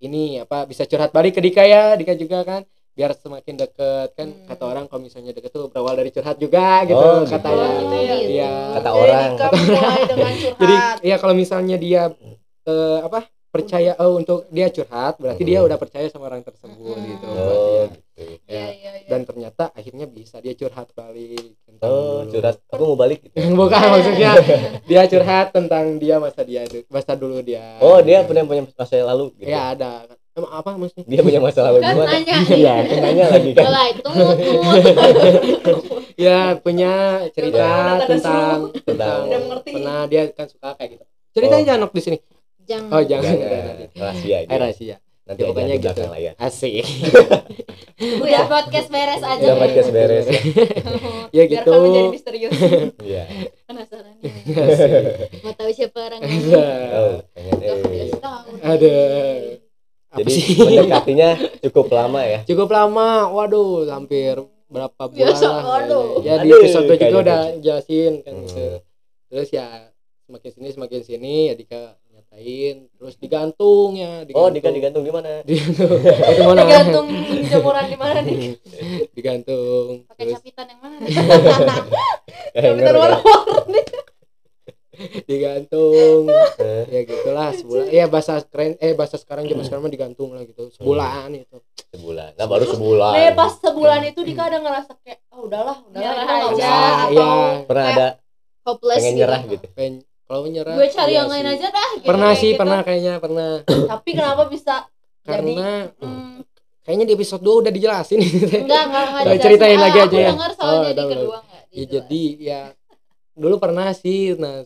ini 0.00 0.40
apa 0.40 0.64
bisa 0.64 0.88
curhat 0.88 1.12
balik 1.12 1.36
ke 1.36 1.42
Dika 1.42 1.62
ya. 1.62 1.94
Dika 1.94 2.14
juga 2.14 2.42
kan 2.42 2.62
biar 2.90 3.14
semakin 3.14 3.54
deket 3.56 4.08
kan 4.12 4.28
Hmm. 4.28 4.44
kata 4.50 4.64
orang 4.66 4.84
kalau 4.84 5.00
misalnya 5.00 5.30
deket 5.30 5.50
tuh 5.50 5.70
berawal 5.70 5.94
dari 5.94 6.10
curhat 6.10 6.36
juga 6.36 6.82
gitu 6.84 6.98
Oh, 6.98 7.22
gitu. 7.22 7.30
katanya. 7.30 7.68
Gitu 7.70 7.96
ya. 7.96 8.16
Iya. 8.18 8.52
kata 8.74 8.88
Jadi 8.90 8.98
orang 8.98 9.30
mulai 9.38 10.02
dengan 10.04 10.32
curhat 10.42 10.58
Jadi 10.58 10.74
ya 11.06 11.16
kalau 11.16 11.34
misalnya 11.34 11.76
dia 11.76 12.02
eh, 12.66 12.98
apa 13.00 13.20
percaya 13.50 13.98
oh, 13.98 14.14
untuk 14.14 14.46
dia 14.48 14.68
curhat 14.68 15.14
berarti 15.16 15.42
dia 15.42 15.58
Hmm. 15.58 15.66
udah 15.66 15.74
percaya 15.76 16.06
sama 16.06 16.26
orang 16.26 16.40
tersebut 16.40 16.94
Hmm. 16.94 17.06
gitu. 17.08 17.26
oh 17.26 17.82
berarti 17.84 17.98
gitu. 17.98 18.46
ya. 18.46 18.54
Iya, 18.54 18.66
iya, 18.70 18.90
iya. 18.96 19.08
Dan 19.08 19.20
ternyata 19.22 19.64
akhirnya 19.70 20.06
bisa 20.06 20.38
dia 20.38 20.54
curhat 20.54 20.86
balik 20.92 21.58
tentang 21.60 21.84
oh 21.84 22.22
dulu. 22.22 22.30
curhat 22.32 22.56
aku 22.64 22.82
mau 22.84 22.96
balik 22.96 23.18
gitu 23.20 23.34
Bukan 23.58 23.82
maksudnya 23.90 24.32
dia 24.88 25.02
curhat 25.04 25.46
tentang 25.50 25.84
dia 25.96 26.16
masa 26.16 26.40
dia 26.42 26.62
masa 26.86 27.12
dulu 27.12 27.38
dia. 27.40 27.78
oh 27.78 27.98
dia 27.98 28.22
punya 28.22 28.42
punya 28.44 28.62
masa 28.68 28.94
lalu 28.98 29.34
gitu 29.36 29.48
Ya 29.48 29.72
ada. 29.72 30.06
Emang 30.30 30.52
apa 30.54 30.70
maksudnya? 30.72 31.04
dia 31.04 31.20
punya 31.20 31.40
masa 31.40 31.60
lalu 31.64 31.78
Kan 31.80 31.90
gimana 31.90 32.10
nanya. 32.12 32.36
iya 32.54 32.74
kan 32.80 32.98
nanya 33.00 33.24
lagi 33.28 33.50
kan 33.50 33.64
Mulai 33.66 33.88
tuh 33.96 34.12
Ya 36.16 36.38
punya 36.54 36.92
cerita 37.30 37.56
udah 37.56 38.04
tentang 38.04 38.58
Tentang- 38.78 39.24
tentang 39.26 39.62
pernah 39.64 40.00
dia 40.06 40.28
kan 40.28 40.46
suka 40.46 40.76
kayak 40.76 40.90
gitu. 40.92 41.04
Ceritain 41.30 41.62
Oh. 41.62 41.66
jangan 41.66 41.88
di 41.88 42.00
sini. 42.00 42.18
Jangan. 42.70 42.90
Oh 42.92 43.02
jangan. 43.02 43.34
jangan 43.34 43.74
rahasia 43.96 44.36
Eh 44.44 44.56
rahasia. 44.56 44.96
nanti 45.20 45.40
Ya, 45.40 45.46
pokoknya 45.46 45.74
gitu. 45.74 45.82
belakang 45.84 46.10
layar 46.10 46.34
Asik. 46.38 46.74
Udah 48.24 48.44
podcast 48.46 48.88
beres 48.88 49.20
aja. 49.20 49.38
udah 49.38 49.48
ya. 49.48 49.60
podcast 49.60 49.90
beres 49.90 50.26
ya 50.26 50.40
ya 51.36 51.42
biar 51.44 51.50
gitu. 51.52 51.70
kami 51.70 51.88
jadi 51.88 52.08
misterius 52.08 52.52
iya 53.00 53.22
Penasaran. 53.64 54.14
Asik. 54.22 54.90
Mau 55.40 55.52
tahu 55.52 55.70
siapa 55.70 55.98
orang 56.00 56.20
oh 56.22 57.12
pengen 57.28 57.58
eh 57.60 58.10
tahu. 58.16 58.48
Ada. 58.60 58.96
Jadi 60.12 60.32
mendekatinya 60.58 61.28
cukup 61.62 61.86
lama 61.90 62.20
ya 62.20 62.38
Cukup 62.42 62.66
lama. 62.68 63.30
Waduh, 63.30 63.86
hampir 63.86 64.34
berapa 64.66 65.02
bulan 65.04 65.14
Biasa, 65.30 65.46
lah. 65.46 65.62
aduh. 65.82 66.18
Ya 66.20 66.34
di 66.38 66.50
Aduh, 66.50 66.58
episode 66.60 66.90
juga 66.90 67.18
udah 67.20 67.40
jelasin 67.58 68.12
kan 68.22 68.34
gitu. 68.40 68.58
Hmm. 68.58 68.78
terus 69.26 69.48
ya 69.50 69.66
semakin 70.24 70.50
sini 70.50 70.68
semakin 70.70 71.00
sini 71.00 71.34
ya 71.46 71.54
Dika 71.54 71.94
nyatain 72.40 72.88
terus 72.96 73.14
digantung 73.20 73.88
ya 73.96 74.24
oh 74.32 74.48
Dika 74.48 74.72
digantung. 74.72 75.04
di 75.04 75.12
mana? 75.12 75.44
Digantung. 75.44 76.00
Itu 76.32 76.42
mana? 76.48 76.60
Tergantung 76.64 77.06
jemuran 77.44 77.84
di 77.88 77.98
mana 78.00 78.18
nih? 78.24 78.36
Digantung. 79.16 79.88
Pakai 80.08 80.24
terus 80.24 80.34
capitan 80.40 80.66
yang 80.72 80.80
mana? 80.80 80.96
Capitan 82.56 82.94
warna-warni. 82.96 83.82
digantung. 85.24 86.28
Eh, 86.60 86.84
ya 86.92 87.00
gitulah 87.08 87.56
sebulan. 87.56 87.84
Ya 87.88 88.04
bahasa 88.04 88.44
keren 88.44 88.76
eh 88.76 88.92
bahasa 88.92 89.16
sekarang 89.16 89.48
zaman 89.48 89.64
sekarang 89.64 89.88
mah 89.88 89.92
digantung 89.92 90.36
lah 90.36 90.44
gitu. 90.44 90.68
Sebulan 90.76 91.28
itu. 91.32 91.56
Sebulan. 91.96 92.36
Nah 92.36 92.46
baru 92.48 92.64
sebulan. 92.68 93.12
Nih 93.16 93.32
pas 93.32 93.52
sebulan 93.64 94.00
itu 94.12 94.20
Dika 94.20 94.52
ada 94.52 94.60
ngerasa 94.60 94.92
kayak 95.00 95.24
oh 95.32 95.48
udahlah 95.48 95.80
udahlah 95.88 96.12
nggak 96.20 96.52
aja. 96.52 96.68
ya, 96.68 96.76
atau 97.08 97.16
ya 97.16 97.64
pernah 97.64 97.84
ada 97.88 98.08
Hopeless. 98.68 99.00
pengen 99.00 99.12
gitu. 99.16 99.20
nyerah 99.24 99.40
gitu? 99.48 99.66
Pen- 99.72 100.04
kalau 100.30 100.46
menyerah 100.46 100.78
gue 100.78 100.86
cari 100.88 101.10
iya 101.10 101.18
yang 101.18 101.28
lain 101.28 101.46
aja 101.48 101.66
dah 101.68 101.90
gitu, 101.98 102.06
pernah 102.06 102.30
sih 102.32 102.50
gitu. 102.54 102.60
pernah 102.62 102.78
kayaknya 102.80 103.14
pernah 103.18 103.50
tapi 103.66 104.10
kenapa 104.14 104.46
bisa 104.46 104.74
jadi 105.26 105.26
karena 105.26 105.70
hmm, 105.98 106.38
kayaknya 106.86 107.04
di 107.04 107.14
episode 107.14 107.42
2 107.42 107.66
udah 107.66 107.72
dijelasin 107.74 108.20
Enggak, 108.62 108.82
enggak, 108.86 109.36
ceritain 109.42 109.74
Ah, 109.74 109.82
lagi 109.84 109.98
aja 109.98 110.06
aku 110.06 110.16
ya. 110.16 110.30
denger 110.30 110.50
soalnya 110.54 110.70
Oh, 110.70 110.86
di 110.86 110.92
udah, 110.94 111.06
kedua 111.10 111.36
enggak. 111.42 111.62
ya 111.68 111.84
jadi 111.90 112.22
ya 112.38 112.60
dulu 113.34 113.54
pernah 113.58 113.90
sih 113.90 114.38
nah 114.38 114.62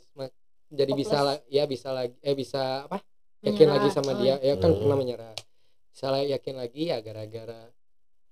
jadi 0.69 0.93
bisa 0.93 1.17
Hopeless. 1.17 1.41
la- 1.41 1.45
ya 1.49 1.65
bisa 1.65 1.89
lagi 1.91 2.15
eh 2.21 2.35
bisa 2.35 2.63
apa 2.85 3.01
yakin 3.41 3.57
Menyerah. 3.57 3.73
lagi 3.75 3.89
sama 3.89 4.11
Oh, 4.11 4.17
dia 4.21 4.35
ya 4.39 4.55
kan 4.57 4.69
Hmm. 4.69 4.81
pernah 4.81 4.97
menyerah 4.97 5.35
bisa 5.89 6.07
la- 6.11 6.29
yakin 6.29 6.55
lagi 6.55 6.83
ya 6.93 6.99
gara-gara 7.01 7.61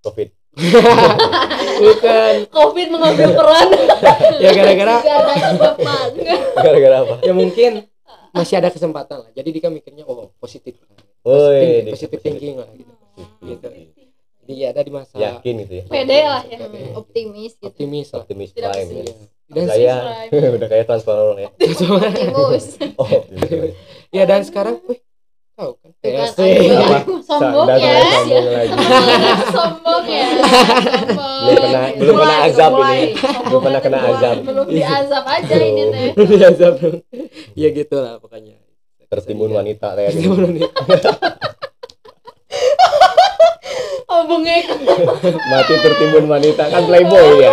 covid 0.01 0.29
bukan 1.83 2.35
covid 2.53 2.89
mengambil 2.93 3.29
peran 3.33 3.69
ya 4.37 4.51
gara-gara 4.53 4.97
gara-gara 6.61 6.97
apa 7.01 7.15
ya 7.25 7.33
mungkin 7.33 7.89
masih 8.33 8.61
ada 8.61 8.69
kesempatan 8.69 9.25
lah 9.25 9.31
jadi 9.33 9.49
dia 9.49 9.69
mikirnya 9.69 10.05
oh 10.09 10.33
positif 10.41 10.77
lah. 10.81 10.89
Woi, 11.23 11.89
positif, 11.89 11.93
positif 11.97 12.19
thinking 12.21 12.57
lah 12.61 12.69
gitu 12.77 12.93
gitu 13.45 13.67
jadi 14.43 14.53
ya 14.59 14.67
ada 14.75 14.81
di 14.83 14.93
masa 14.93 15.15
yakin 15.17 15.55
gitu 15.65 15.73
ya 15.81 15.85
pede 15.89 16.19
lah 16.27 16.43
ya. 16.45 16.59
Optimis 16.99 17.53
gitu. 17.57 17.69
optimis 17.73 18.07
lah 18.13 18.21
optimis 18.27 18.51
Tidak 18.53 18.73
prime 18.73 18.91
ya. 18.91 19.03
Iya. 19.03 19.15
dan 19.53 19.65
Saya 19.69 19.95
udah 20.57 20.69
kayak 20.69 20.85
transformer 20.91 21.37
ya 21.39 21.49
Optimus. 21.53 22.65
oh 23.01 23.09
optimis. 23.09 23.73
ya 24.17 24.23
dan 24.29 24.41
sekarang 24.45 24.81
wih 24.89 25.01
tahu 25.63 25.73
kan 25.79 25.91
Bukan, 26.03 26.27
sombong 27.23 27.69
ya. 27.79 27.95
sombong 28.03 28.47
lagi 28.51 28.75
Sombong 29.49 30.05
ya. 30.05 30.27
Sombong. 30.27 31.43
belum 31.43 31.63
pernah 31.63 31.85
belum 31.95 32.15
pernah 32.17 32.39
azab 32.43 32.71
mulai. 32.73 32.91
ini 32.91 33.07
belum 33.45 33.61
pernah 33.61 33.81
kena 33.81 33.99
azab 34.05 34.37
Belum 34.43 34.67
diazab 34.67 35.25
aja 35.25 35.55
ini 35.57 35.83
teh. 35.89 36.11
Biasa 36.19 36.65
dong. 36.75 36.97
ya 37.55 37.69
gitu 37.71 37.97
lah 37.97 38.19
pokoknya 38.19 38.57
tertimbun 39.07 39.49
Iya. 39.49 39.57
wanita 39.59 39.89
kayak 39.93 40.11
gitu. 40.11 40.19
Tertimbun 40.25 40.41
wanita. 40.49 41.11
oh 44.09 44.23
bengek 44.27 44.65
mati 45.49 45.75
tertimbun 45.79 46.25
wanita 46.27 46.63
kan 46.67 46.83
playboy 46.83 47.29
ya 47.39 47.53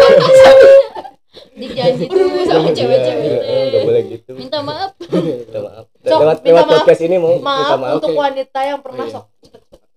dijanji 1.60 2.04
tuh 2.06 2.24
sama 2.42 2.72
cewek-cewek 2.72 3.20
Iya, 3.20 3.40
iya, 3.42 3.62
nggak 3.68 3.82
boleh 3.84 4.02
gitu 4.08 4.30
minta 4.32 4.58
maaf 4.60 4.90
minta 5.12 5.58
maaf 5.60 5.86
Sok, 6.00 6.20
lewat 6.20 6.36
minta 6.40 6.48
lewat 6.48 6.64
maaf. 6.64 6.74
podcast 6.80 7.00
ini 7.04 7.16
mau 7.20 7.36
minta 7.36 7.44
maaf 7.44 7.76
maaf 7.76 7.94
untuk 8.00 8.10
Oke. 8.10 8.18
wanita 8.18 8.60
yang 8.64 8.80
pernah 8.80 9.04
Oh, 9.04 9.08
iya. 9.08 9.14
sok 9.14 9.26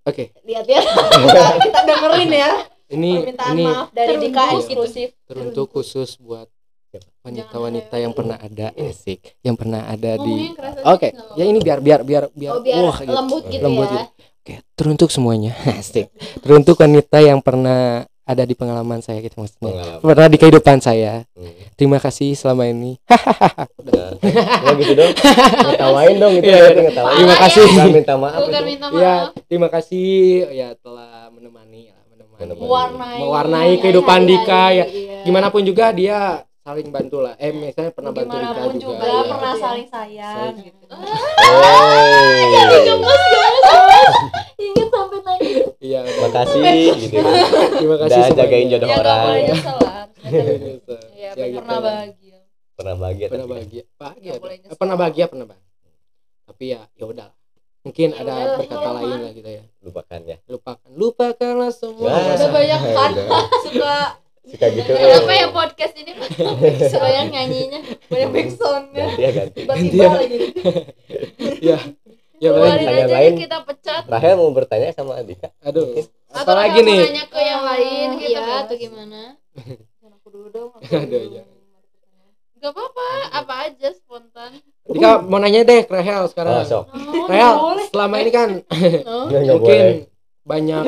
Oke, 0.03 0.23
lihat 0.43 0.65
ya 0.67 0.81
kita, 1.23 1.43
kita 1.63 1.79
dengerin 1.87 2.31
ya 2.35 2.49
ini 2.91 3.11
permintaan 3.23 3.53
ini 3.55 3.63
maaf 3.71 3.87
dari 3.95 4.13
Dika 4.19 4.43
eksklusif 4.59 5.09
teruntuk 5.23 5.67
khusus 5.71 6.19
buat 6.19 6.51
wanita-wanita 7.23 7.95
yang 7.97 8.13
pernah 8.13 8.37
ada 8.37 8.69
asik, 8.75 9.39
yang 9.41 9.55
pernah 9.57 9.87
ada 9.87 10.19
di 10.19 10.51
Oke, 10.83 11.09
nggak 11.09 11.39
ya 11.39 11.43
ini 11.47 11.57
biar 11.57 11.79
biar 11.79 12.01
biar 12.03 12.23
biar, 12.35 12.51
oh 12.53 12.61
biar 12.61 12.83
wah, 12.83 12.97
gitu. 12.99 13.09
lembut 13.15 13.43
gitu 13.49 13.63
Lembut 13.63 13.89
ya 13.89 14.03
gitu. 14.05 14.23
Oke, 14.43 14.55
teruntuk 14.75 15.07
semuanya. 15.07 15.55
Asik. 15.79 16.11
Teruntuk 16.43 16.75
wanita 16.75 17.23
yang 17.23 17.39
pernah 17.39 18.03
ada 18.23 18.43
di 18.43 18.55
pengalaman 18.55 18.99
saya 18.99 19.19
gitu 19.19 19.35
maksudnya. 19.37 19.71
Pengalaman. 19.71 20.01
Pernah 20.01 20.27
di 20.27 20.37
kehidupan 20.39 20.77
saya. 20.79 21.27
Hmm. 21.35 21.53
Terima 21.75 21.99
kasih 21.99 22.33
selama 22.33 22.63
ini. 22.65 22.95
Nah, 23.83 24.15
nggak 24.15 24.75
gitu 24.79 24.93
dong 24.95 25.11
ngetawain 25.67 26.15
dong 26.17 26.33
gitu 26.39 26.47
Iya, 26.47 26.57
iya. 26.71 26.81
ngetawain 26.87 27.15
Terima 27.19 27.35
kasih. 27.37 27.65
Bukan 27.67 27.91
minta 27.91 28.13
maaf 28.15 28.39
bukan 28.41 28.61
itu. 28.63 28.69
minta 28.71 28.85
Ya, 28.95 29.15
maaf 29.27 29.45
terima 29.45 29.67
kasih 29.67 30.07
ya 30.51 30.69
telah 30.79 31.27
menemani 31.29 31.91
ya, 31.91 31.97
menemani. 32.07 32.59
Mewarnai 32.59 33.17
Mewarnai 33.19 33.69
Iya, 33.69 33.79
kehidupan 33.81 34.19
iya, 34.23 34.27
Dika 34.27 34.63
iya, 34.71 34.71
ya. 34.71 34.85
iya. 34.87 35.19
Gimana 35.23 35.47
pun 35.51 35.61
juga 35.61 35.91
dia 35.91 36.47
saling 36.63 36.89
bantu 36.89 37.17
lah. 37.19 37.35
Eh, 37.37 37.51
misalnya 37.51 37.91
pernah 37.91 38.09
bantu 38.09 38.33
Dika 38.33 38.41
Di 38.41 38.47
mana 38.49 38.63
pun 38.63 38.73
juga. 38.73 38.95
juga. 38.95 39.03
Iya. 39.05 39.21
pernah 39.27 39.51
Iya. 39.51 39.61
saling 39.61 39.87
sayang 39.87 40.33
Saling- 40.33 40.63
gitu. 40.63 40.83
Hey. 40.87 42.43
gemes 42.79 43.21
gemes 43.25 43.63
gemes 43.63 44.15
inget 44.57 44.87
sampai 44.89 45.19
nangis 45.19 45.65
Iya, 45.77 45.99
makasih 46.17 46.61
gitu. 47.01 47.17
terima 47.73 47.95
kasih 47.97 48.07
udah 48.09 48.23
semuanya. 48.23 48.39
jagain 48.39 48.67
jodoh 48.69 48.87
ya 48.87 48.97
orang. 48.97 49.19
boleh 49.21 49.41
nyesel 49.43 49.77
lah. 49.77 50.03
Iya, 51.13 51.29
ya 51.29 51.45
gitu 51.45 51.59
pernah 51.59 51.79
bahagia. 51.81 52.37
Pernah 52.73 52.95
bahagia 52.97 53.27
pernah 53.27 53.47
bahagia. 53.47 53.83
Bahagia 53.93 54.31
pernah 54.73 54.95
bahagia 54.95 55.25
pernah 55.27 55.45
bahagia 55.45 55.67
tapi 56.43 56.63
ya 56.69 56.81
ya 56.93 57.05
udah 57.05 57.29
mungkin 57.81 58.07
Ya 58.09 58.17
ada 58.17 58.31
ya, 58.33 58.89
lain 58.93 59.19
lah 59.19 59.31
gitu 59.33 59.49
ya. 59.49 59.63
Lupakan 59.81 60.19
ya. 60.23 60.37
Lupakan. 60.45 60.89
Lupakanlah 60.93 61.71
semua. 61.71 62.07
Ya. 62.09 62.33
udah 62.33 62.49
banyak 62.49 62.79
kan. 62.95 63.11
Suka 63.61 63.95
suka 64.43 64.65
gitu. 64.69 64.91
Kenapa 64.91 65.31
ya 65.31 65.47
podcast 65.49 65.93
ini? 65.95 66.11
Supaya 66.91 67.19
nyanyinya? 67.25 67.79
Banyak 68.07 68.29
backsoundnya 68.29 69.05
ganti 69.07 69.21
ya 69.21 69.29
ganti. 69.31 69.59
Tiba-tiba 69.61 70.07
lagi. 70.13 70.37
Ya. 71.63 71.77
Ya 72.37 72.49
balik 72.51 72.75
Yang 72.77 72.97
aja 72.99 73.15
lain. 73.15 73.33
kita 73.39 73.57
pecat. 73.63 74.03
Rahel 74.03 74.35
mau 74.35 74.51
bertanya 74.51 74.91
sama 74.91 75.23
Dika 75.23 75.47
aduh. 75.59 75.95
Atau 76.27 76.43
apalagi 76.43 76.75
kamu 76.77 76.89
nih? 76.89 76.99
nanya 77.05 77.25
ke 77.25 77.39
yang 77.39 77.63
lain? 77.63 78.07
Oh, 78.09 78.17
gitu 78.17 78.29
iya, 78.29 78.43
atau 78.59 78.75
gimana? 78.75 79.19
Aku 80.19 80.27
dulu 80.29 80.47
dong 80.49 80.69
aku 80.73 80.83
Aduh, 80.89 81.23
iya. 81.25 81.43
Gak 82.57 82.71
apa-apa, 82.71 83.07
apa 83.33 83.53
aja 83.65 83.89
spontan. 83.91 84.51
Dika 84.83 85.19
mau 85.21 85.35
nanya 85.37 85.63
deh 85.63 85.83
ke 85.83 85.91
Rahel 85.93 86.19
oh 86.19 86.27
sekarang 86.27 86.63
sok. 86.63 86.91
Oh, 86.91 87.27
Rahel 87.27 87.53
selama 87.87 88.15
ini 88.19 88.31
kan 88.31 88.49
Oh, 89.05 89.27
Ya, 89.27 89.39
nggak 89.41 89.55
mungkin 89.57 89.79
boleh. 89.79 89.95
banyak 90.43 90.83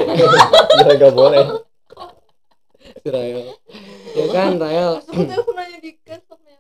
ya 0.75 0.91
nggak 0.93 1.13
boleh 1.13 1.43
si 3.05 3.13
Rahel 3.13 3.53
ya 4.17 4.25
kan 4.33 4.57
Rahel 4.57 4.97
nanya. 5.05 5.37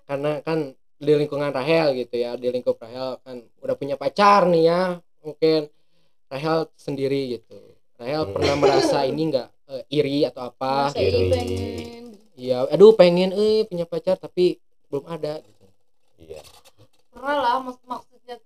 karena 0.05 0.31
kan 0.45 0.59
di 0.95 1.13
lingkungan 1.17 1.49
Rahel 1.49 1.97
gitu 1.97 2.21
ya 2.21 2.37
di 2.37 2.53
lingkup 2.53 2.77
Rahel 2.77 3.17
kan 3.25 3.41
udah 3.65 3.73
punya 3.73 3.97
pacar 3.97 4.45
nih 4.45 4.69
ya 4.69 4.81
mungkin. 5.25 5.73
Rahel 6.25 6.69
sendiri 6.77 7.37
gitu. 7.37 7.57
Rahel 7.97 8.29
Hmm. 8.29 8.33
pernah 8.33 8.55
merasa 8.57 9.05
ini 9.05 9.29
enggak 9.29 9.49
iri 9.89 10.21
atau 10.21 10.53
apa 10.53 10.93
masa 10.93 11.01
gitu. 11.01 11.33
iya 12.37 12.65
aduh 12.69 12.93
pengen 12.93 13.33
eh 13.33 13.65
punya 13.65 13.89
pacar 13.89 14.21
tapi 14.21 14.61
belum 14.89 15.05
ada 15.09 15.41
gitu. 15.41 15.65
iya. 16.21 16.41
Pernah 17.09 17.35
lah 17.41 17.57
mak 17.61 17.81
maksudnya 17.81 18.37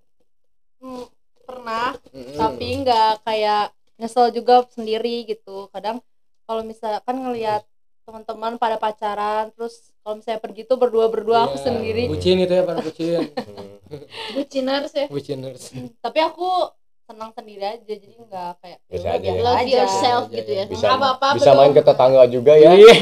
hmm, 0.80 1.04
pernah. 1.44 1.88
Mm-mm. 2.16 2.36
tapi 2.40 2.68
nggak 2.80 3.12
kayak 3.28 3.76
nyesel 4.00 4.32
juga 4.32 4.64
sendiri 4.72 5.28
gitu. 5.28 5.68
Kadang 5.76 6.00
kalau 6.48 6.64
misalkan 6.64 7.16
ngelihat 7.20 7.68
teman-teman 8.10 8.52
pada 8.56 8.76
pacaran 8.76 9.54
terus 9.54 9.94
kalau 10.00 10.18
misalnya 10.18 10.42
pergi 10.42 10.62
tuh 10.64 10.76
berdua 10.76 11.06
berdua 11.08 11.46
aku 11.46 11.56
Iya, 11.56 11.64
sendiri 11.64 12.04
bucin 12.08 12.38
itu 12.40 12.50
ya 12.52 12.64
para 12.64 12.82
bucin 12.82 13.22
Hmm. 13.30 13.78
buciners 14.36 14.92
ya. 14.92 15.06
buciners 15.08 15.64
tapi 16.00 16.20
aku 16.20 16.74
senang 17.06 17.30
sendiri 17.32 17.62
aja 17.64 17.82
jadi 17.84 18.06
nggak 18.06 18.52
kayak 18.60 18.80
Bisa 18.88 19.02
"Ya 19.04 19.14
aja 19.16 19.26
ya. 19.28 19.34
Love 19.40 19.58
aja." 19.60 19.74
yourself 19.76 20.24
Iya, 20.26 20.36
gitu 20.36 20.52
iya. 20.52 20.60
ya. 20.60 20.66
bisa 20.68 20.82
Nggak 20.84 20.98
apa-apa 21.00 21.28
bisa 21.32 21.46
belum. 21.48 21.60
main 21.60 21.72
ke 21.72 21.82
tetangga 21.84 22.24
juga 22.28 22.54
ya 22.56 22.72
iya 22.72 22.94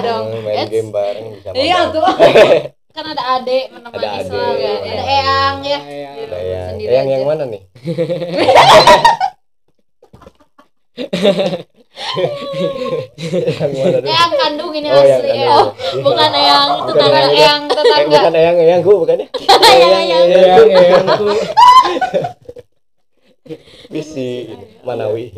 dong 0.06 0.24
Hmm, 0.26 0.40
main 0.42 0.56
It's- 0.58 0.70
game 0.70 0.90
bareng 0.90 1.26
bisa 1.34 1.48
iya 1.54 1.78
tuh 1.88 2.00
Kan 2.94 3.10
ada 3.10 3.24
adek 3.34 3.64
menemani 3.68 3.98
Ada 3.98 4.06
adek, 4.08 4.26
selalu 4.30 4.54
ya. 4.54 4.74
ada 4.86 5.02
eyang 5.04 5.56
ya. 5.64 5.78
Ada 5.82 6.38
yang 6.38 6.66
Sendiri 6.70 6.90
yang 6.92 7.04
aja. 7.04 7.12
yang 7.12 7.24
mana 7.26 7.44
nih 7.44 7.62
yang 12.04 13.70
mana 13.72 13.98
nih 13.98 14.10
Eyang 14.10 14.32
kandung 14.34 14.72
ini 14.72 14.86
Oh, 14.86 14.94
yang 14.94 15.06
asli 15.14 15.28
kandung. 15.28 15.34
ya. 15.34 15.56
Iya. 15.74 16.00
Bukan 16.00 16.30
eyang 16.34 16.70
Bukan 16.76 16.94
tetangga, 16.94 17.18
eyang. 17.18 17.32
eyang 17.34 17.62
Eh, 17.62 17.74
tetangga. 17.74 18.18
bukan 18.20 18.32
yang 18.34 18.56
yang 18.60 18.80
ku 18.80 18.92
bukan 18.98 19.16
ya 19.16 19.28
Eyang, 19.74 19.92
eyang. 19.96 20.22
eyang 20.26 20.68
eyang 20.70 21.06
tuh 21.14 21.34
Bisi 23.86 24.48
Manawi 24.82 25.28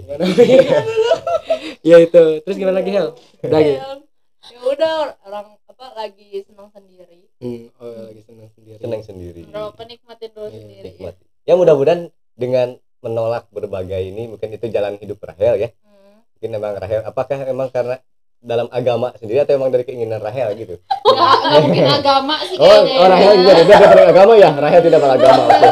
ya 1.83 1.97
itu 1.99 2.23
terus 2.41 2.57
gimana 2.57 2.79
lagi 2.79 2.91
Hel 2.91 3.14
udah 3.43 3.59
gitu 3.61 3.75
ya 4.47 4.59
udah 4.64 4.93
orang 5.21 5.47
apa 5.64 5.87
lagi 5.93 6.43
senang 6.43 6.71
sendiri 6.71 7.27
hmm, 7.37 7.67
oh 7.77 8.07
lagi 8.07 8.23
senang 8.23 8.49
sendiri 8.49 8.79
senang 8.79 9.03
sendiri 9.03 9.43
Bro, 9.45 9.75
penikmatin 9.75 10.31
dulu 10.31 10.47
Iya, 10.47 10.55
sendiri. 10.57 10.87
ya. 10.89 11.11
nikmati 11.11 11.23
ya 11.43 11.55
mudah-mudahan 11.55 12.01
dengan 12.33 12.69
menolak 13.01 13.51
berbagai 13.51 13.99
ini 14.05 14.27
mungkin 14.29 14.51
itu 14.51 14.67
jalan 14.69 14.95
hidup 14.97 15.19
Rahel 15.21 15.59
ya 15.61 15.71
Hmm. 15.77 15.86
Mungkin 16.47 16.63
emang 16.63 16.79
Rahel 16.79 17.03
apakah 17.03 17.37
emang 17.43 17.69
karena 17.75 17.99
dalam 18.39 18.71
agama 18.71 19.11
sendiri 19.19 19.43
atau 19.43 19.59
emang 19.59 19.75
dari 19.75 19.83
keinginan 19.83 20.23
Rahel 20.23 20.55
gitu? 20.55 20.79
Nggak, 20.79 21.35
nggak 21.43 21.63
mungkin 21.67 21.85
agama 21.91 22.35
sih 22.47 22.57
oh, 22.63 22.71
kayaknya. 22.71 22.99
oh 23.03 23.07
Rahel 23.11 23.33
juga 23.35 23.53
dia 23.59 23.65
dia 23.67 23.79
beragama 23.91 24.33
ya? 24.39 24.51
Rahel 24.55 24.81
tidak 24.87 25.01
beragama 25.03 25.43
oke. 25.51 25.69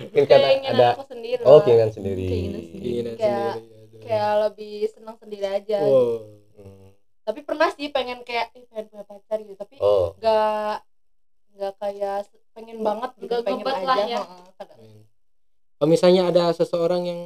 Mungkin 0.00 0.24
karena 0.24 0.46
keinginan 0.48 0.72
ada 0.80 0.88
aku 0.96 1.04
sendiri 1.04 1.40
oh 1.44 1.58
keinginan 1.60 1.92
sendiri. 1.92 2.24
Keinginan 2.24 2.62
sendiri. 2.64 2.80
keinginan 2.80 3.14
Kayak- 3.20 3.56
sendiri 3.60 3.74
kayak 4.06 4.32
lebih 4.48 4.74
senang 4.94 5.16
sendiri 5.18 5.46
aja. 5.50 5.78
Oh. 5.82 6.22
Hmm. 6.56 6.88
tapi 7.26 7.40
pernah 7.42 7.68
sih 7.74 7.90
pengen 7.92 8.22
kayak 8.24 8.54
"Ih, 8.56 8.64
pengen 8.70 8.86
punya 8.88 9.04
pacar 9.04 9.36
gitu 9.44 9.58
tapi 9.60 9.76
oh. 9.82 10.16
nggak 10.16 10.76
nggak 11.58 11.72
kayak 11.76 12.24
pengen 12.56 12.80
banget 12.80 13.10
gitu 13.20 13.34
pengen 13.44 13.66
aja. 13.66 13.82
lah 13.84 13.98
ya. 14.08 14.20
kalau 15.76 15.88
misalnya 15.90 16.32
ada 16.32 16.54
seseorang 16.56 17.02
yang 17.04 17.20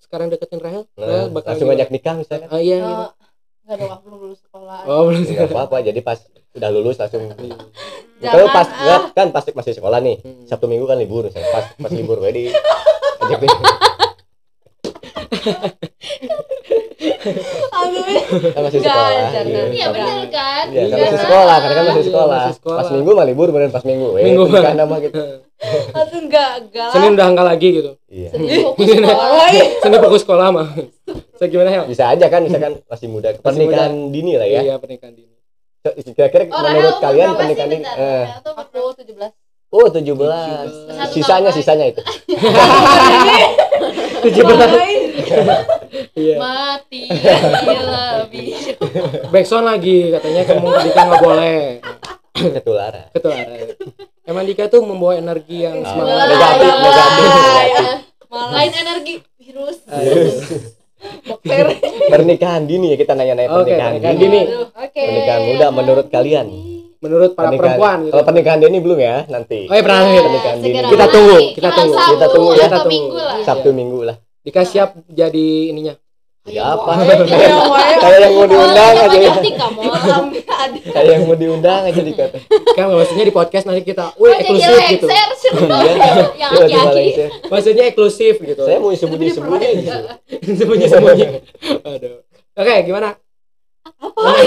sekarang 0.00 0.26
deketin 0.32 0.60
Rahel 0.60 0.84
nah, 0.96 1.06
Rahel 1.06 1.28
bakal 1.30 1.48
langsung 1.54 1.68
ngajak 1.70 1.90
nikah 1.92 2.14
misalnya 2.16 2.46
ah 2.48 2.60
iya 2.60 2.76
nggak 3.68 3.76
dong 3.78 3.90
aku 3.92 4.02
belum 4.08 4.18
lulus 4.26 4.40
sekolah 4.42 4.80
oh 4.88 5.02
belum 5.06 5.22
nggak 5.22 5.48
apa-apa 5.52 5.76
jadi 5.84 6.00
pas 6.02 6.18
udah 6.56 6.70
lulus 6.74 6.96
langsung 6.98 7.22
Iya. 8.20 8.36
kalau 8.36 8.52
pas 8.52 8.68
ah. 8.68 8.76
nggak, 8.84 9.02
kan 9.16 9.28
pasti 9.32 9.50
masih 9.56 9.72
sekolah 9.72 9.96
nih 10.04 10.20
Hmm. 10.20 10.44
Sabtu 10.44 10.68
Minggu 10.68 10.84
kan 10.84 11.00
libur 11.00 11.24
misalnya. 11.24 11.48
pas 11.56 11.64
pas 11.72 11.92
libur 11.98 12.20
ajak 12.20 12.52
Aduh, 13.40 13.89
kan 18.50 18.62
masih 18.62 18.78
Nggak, 18.80 18.94
sekolah 18.94 19.10
jangan. 19.30 19.66
Iya 19.70 19.86
bener 19.90 20.18
kan? 20.28 20.64
Iya, 20.68 20.82
kan 20.82 20.88
Iya. 20.90 21.04
masih 21.04 21.20
sekolah, 21.20 21.56
karena 21.56 21.74
kan 21.74 21.84
masih 21.84 21.96
Iya, 21.96 22.08
sekolah. 22.08 22.38
masih 22.38 22.56
sekolah. 22.56 22.78
Pas 22.78 22.90
minggu 22.90 23.10
mah 23.12 23.26
libur, 23.26 23.46
beneran 23.50 23.72
pas 23.72 23.84
minggu. 23.84 24.08
Eh, 24.14 24.24
Minggu 24.24 24.42
kan 24.48 24.74
nama 24.74 24.96
gitu. 24.98 25.20
aduh 25.92 26.20
nggak 26.24 26.50
nggak 26.66 26.80
lah. 26.82 26.92
Senin 26.96 27.12
udah 27.12 27.26
enggak 27.28 27.46
lagi 27.46 27.68
gitu 27.70 27.92
Iya. 28.08 28.32
Sedih 28.32 28.58
fokus 28.64 28.86
sekolah. 28.88 29.48
Iya. 29.50 29.64
Senin 29.78 29.98
fokus 30.00 30.20
sekolah 30.24 30.46
mah 30.50 30.68
saya 31.36 31.48
gimana 31.48 31.68
Hel 31.68 31.84
Bisa 31.84 32.04
aja 32.06 32.26
kan, 32.26 32.40
misalkan 32.40 32.72
masih 32.82 33.06
muda. 33.08 33.28
Pernikahan 33.36 33.92
dini 34.08 34.36
lah 34.36 34.46
ya. 34.46 34.60
iya 34.62 34.74
pernikahan 34.76 35.12
dini 35.12 35.28
Kira-kira 36.10 36.44
Oh, 36.46 36.60
menurut 36.62 36.96
kalian 36.98 37.28
pernikahan 37.34 37.68
dini? 37.70 37.84
Eh, 37.84 38.24
aku 38.36 38.92
17 39.00 39.39
oh 39.70 39.86
17. 39.86 40.02
Satu 40.10 41.10
Sisanya, 41.10 41.48
tambah. 41.48 41.54
sisanya 41.54 41.84
itu. 41.88 42.02
tujuh 44.20 44.42
belas 44.44 44.68
Main. 44.68 45.02
iya 46.12 46.36
Mati 46.36 47.08
gila 47.64 48.28
bisu. 48.28 48.76
backsound 49.30 49.64
lagi 49.64 50.12
katanya 50.12 50.42
kamu 50.44 50.66
Dika 50.82 51.00
nggak 51.02 51.22
boleh 51.22 51.60
Ketularan. 52.30 53.08
ketularan 53.10 53.64
emang 54.22 54.44
Dika 54.44 54.68
tuh 54.68 54.82
membawa 54.82 55.16
energi 55.16 55.64
yang 55.64 55.80
Ah, 55.80 55.88
semangat 55.88 56.26
negatif, 56.28 56.68
Iya. 56.68 56.84
negatif. 56.84 57.30
Malah 58.28 58.48
Lain 58.52 58.72
energi 58.76 59.14
virus. 59.36 59.78
bakteri. 61.22 61.74
Pernikahan 62.06 62.62
dini 62.64 62.92
ya 62.92 62.96
kita 62.96 63.12
nanya-nanya 63.12 63.48
pernikahan 63.50 63.92
pernikahan 63.94 64.16
dini. 64.16 64.40
dini. 64.44 64.52
Oke. 64.76 65.00
Pernikahan 65.02 65.42
muda 65.46 65.66
menurut 65.72 66.06
kalian? 66.06 66.46
Menurut 67.00 67.30
para 67.32 67.48
Pernikahan- 67.48 67.58
perempuan 67.72 67.96
gitu. 68.00 68.12
Kalau 68.12 68.24
pernikahan 68.24 68.58
Denny 68.58 68.78
belum 68.78 68.98
ya 68.98 69.16
nanti. 69.26 69.58
Oh, 69.64 69.74
iya, 69.74 69.82
pernah 69.82 70.00
Iya, 70.02 70.20
Pernikahan 70.20 70.56
segera 70.58 70.86
Kita 70.86 71.06
tunggu, 71.08 71.36
kita 71.50 71.70
tunggu. 71.70 71.94
Sabtu 71.94 72.12
Kita 72.12 72.26
tunggu 72.28 72.50
ya. 72.52 72.56
Kita 72.62 72.78
minggu 72.78 72.86
tunggu. 72.86 73.16
lah 73.18 73.36
Sabtu 73.42 73.68
Minggu 73.70 74.00
lah. 74.02 74.16
Dika 74.40 74.62
siap 74.62 74.88
jadi 75.06 75.46
ininya. 75.68 75.94
Ya 76.42 76.72
apa? 76.72 76.96
Iya. 77.04 77.52
Kayak 78.00 78.18
yang 78.22 78.32
mau 78.34 78.46
diundang 78.46 78.94
aja. 78.98 79.18
ya. 79.18 79.32
Kayak 80.86 81.10
yang 81.10 81.22
mau 81.24 81.36
diundang 81.36 81.82
aja 81.84 82.00
dikata. 82.00 82.38
Kan 82.72 82.84
maksudnya 82.90 83.24
di 83.24 83.30
podcast 83.30 83.64
nanti 83.64 83.82
kita, 83.82 84.12
Oh, 84.14 84.24
wih 84.24 84.32
eksklusif 84.34 84.80
gitu. 84.90 85.06
Iya. 85.06 85.92
yang 86.34 86.50
aki-aki. 86.54 87.04
Maksudnya 87.44 87.84
eksklusif 87.86 88.34
gitu. 88.40 88.62
Saya 88.62 88.76
mau 88.76 88.88
sembunyi-sembunyi 88.90 89.68
gitu. 89.78 89.92
sembunyi-sembunyi. 90.56 91.24
Aduh. 91.82 92.24
Oke, 92.56 92.74
gimana? 92.82 93.08
Tadi, 94.00 94.44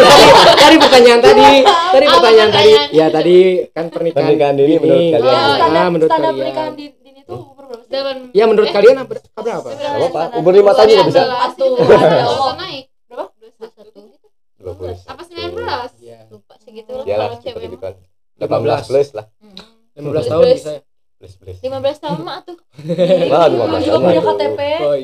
tadi 0.56 0.76
pertanyaan 0.76 1.20
tadi, 1.20 1.48
tadi 1.64 2.06
Apa 2.06 2.16
pertanyaan 2.16 2.50
tadi. 2.52 2.74
Ya 2.90 3.06
tadi 3.08 3.38
kan 3.70 3.86
pernikahan. 3.88 4.26
Pernikahan 4.26 4.54
dini 4.56 4.76
menurut 4.76 5.06
kalian. 5.14 5.30
Ah, 5.30 5.54
standar, 5.56 5.86
menurut 5.88 6.10
standar 6.10 6.26
kalian. 6.26 6.42
pernikahan 6.42 6.72
di 6.74 6.86
dini 6.96 7.20
tuh 7.24 7.40
umur 7.44 7.64
berapa 7.70 7.86
Ya 8.32 8.44
menurut 8.44 8.68
Eh, 8.68 8.74
kalian 8.74 8.96
apa 8.98 9.06
berapa? 9.08 9.70
Gak 9.70 9.94
apa-apa. 9.94 10.22
Umur 10.36 10.52
lima 10.52 10.72
tahun 10.74 10.88
juga 10.90 11.04
bisa. 11.06 11.22
Satu. 11.22 11.68
Satu. 11.78 12.50
naik. 12.56 12.86
Berapa? 13.06 13.30
21. 13.38 14.10
20. 14.58 14.96
Apa 15.06 15.22
19? 15.22 16.02
Iya. 16.02 16.20
Lupa 16.30 16.54
segitu 16.58 16.92
lah 16.92 17.04
Iyalah, 17.04 17.28
kalau 17.28 17.38
cewek 17.38 17.54
seperti 17.54 17.68
mah. 17.68 17.74
itu 17.74 17.78
kan. 17.78 17.94
18 18.42 18.90
plus 18.90 19.10
lah. 19.14 19.26
Hmm. 19.38 19.58
15 19.94 20.26
tahun 20.26 20.42
Plus. 20.42 20.58
bisa. 20.58 20.72
ya? 20.72 20.82
Plus 21.14 21.34
plus. 21.38 21.58
15 21.62 22.04
tahun 22.04 22.20
mah 22.22 22.38
tuh. 22.42 22.58
Wah, 23.32 23.46
15 23.46 23.54
Juga 23.80 23.92
tahun. 23.92 24.02
punya. 24.02 24.22
KTP. 24.24 24.60
Oh, 24.82 24.96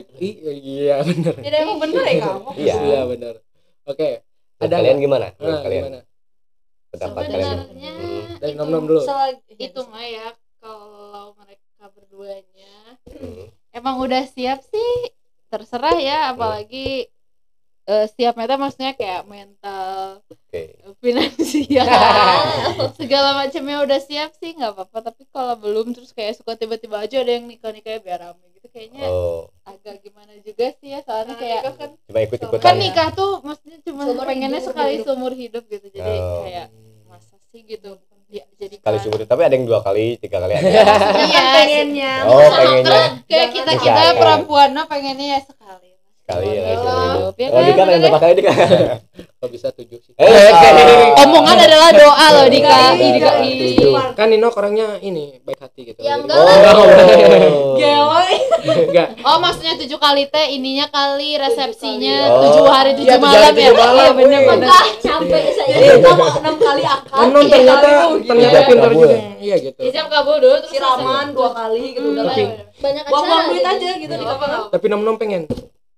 iya 0.49 0.95
benar. 0.99 1.33
Jadi 1.37 1.55
emang 1.59 1.77
bener 1.77 2.03
ya 2.03 2.13
kamu? 2.19 2.49
Iya. 2.55 2.73
Iya 2.81 3.01
benar. 3.05 3.33
Oke, 3.85 4.09
Ada 4.59 4.73
kalian 4.73 4.91
nggak? 4.91 5.01
gimana? 5.01 5.27
Menurut 5.33 5.49
nah, 5.49 5.63
kalian 5.63 5.81
gimana? 5.81 5.99
pendapat 6.89 7.23
kalian? 7.25 7.57
Sebenarnya 7.59 7.91
Hmm. 7.91 8.23
Dari 8.37 8.51
itu- 8.51 8.59
nom-nom 8.59 8.83
dulu. 8.85 9.01
Itu 9.57 9.81
mah 9.85 10.05
ya 10.05 10.27
kalau 10.57 11.25
mereka 11.33 11.65
berduanya 11.89 12.75
Hmm. 13.07 13.45
emang 13.71 13.95
udah 13.99 14.23
siap 14.25 14.59
sih 14.61 14.91
terserah 15.47 15.95
ya 15.95 16.17
apalagi 16.29 17.07
eh, 17.85 18.05
siapnya 18.07 18.45
tuh 18.45 18.59
maksudnya 18.59 18.93
kayak 18.93 19.25
mental 19.25 20.21
Oke. 20.27 20.77
finansial 20.99 21.89
segala 23.01 23.33
macamnya 23.35 23.81
udah 23.81 23.97
siap 23.97 24.35
sih 24.35 24.53
nggak 24.53 24.75
apa-apa 24.75 25.09
tapi 25.09 25.25
kalau 25.27 25.55
belum 25.55 25.91
terus 25.91 26.11
kayak 26.11 26.37
suka 26.37 26.53
tiba-tiba 26.53 26.99
aja 26.99 27.17
ada 27.17 27.31
yang 27.31 27.47
nikah 27.47 27.71
nikahnya 27.71 27.97
biar 27.99 28.19
rame 28.21 28.45
kayaknya 28.69 29.03
Oh, 29.03 29.49
agak 29.63 29.99
gimana 29.99 30.31
juga 30.39 30.65
sih 30.73 30.89
ya 30.89 30.99
soalnya 31.01 31.35
kayak 31.35 31.61
kan 31.71 31.89
cuma 31.99 32.19
ikut-ikutan. 32.21 32.61
kan 32.61 32.73
ya? 32.73 32.81
nikah 32.81 33.09
tuh 33.11 33.31
maksudnya 33.41 33.77
cuma 33.81 34.01
Seumur 34.03 34.25
pengennya 34.25 34.49
hidup, 34.55 34.67
sekali 34.67 34.91
hidup. 34.93 35.05
seumur 35.05 35.33
hidup 35.33 35.63
gitu 35.65 35.87
jadi 35.91 36.11
Oh. 36.15 36.41
kayak 36.41 36.67
masa 37.05 37.35
sih 37.45 37.61
gitu 37.63 37.89
ya 38.27 38.45
jadi 38.55 38.75
Sekali 38.75 38.85
kan- 38.91 39.01
seumur 39.01 39.17
hidup. 39.19 39.29
Tapi 39.29 39.41
ada 39.41 39.53
yang 39.53 39.65
dua 39.65 39.79
kali, 39.79 40.05
tiga 40.17 40.37
kali 40.39 40.53
ada. 40.53 40.69
iya 41.23 41.41
kan 41.43 41.55
pengennya. 41.59 42.13
Oh, 42.23 42.37
pengennya 42.47 43.01
kayak 43.25 43.47
kita 43.51 43.71
kita 43.75 44.01
perempuan 44.15 44.69
mah 44.71 44.85
pengennya 44.85 45.27
ya 45.31 45.39
sekali 45.41 45.88
sekali 46.29 46.45
ya. 46.47 46.63
Hidup, 46.69 47.33
ya 47.35 47.47
Oh, 47.49 47.53
kan? 47.55 47.65
Dika 47.65 47.81
pengen 47.81 47.99
berapa 48.05 48.19
kali 48.21 48.33
Dika? 48.37 48.51
Kok 49.39 49.49
bisa 49.49 49.67
tujuh 49.71 49.97
sih? 49.97 50.13
Eh, 50.13 50.29
ah. 50.51 51.23
omongan 51.23 51.57
adalah 51.57 51.89
doa 51.91 52.25
loh 52.35 52.45
Dika 52.45 52.69
Dika, 52.93 52.93
Ih, 52.93 53.11
Dika. 53.15 53.31
Tujuh. 53.41 53.91
Kan 54.13 54.27
Nino 54.29 54.47
orangnya 54.51 54.99
ini 54.99 55.39
baik 55.41 55.59
hati 55.59 55.81
gitu. 55.89 55.99
Ya, 55.99 56.19
enggak 56.19 56.37
Oh. 56.37 57.73
Geoy. 57.73 58.33
enggak. 58.59 59.07
oh 59.23 59.37
maksudnya 59.39 59.79
tujuh 59.79 59.97
kali 59.97 60.27
teh 60.27 60.51
ininya 60.51 60.85
kali 60.87 61.39
resepsinya 61.39 62.17
Oh. 62.29 62.41
tujuh 62.45 62.65
hari 62.67 62.91
tujuh 62.93 63.09
Iya, 63.09 63.17
malam 63.17 63.39
ya 63.39 63.49
tujuh 63.49 63.73
malam. 63.73 63.95
Iya, 63.97 64.11
bener 64.13 64.39
Wih. 64.39 64.47
bener 64.51 64.69
Capek 64.99 65.43
saya. 65.55 65.75
Kita 65.79 66.11
mau 66.13 66.29
enam 66.29 66.55
kali 66.59 66.83
akad. 66.83 67.17
Tiga 67.39 67.49
ternyata 67.49 67.87
kali 67.89 68.19
ternyata 68.21 68.53
Iya. 68.53 68.67
pintar 68.67 68.89
juga. 68.91 69.17
Iya 69.39 69.55
gitu. 69.57 69.79
Siap 69.81 70.07
kabul 70.11 70.35
dulu 70.37 70.55
terus 70.59 70.69
Siraman 70.69 71.25
dua 71.31 71.49
kali 71.49 71.83
gitu 71.95 72.07
udah 72.11 72.23
lah. 72.23 72.35
Tapi- 72.35 72.67
banyak 72.79 73.03
Buang-buang 73.07 73.45
duit 73.49 73.65
aja 73.65 73.89
gitu 73.97 74.13
di? 74.13 74.25
Tapi 74.69 74.85
nom-nom 74.87 75.15
pengen 75.15 75.43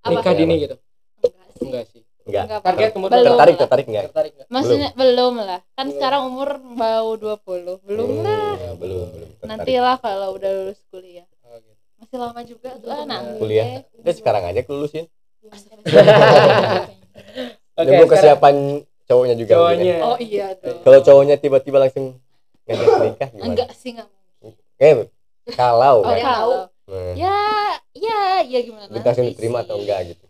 nikah 0.04 0.34
dini 0.34 0.56
gitu. 0.60 0.76
Enggak 1.22 1.50
sih. 1.52 1.62
Enggak 1.62 1.86
sih. 1.88 2.02
Enggak. 2.22 2.44
Enggak 2.44 2.62
Target 2.64 2.92
umur 2.94 3.10
Belum 3.10 3.26
Tertarik, 3.28 3.52
lah. 3.52 3.62
tertarik 3.62 3.86
enggak? 3.88 4.04
Tertarik 4.08 4.32
enggak? 4.34 4.48
Maksudnya 4.48 4.90
belum 4.94 5.34
lah. 5.40 5.60
Kan 5.72 5.86
Belum. 5.86 5.96
sekarang 5.96 6.22
umur 6.28 6.50
bau 6.72 7.12
20. 7.16 7.82
Belum 7.82 8.10
Hmm, 8.12 8.24
lah. 8.24 8.54
ya, 8.56 8.72
belum, 8.74 9.06
belum. 9.10 9.30
tertarik. 9.32 9.50
Nantilah 9.52 9.96
kalau 9.98 10.28
udah 10.34 10.52
lulus 10.52 10.80
kuliah. 10.88 11.28
Oh, 11.44 11.58
gitu. 11.58 11.74
Masih 11.98 12.18
lama 12.18 12.42
juga 12.44 12.70
tuh 12.76 12.90
ah, 12.90 13.04
nanti. 13.04 13.38
Kuliah. 13.38 13.66
Udah 13.96 14.14
sekarang 14.14 14.44
aja 14.46 14.62
kelulusin. 14.62 15.06
Oke, 17.72 17.82
Nunggu 17.82 18.04
sekarang 18.04 18.12
kesiapan 18.12 18.56
cowoknya 19.04 19.36
juga. 19.36 19.52
cowoknya. 19.52 19.96
Oh 20.02 20.18
iya 20.20 20.48
ya. 20.52 20.60
dong. 20.60 20.78
Kalau 20.82 21.00
cowoknya 21.02 21.36
tiba-tiba 21.36 21.78
langsung 21.80 22.06
ngajak 22.64 22.88
nikah 23.02 23.30
gimana? 23.32 23.46
Enggak 23.48 23.70
sih 23.74 23.90
enggak. 23.92 24.10
Eh, 24.78 24.94
kalau 25.52 25.96
Oh, 26.00 26.06
kan. 26.08 26.18
yang 26.18 26.70
Nah, 26.92 27.16
Ya, 27.16 27.40
ya, 27.96 28.20
ya 28.44 28.60
gimana 28.62 28.92
nanti 28.92 29.32
diterima 29.32 29.64
sih. 29.64 29.66
atau 29.66 29.76
enggak 29.80 30.00
gitu. 30.12 30.26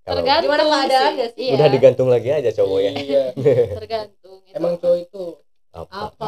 Kalau 0.00 0.24
Tergantung 0.24 0.48
Gimana 0.48 0.64
keadaan 0.64 0.88
sih. 0.88 1.20
ya 1.20 1.28
sih? 1.28 1.44
Iya, 1.44 1.54
udah 1.54 1.68
digantung 1.68 2.08
lagi 2.08 2.28
aja 2.32 2.50
cowoknya. 2.56 2.90
Iya. 2.96 3.24
tergantung. 3.78 4.38
Itu. 4.40 4.56
Emang 4.56 4.74
cowok 4.80 4.98
itu 4.98 5.24
Apa? 5.68 5.96
Apa? 6.08 6.26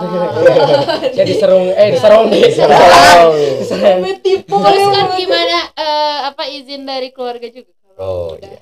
ya 1.16 1.24
diserung 1.24 1.64
eh 1.72 1.88
diserung 1.88 2.28
di 2.28 2.44
Serong. 2.52 3.32
Sampai 3.72 4.20
tipu 4.20 4.52
Terus 4.60 4.84
kan 4.84 5.06
gimana 5.16 5.58
eh, 5.72 6.18
apa 6.28 6.44
izin 6.44 6.84
dari 6.84 7.08
keluarga 7.08 7.48
juga 7.48 7.72
Oh 7.96 8.36
udah. 8.36 8.52
iya, 8.52 8.60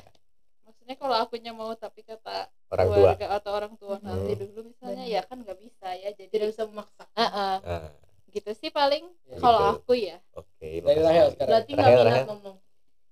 Maksudnya 0.62 0.94
kalau 0.94 1.14
akunya 1.18 1.50
mau 1.50 1.74
tapi 1.74 2.02
kata 2.02 2.46
orang 2.70 2.86
tua. 2.86 2.94
keluarga 2.94 3.26
atau 3.34 3.50
orang 3.52 3.74
tua 3.74 3.96
nanti 3.98 4.32
Hmm. 4.34 4.40
dulu 4.46 4.60
misalnya 4.70 5.04
ya 5.04 5.20
kan 5.22 5.42
nggak 5.42 5.58
bisa 5.58 5.88
ya 5.94 6.14
jadi 6.14 6.30
tidak 6.30 6.46
bisa 6.54 6.62
memaksa. 6.64 7.04
Heeh, 7.10 7.54
Ah, 7.60 7.90
gitu 8.30 8.50
sih 8.54 8.70
paling 8.70 9.02
Ya, 9.24 9.36
kalau 9.38 9.58
gitu. 9.60 9.70
aku 9.76 9.92
ya 9.94 10.18
Oke, 10.58 10.68
dari. 10.76 11.00
Rahel 11.00 11.26
sekarang. 11.30 11.48
Berarti 11.48 11.70
nggak 11.70 11.84
Rahel, 11.84 11.96
minat 11.96 12.08
Rahel. 12.08 12.26
ngomong. 12.26 12.56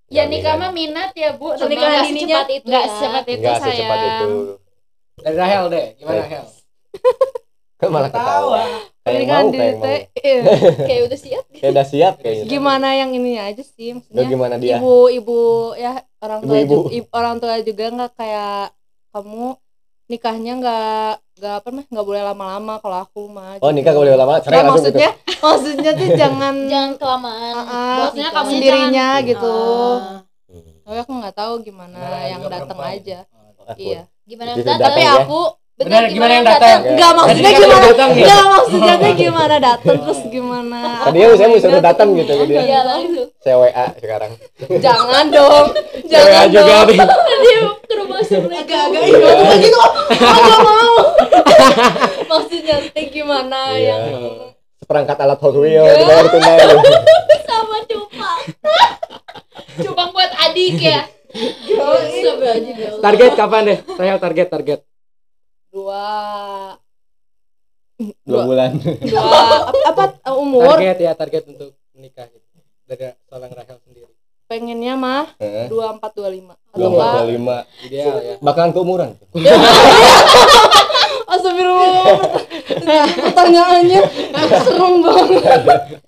ya 0.06 0.12
Nggak 0.12 0.26
nikah 0.28 0.46
minat. 0.48 0.60
mah 0.60 0.70
minat 0.72 1.10
ya 1.14 1.30
bu 1.32 1.46
cuma 1.48 1.58
Pernikahan 1.60 1.90
nggak 1.92 2.06
secepat 2.08 2.46
itu 2.48 2.64
nggak 2.64 2.78
nggak 2.78 2.86
secepat 2.92 3.24
itu 3.24 3.36
Enggak 3.36 3.56
secepat 3.56 3.70
sayang 3.96 4.08
itu. 4.08 4.30
Dari 5.16 5.36
Rahel 5.36 5.64
deh, 5.66 5.86
gimana 5.96 6.14
Eh. 6.14 6.22
Rahel? 6.22 6.44
Kan 7.78 7.88
malah 7.90 8.08
ketawa. 8.08 8.62
Pernikahan 8.98 9.44
kayak 9.48 9.72
mau. 9.72 9.84
teh 9.84 10.00
iya. 10.18 10.42
kayak 10.88 11.02
udah 11.04 11.18
siap 11.20 11.44
Kayak 11.52 11.70
udah 11.72 11.86
siap 11.86 12.14
kayaknya. 12.18 12.44
gimana 12.48 12.88
yang 12.92 13.10
ini 13.12 13.32
aja 13.36 13.62
sih 13.62 13.94
maksudnya 13.94 14.24
gimana 14.24 14.54
dia? 14.56 14.76
ibu 14.76 14.94
ibu 15.08 15.38
ya 15.74 15.92
orang 16.18 16.40
tua 16.40 16.50
Ibu-ibu. 16.56 16.74
juga 16.76 16.90
ibu- 16.92 17.12
orang 17.12 17.34
tua 17.36 17.54
juga 17.60 17.84
nggak 17.88 18.12
kayak 18.12 18.62
kamu 19.08 19.46
nikahnya 20.06 20.52
nggak 20.56 21.10
nggak 21.36 21.54
apa 21.60 21.68
mah 21.68 21.84
nggak 21.84 22.06
boleh 22.08 22.22
lama-lama 22.24 22.74
kalau 22.80 22.98
aku 23.04 23.28
mah 23.28 23.60
Oh, 23.60 23.68
nikah 23.68 23.92
gak 23.92 24.00
boleh 24.00 24.16
lama, 24.16 24.40
cerai 24.40 24.56
Nggak, 24.56 24.64
langsung 24.64 24.88
maksudnya 24.88 25.10
maksudnya 25.44 25.90
tuh 25.92 26.08
jangan 26.24 26.54
jangan 26.64 26.92
kelamaan. 26.96 27.54
Ah, 27.54 27.60
ah, 27.68 27.96
maksudnya 28.00 28.28
kamu 28.32 28.48
sendirinya 28.48 29.08
gitu 29.20 29.28
gitu. 29.28 29.56
Hmm. 30.48 30.76
tapi 30.86 30.98
aku 31.02 31.12
nggak 31.12 31.34
tahu 31.36 31.52
gimana 31.60 31.96
Nah, 31.98 32.24
yang 32.24 32.42
datang 32.48 32.80
aja. 32.80 33.18
Aku. 33.66 33.76
iya. 33.76 34.02
Gimana 34.24 34.48
yang 34.54 34.64
datang? 34.64 34.80
Tapi 34.88 35.00
ya? 35.02 35.12
aku 35.22 35.40
Benar, 35.76 36.08
gimana 36.08 36.32
yang 36.32 36.46
datang? 36.46 36.78
nggak 36.88 37.12
maksudnya 37.12 37.36
Tadi 37.44 37.60
gimana 37.60 37.76
datang 37.84 38.08
nih. 38.10 38.24
nggak 38.24 38.44
maksudnya 38.48 38.94
tuh 38.96 39.12
gimana 39.14 39.54
datang 39.60 39.96
terus 40.00 40.20
gimana 40.26 40.78
Tadinya 41.04 41.26
saya 41.30 41.46
mau 41.46 41.58
suruh 41.58 41.82
datang 41.84 42.08
gitu 42.14 42.32
ke 42.32 42.44
dia. 42.46 42.60
iya 42.62 42.80
langsung 42.82 43.28
Saya 43.38 43.56
WA 43.58 43.86
sekarang. 43.94 44.32
jangan 44.78 45.24
dong 45.28 45.66
Cewek 46.00 46.08
jangan 46.32 46.48
juga 46.48 46.72
dong 46.72 46.88
nih. 46.88 46.98
dia 47.44 47.58
ke 47.78 47.94
rumah 47.94 48.18
agak-agak 48.24 49.00
iya 49.04 49.32
gitu 49.58 49.78
aku 49.78 50.40
nggak 50.40 50.60
mau 50.64 50.94
maksudnya 52.32 52.76
teh 52.88 53.06
gimana 53.06 53.60
Iya. 53.70 53.84
yang 53.86 54.02
Seperangkat 54.76 55.16
alat 55.18 55.38
Hot 55.38 55.56
Wheels 55.56 55.92
dibayar 55.94 56.26
tunai. 56.26 56.56
sama 57.42 57.76
cupang 57.84 58.40
cupang 59.76 60.08
buat 60.10 60.32
adik 60.40 60.78
ya. 60.78 61.02
Target 62.98 63.32
kapan 63.34 63.62
deh? 63.66 63.78
Rahel 63.90 64.16
target 64.16 64.48
target. 64.48 64.80
Dua 65.76 66.04
Dua 68.24 68.42
bulan. 68.44 68.70
dua 68.80 69.24
apa, 69.68 69.80
apa 69.88 70.04
uh, 70.24 70.36
umur 70.36 70.68
Target 70.70 70.98
ya 70.98 71.12
target 71.12 71.44
untuk 71.46 71.72
menikah 71.92 72.28
gitu. 72.28 72.44
Dari 72.86 73.12
seorang 73.24 73.50
Rahel 73.50 73.76
sendiri. 73.82 74.08
pengennya 74.46 74.94
mah 74.94 75.26
dua 75.66 75.90
empat 75.92 76.14
dua 76.14 76.30
lima 76.30 76.54
Dua 76.70 76.86
empat 76.88 77.08
dua 77.18 77.26
lima. 77.26 77.56
Ideal 77.82 78.16
ya. 78.20 78.34
Bakalan 78.38 78.70
keumuran. 78.70 79.10
Astagfirullah 81.26 82.06
pertanyaannya 83.18 84.00
serem 84.62 84.94
banget 85.02 85.60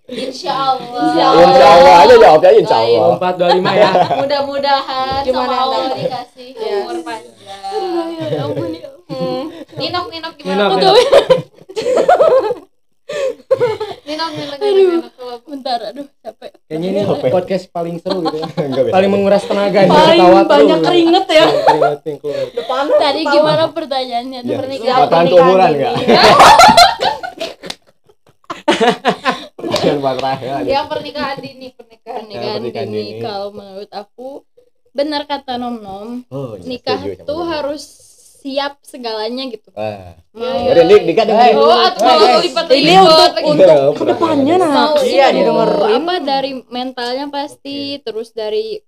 Insya 0.08 0.54
Allah. 0.54 1.34
Insya 1.34 1.66
Allah 1.68 1.94
aja 1.98 2.14
jawabnya 2.16 2.50
Insya 2.54 2.76
Baik. 2.78 2.96
Allah. 2.96 3.16
425 3.58 3.74
ya. 3.74 3.90
Mudah-mudahan 4.14 5.20
Gimana 5.20 5.50
sama 5.50 5.56
Allah 5.58 5.80
dikasih 5.92 6.48
umur 6.54 6.96
panjang. 7.02 7.34
Ya 8.30 8.40
ampun 8.40 8.70
ya. 8.72 8.88
Ninok 9.78 10.06
ninok 10.08 10.32
Ninok, 10.34 10.34
gimana? 10.36 10.64
ninok. 10.70 10.96
Ninok 14.04 14.28
ninok 14.30 14.56
ninok 14.56 14.58
ninok. 14.60 15.12
Kalau 15.14 15.36
bentar 15.42 15.78
aduh 15.82 16.06
capek. 16.18 16.50
Kayaknya 16.62 16.88
Ini 16.90 17.00
nih 17.00 17.30
podcast 17.30 17.64
paling 17.68 17.96
seru 17.96 18.20
gitu 18.22 18.36
ya. 18.36 18.48
Paling 18.94 19.10
menguras 19.10 19.42
tenaga 19.42 19.80
nih, 19.80 19.88
paling 19.88 20.18
ketawa 20.18 20.40
banyak 20.44 20.68
terus. 20.74 20.86
keringet 20.86 21.26
ya 21.26 21.34
Iya, 21.38 21.46
keringet 21.64 22.00
yang 22.02 22.18
keluar. 22.18 22.46
depan 22.50 22.84
Tadi 22.94 23.20
gimana 23.24 23.64
pertanyaannya? 23.70 24.40
Ya, 24.42 24.54
Pernikahan. 24.54 25.00
Bakalan 25.02 25.26
keumuran 25.28 25.70
enggak? 25.70 25.94
Ya. 25.98 26.22
Yang 30.64 30.86
pernikahan 30.88 31.36
dini, 31.38 31.66
pernikahan, 31.72 32.22
pernikahan 32.22 32.56
pernikahan 32.58 32.88
dini. 32.88 33.02
dini. 33.10 33.20
Kalau 33.20 33.48
menurut 33.50 33.90
aku 33.90 34.28
benar 34.90 35.22
kata 35.24 35.56
Nom 35.56 35.76
Nom, 35.78 36.08
Oh, 36.28 36.54
iya, 36.54 36.64
nikah 36.66 36.98
tuh 37.20 37.42
harus 37.44 37.82
siap 38.38 38.78
segalanya 38.80 39.44
gitu. 39.46 39.74
Ah. 39.74 40.14
Mau 40.30 40.46
Ya 40.46 40.70
udah 40.72 40.84
Dik. 40.86 41.02
Oh, 41.52 41.74
atau 41.74 42.06
lipat-lipat 42.38 42.66
ini 42.70 42.94
untuk 42.96 43.32
gitu. 43.34 43.48
untuk 43.48 43.66
Iya, 43.66 43.90
ke 43.90 44.04
depannya 44.06 44.54
nah 44.56 44.70
mau 44.70 44.94
Iya, 45.00 45.26
didengerin. 45.32 45.92
apa 45.98 46.14
dari 46.20 46.52
mentalnya 46.68 47.26
pasti 47.28 47.76
terus 47.98 48.30
dari 48.32 48.78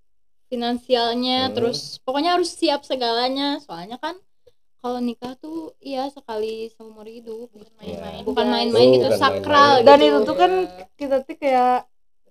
finansialnya 0.46 1.38
Hmm. 1.46 1.54
terus 1.54 1.78
pokoknya 2.00 2.34
harus 2.34 2.50
siap 2.50 2.82
segalanya 2.82 3.58
soalnya 3.58 3.96
kan 3.96 4.18
kalau 4.78 4.98
nikah 4.98 5.36
tuh 5.36 5.76
iya 5.78 6.08
sekali 6.08 6.72
seumur 6.72 7.04
hidup 7.04 7.46
bukan 7.48 7.70
main-main 7.76 8.14
Iya. 8.16 8.26
bukan 8.26 8.44
Iya. 8.44 8.52
main-main 8.52 8.88
gitu 8.92 9.08
bukan 9.08 9.20
sakral 9.20 9.70
main-main. 9.76 9.86
dan 9.86 9.96
gitu. 9.96 10.08
itu 10.08 10.18
tuh 10.24 10.36
kan 10.36 10.52
kita 10.96 11.16
tuh 11.20 11.36
kayak 11.36 11.76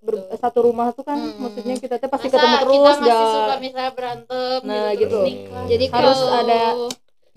ber- 0.00 0.28
satu 0.34 0.58
rumah 0.62 0.88
tuh 0.90 1.00
kan 1.02 1.16
Hmm. 1.16 1.36
maksudnya 1.38 1.76
kita 1.76 1.96
tuh 1.96 2.08
pasti 2.08 2.26
Masa 2.26 2.34
ketemu 2.34 2.48
kita 2.50 2.60
terus 2.62 2.80
masih 2.82 3.04
gak 3.06 3.24
suka 3.30 3.54
misalnya 3.58 3.92
berantem 3.92 4.58
Nah, 4.62 4.88
gitu, 4.90 4.98
gitu. 4.98 5.08
terus 5.14 5.26
nikah. 5.26 5.52
Hmm. 5.54 5.68
jadi 5.70 5.84
Harus 5.86 6.18
kalau 6.18 6.40
ada- 6.40 6.74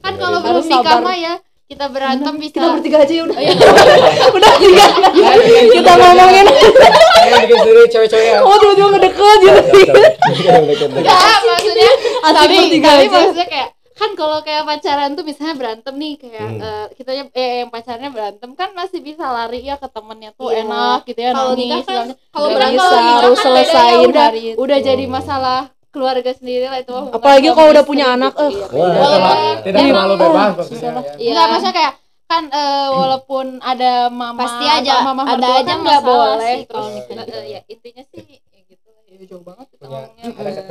kan 0.04 0.12
Dengerin. 0.12 0.20
kalau 0.20 0.38
belum 0.38 0.52
Harus 0.54 0.68
nikah 0.68 1.00
mah 1.00 1.16
ya 1.18 1.34
kita 1.64 1.86
berantem 1.88 2.34
bisa 2.38 2.54
kita 2.54 2.68
bertiga 2.70 2.98
aja 3.00 3.14
ya 3.14 3.24
udah 3.24 3.34
Oh, 3.34 3.42
iya. 3.42 3.54
udah 4.36 4.52
tiga 4.58 4.86
kita 5.72 5.92
ngomongin 5.96 6.46
cewek-cewek 7.86 8.28
ya. 8.28 8.40
oh 8.42 8.56
tiba-tiba 8.56 8.88
ngedeket 8.92 9.38
gitu 9.40 9.62
Enggak, 10.94 11.18
maksudnya 11.42 11.92
tapi, 12.36 12.56
tapi 12.78 13.06
maksudnya 13.08 13.48
kayak 13.48 13.70
kan 13.94 14.10
kalau 14.14 14.42
kayak 14.42 14.64
pacaran 14.64 15.14
tuh 15.14 15.22
misalnya 15.22 15.54
berantem 15.54 15.94
nih 15.94 16.14
kayak 16.18 16.42
Hmm. 16.44 16.60
eh, 16.60 16.86
kita 16.94 17.12
eh 17.32 17.54
yang 17.62 17.70
pacarnya 17.70 18.10
berantem 18.10 18.50
kan 18.52 18.74
masih 18.74 19.00
bisa 19.00 19.22
lari 19.24 19.64
ya 19.64 19.78
ke 19.78 19.86
temennya 19.88 20.34
tuh 20.34 20.50
Iya. 20.50 20.66
enak 20.66 21.00
gitu 21.06 21.20
ya 21.20 21.32
Kalau 21.32 21.52
nangis, 21.52 21.64
nikah 21.64 21.82
kan- 21.86 22.18
kalau 22.28 22.48
kalau 22.50 22.72
bisa, 22.74 22.98
harus 23.00 23.22
kan 23.30 23.30
ya, 23.32 23.44
selesain 23.46 24.08
udah, 24.08 24.26
hari 24.26 24.42
itu. 24.44 24.58
udah 24.58 24.78
jadi 24.80 25.06
masalah 25.08 25.60
keluarga 25.94 26.32
sendiri 26.32 26.66
lah 26.66 26.80
itu 26.80 26.92
Apalagi 26.92 27.48
kalau 27.50 27.70
udah 27.70 27.86
punya 27.86 28.06
gitu. 28.08 28.16
anak, 28.18 28.34
Iya, 28.34 28.44
eh. 28.44 28.52
Wah, 28.74 28.90
Walaupun- 28.92 29.62
Tidak 29.64 29.82
terlalu 29.86 30.14
bebas 30.18 30.50
maksudnya. 30.56 30.90
ya. 30.90 31.02
Iya. 31.16 31.30
Enggak, 31.30 31.46
maksudnya 31.48 31.76
kayak 31.76 31.94
kan 32.26 32.44
eh, 32.50 32.88
walaupun 32.92 33.46
ada 33.62 33.92
mama 34.10 34.42
Pasti 34.42 34.66
aja, 34.68 34.94
mama 35.04 35.22
ada 35.24 35.38
mertua 35.38 35.54
aja 35.54 35.64
kan 35.64 35.78
nggak 35.80 36.02
masalah 36.02 36.18
boleh 36.34 36.50
sih 36.50 36.64
terus 36.64 36.74
kalau 36.74 36.90
nikah. 36.90 37.26
eh, 37.30 37.46
ya 37.46 37.60
intinya 37.68 38.04
sih 38.04 38.22
ya 38.26 38.62
gitu 38.66 38.88
lah 38.90 39.02
ya 39.06 39.16
jauh 39.24 39.44
banget 39.44 39.66
kita 39.70 39.86
ngomongnya 39.86 40.26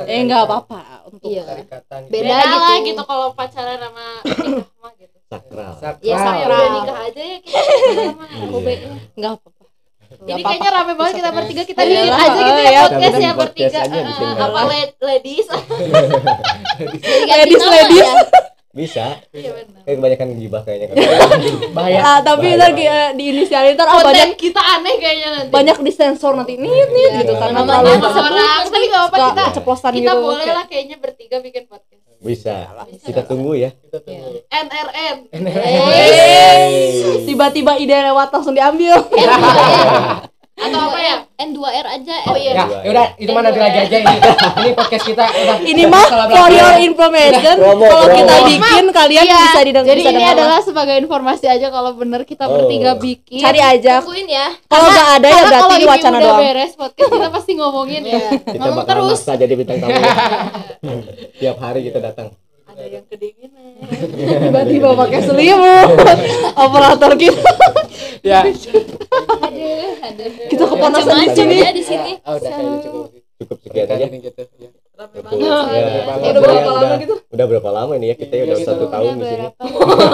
eh 0.05 0.19
nggak 0.21 0.41
apa-apa 0.43 0.79
untuk 1.07 1.23
Iya. 1.25 1.43
Gitu. 1.55 1.75
Beda 2.11 2.35
beda, 2.35 2.35
lah 2.35 2.59
gitu. 2.75 2.87
gitu 2.89 3.01
kalau 3.05 3.27
pacaran 3.31 3.77
sama 3.79 4.05
nikah 4.27 4.75
mah 4.77 4.91
gitu 4.93 5.17
Sakral. 5.23 5.71
Sakral. 5.73 6.03
Iya, 6.03 6.11
ya 6.11 6.17
sakral. 6.19 6.51
udah 6.51 6.69
nikah 6.75 6.97
aja 7.01 7.21
ya 7.23 7.37
kita 7.39 7.59
sama 8.03 8.25
Iya. 8.27 8.45
Kobe 8.45 8.73
nggak 9.13 9.31
apa-apa 9.33 9.52
jadi 10.19 10.41
kayaknya 10.41 10.69
rame 10.71 10.93
banget 10.93 11.13
kita 11.15 11.29
bertiga. 11.31 11.61
Kita 11.63 11.81
Iya 11.81 11.89
bikin 11.97 12.07
lah, 12.07 12.19
aja 12.19 12.39
gitu 12.39 12.51
iya, 12.53 12.63
ya 12.63 12.69
iya. 12.69 12.81
podcast 12.83 13.03
Kita 13.03 13.19
ya 13.19 13.33
bertiga. 13.33 13.79
Eh, 13.79 14.01
eh, 14.23 14.33
apa 14.37 14.59
lad- 14.63 14.97
ladies? 15.01 15.47
Ladies, 17.25 17.63
ladies. 17.63 18.01
ya. 18.01 18.15
Bisa. 18.73 19.05
iya 19.29 19.53
benar 19.53 19.85
Kayak 19.85 19.95
kebanyakan 19.95 20.27
gibah 20.35 20.61
kayaknya. 20.63 20.87
Kan. 20.89 20.95
Bahaya. 21.77 21.99
ah 22.01 22.17
tapi 22.19 22.45
ntar 22.51 22.71
di 22.73 22.85
inisialin 23.27 23.77
ntar 23.77 23.85
ah, 23.85 23.93
konten 23.95 24.09
banyak 24.09 24.29
kita 24.35 24.57
aneh 24.59 24.95
kayaknya 24.97 25.27
nanti. 25.31 25.51
banyak 25.51 25.77
disensor 25.79 26.33
nanti. 26.33 26.57
Nit 26.57 26.71
nit 26.89 26.89
Iya. 26.91 27.21
gitu 27.21 27.33
karena 27.35 27.59
terlalu 27.61 27.85
Nama 27.93 28.09
orang 28.09 28.65
tapi 28.65 28.85
nggak 28.87 29.03
apa 29.03 29.13
suka 29.13 29.29
kita 29.29 29.43
ceplosan 29.53 29.91
kita 29.93 30.09
gitu. 30.09 30.17
boleh 30.19 30.41
Kayak- 30.41 30.57
lah 30.57 30.65
kayaknya 30.65 30.97
bertiga 30.97 31.37
bikin 31.39 31.63
podcast 31.67 32.02
Bisa. 32.23 32.71
Bisa. 32.87 33.05
Kita 33.05 33.21
tunggu 33.27 33.53
ya. 33.59 33.69
Kita 33.75 33.99
tunggu. 33.99 34.41
NRN 34.47 35.17
tiba-tiba 37.33 37.73
ide 37.81 37.97
lewat 38.13 38.29
langsung 38.29 38.53
diambil 38.53 38.93
atau 40.55 40.79
apa 40.85 40.97
ya 40.97 41.15
N2R 41.35 41.85
aja. 41.91 42.15
Oh, 42.23 42.37
iya. 42.37 42.51
Ya, 42.53 42.65
ya 42.79 42.89
udah 42.89 43.05
itu 43.15 43.29
mana 43.29 43.49
nanti 43.49 43.59
lagi 43.59 43.79
aja 43.81 43.97
ini. 43.99 44.15
Ini 44.53 44.71
podcast 44.71 45.03
kita 45.03 45.23
udah. 45.25 45.57
ini 45.61 45.83
mah 45.83 46.05
for 46.29 46.49
your 46.49 46.73
information 46.79 47.55
kalau 47.57 48.07
kita 48.07 48.35
bikin 48.45 48.85
kalian 48.89 49.23
Iya, 49.23 49.37
bisa 49.43 49.59
didengar 49.61 49.89
jadi 49.89 49.99
bisa 49.99 50.09
ini 50.09 50.21
dengar. 50.21 50.35
adalah 50.37 50.59
sebagai 50.61 50.95
informasi 50.97 51.45
aja 51.47 51.67
kalau 51.67 51.91
bener 51.93 52.21
kita 52.23 52.43
Oh. 52.43 52.53
bertiga 52.55 52.95
bikin 52.95 53.39
cari 53.39 53.59
aja 53.59 53.99
Tungguin 53.99 54.27
ya. 54.27 54.47
kalau 54.65 54.87
nggak 54.87 55.09
ada 55.11 55.27
ya 55.27 55.33
berarti 55.41 55.57
kalau 55.57 55.75
ini 55.75 55.85
wacana 55.85 56.15
udah 56.15 56.23
doang 56.23 56.39
beres 56.39 56.73
podcast 56.75 57.09
kita 57.09 57.27
pasti 57.29 57.51
ngomongin 57.53 58.01
ya 58.03 58.19
Kita 58.29 58.53
ngomong 58.55 58.77
bakal 58.77 58.93
terus 58.93 59.19
maksa 59.19 59.33
jadi 59.35 59.53
bintang 59.53 59.77
tamu. 59.79 59.93
Tiap 61.41 61.57
hari 61.57 61.79
kita 61.83 61.99
datang. 61.99 62.27
Ada 62.73 62.85
yang 62.89 63.05
kedinginan 63.05 63.77
tiba-tiba 64.49 64.89
pakai 64.97 65.19
selimut 65.21 65.89
operator 66.57 67.13
kita 67.15 67.53
Ya. 68.23 68.39
Aduh, 68.47 69.99
aduh. 69.99 70.31
kita 70.47 70.63
kepanasan 70.63 71.27
di 71.27 71.29
sini 71.35 71.55
ya 71.59 71.71
di 71.75 71.83
sini. 71.83 72.11
Ah, 72.23 72.39
udah 72.39 72.51
kayaknya 72.55 72.79
cukup. 72.79 73.05
Cukup 73.35 73.57
sekian 73.67 73.87
aja. 73.91 74.05
Ini 74.07 74.17
gitu. 74.23 74.43
Ya. 74.63 74.69
rame 74.95 75.17
Ya, 76.23 76.29
udah 76.31 76.41
berapa 76.47 76.71
lama 76.71 76.95
gitu 77.03 77.15
Udah 77.33 77.45
berapa 77.51 77.69
lama 77.75 77.91
ini 77.99 78.05
ya 78.13 78.15
kita 78.15 78.33
ya 78.39 78.43
udah 78.47 78.57
Iya, 78.63 78.67
satu 78.71 78.85
tahun 78.87 79.11
di 79.19 79.25
sini. 79.27 79.45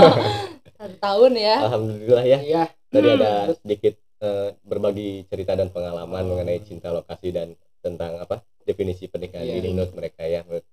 satu 0.82 0.96
tahun 0.98 1.32
ya 1.38 1.56
Alhamdulillah 1.70 2.26
ya. 2.26 2.40
Iya. 2.42 2.64
Tadi 2.90 3.08
ada 3.14 3.32
sedikit 3.62 3.94
eh, 4.26 4.50
berbagi 4.66 5.10
cerita 5.30 5.54
dan 5.54 5.70
pengalaman 5.70 6.24
mengenai 6.26 6.66
cinta 6.66 6.90
lokasi 6.90 7.30
dan 7.30 7.54
tentang 7.86 8.18
apa 8.18 8.42
definisi 8.66 9.06
pernikahan 9.06 9.46
dini 9.46 9.70
menurut 9.70 9.94
mereka 9.94 10.26
ya 10.26 10.42
menurut 10.50 10.66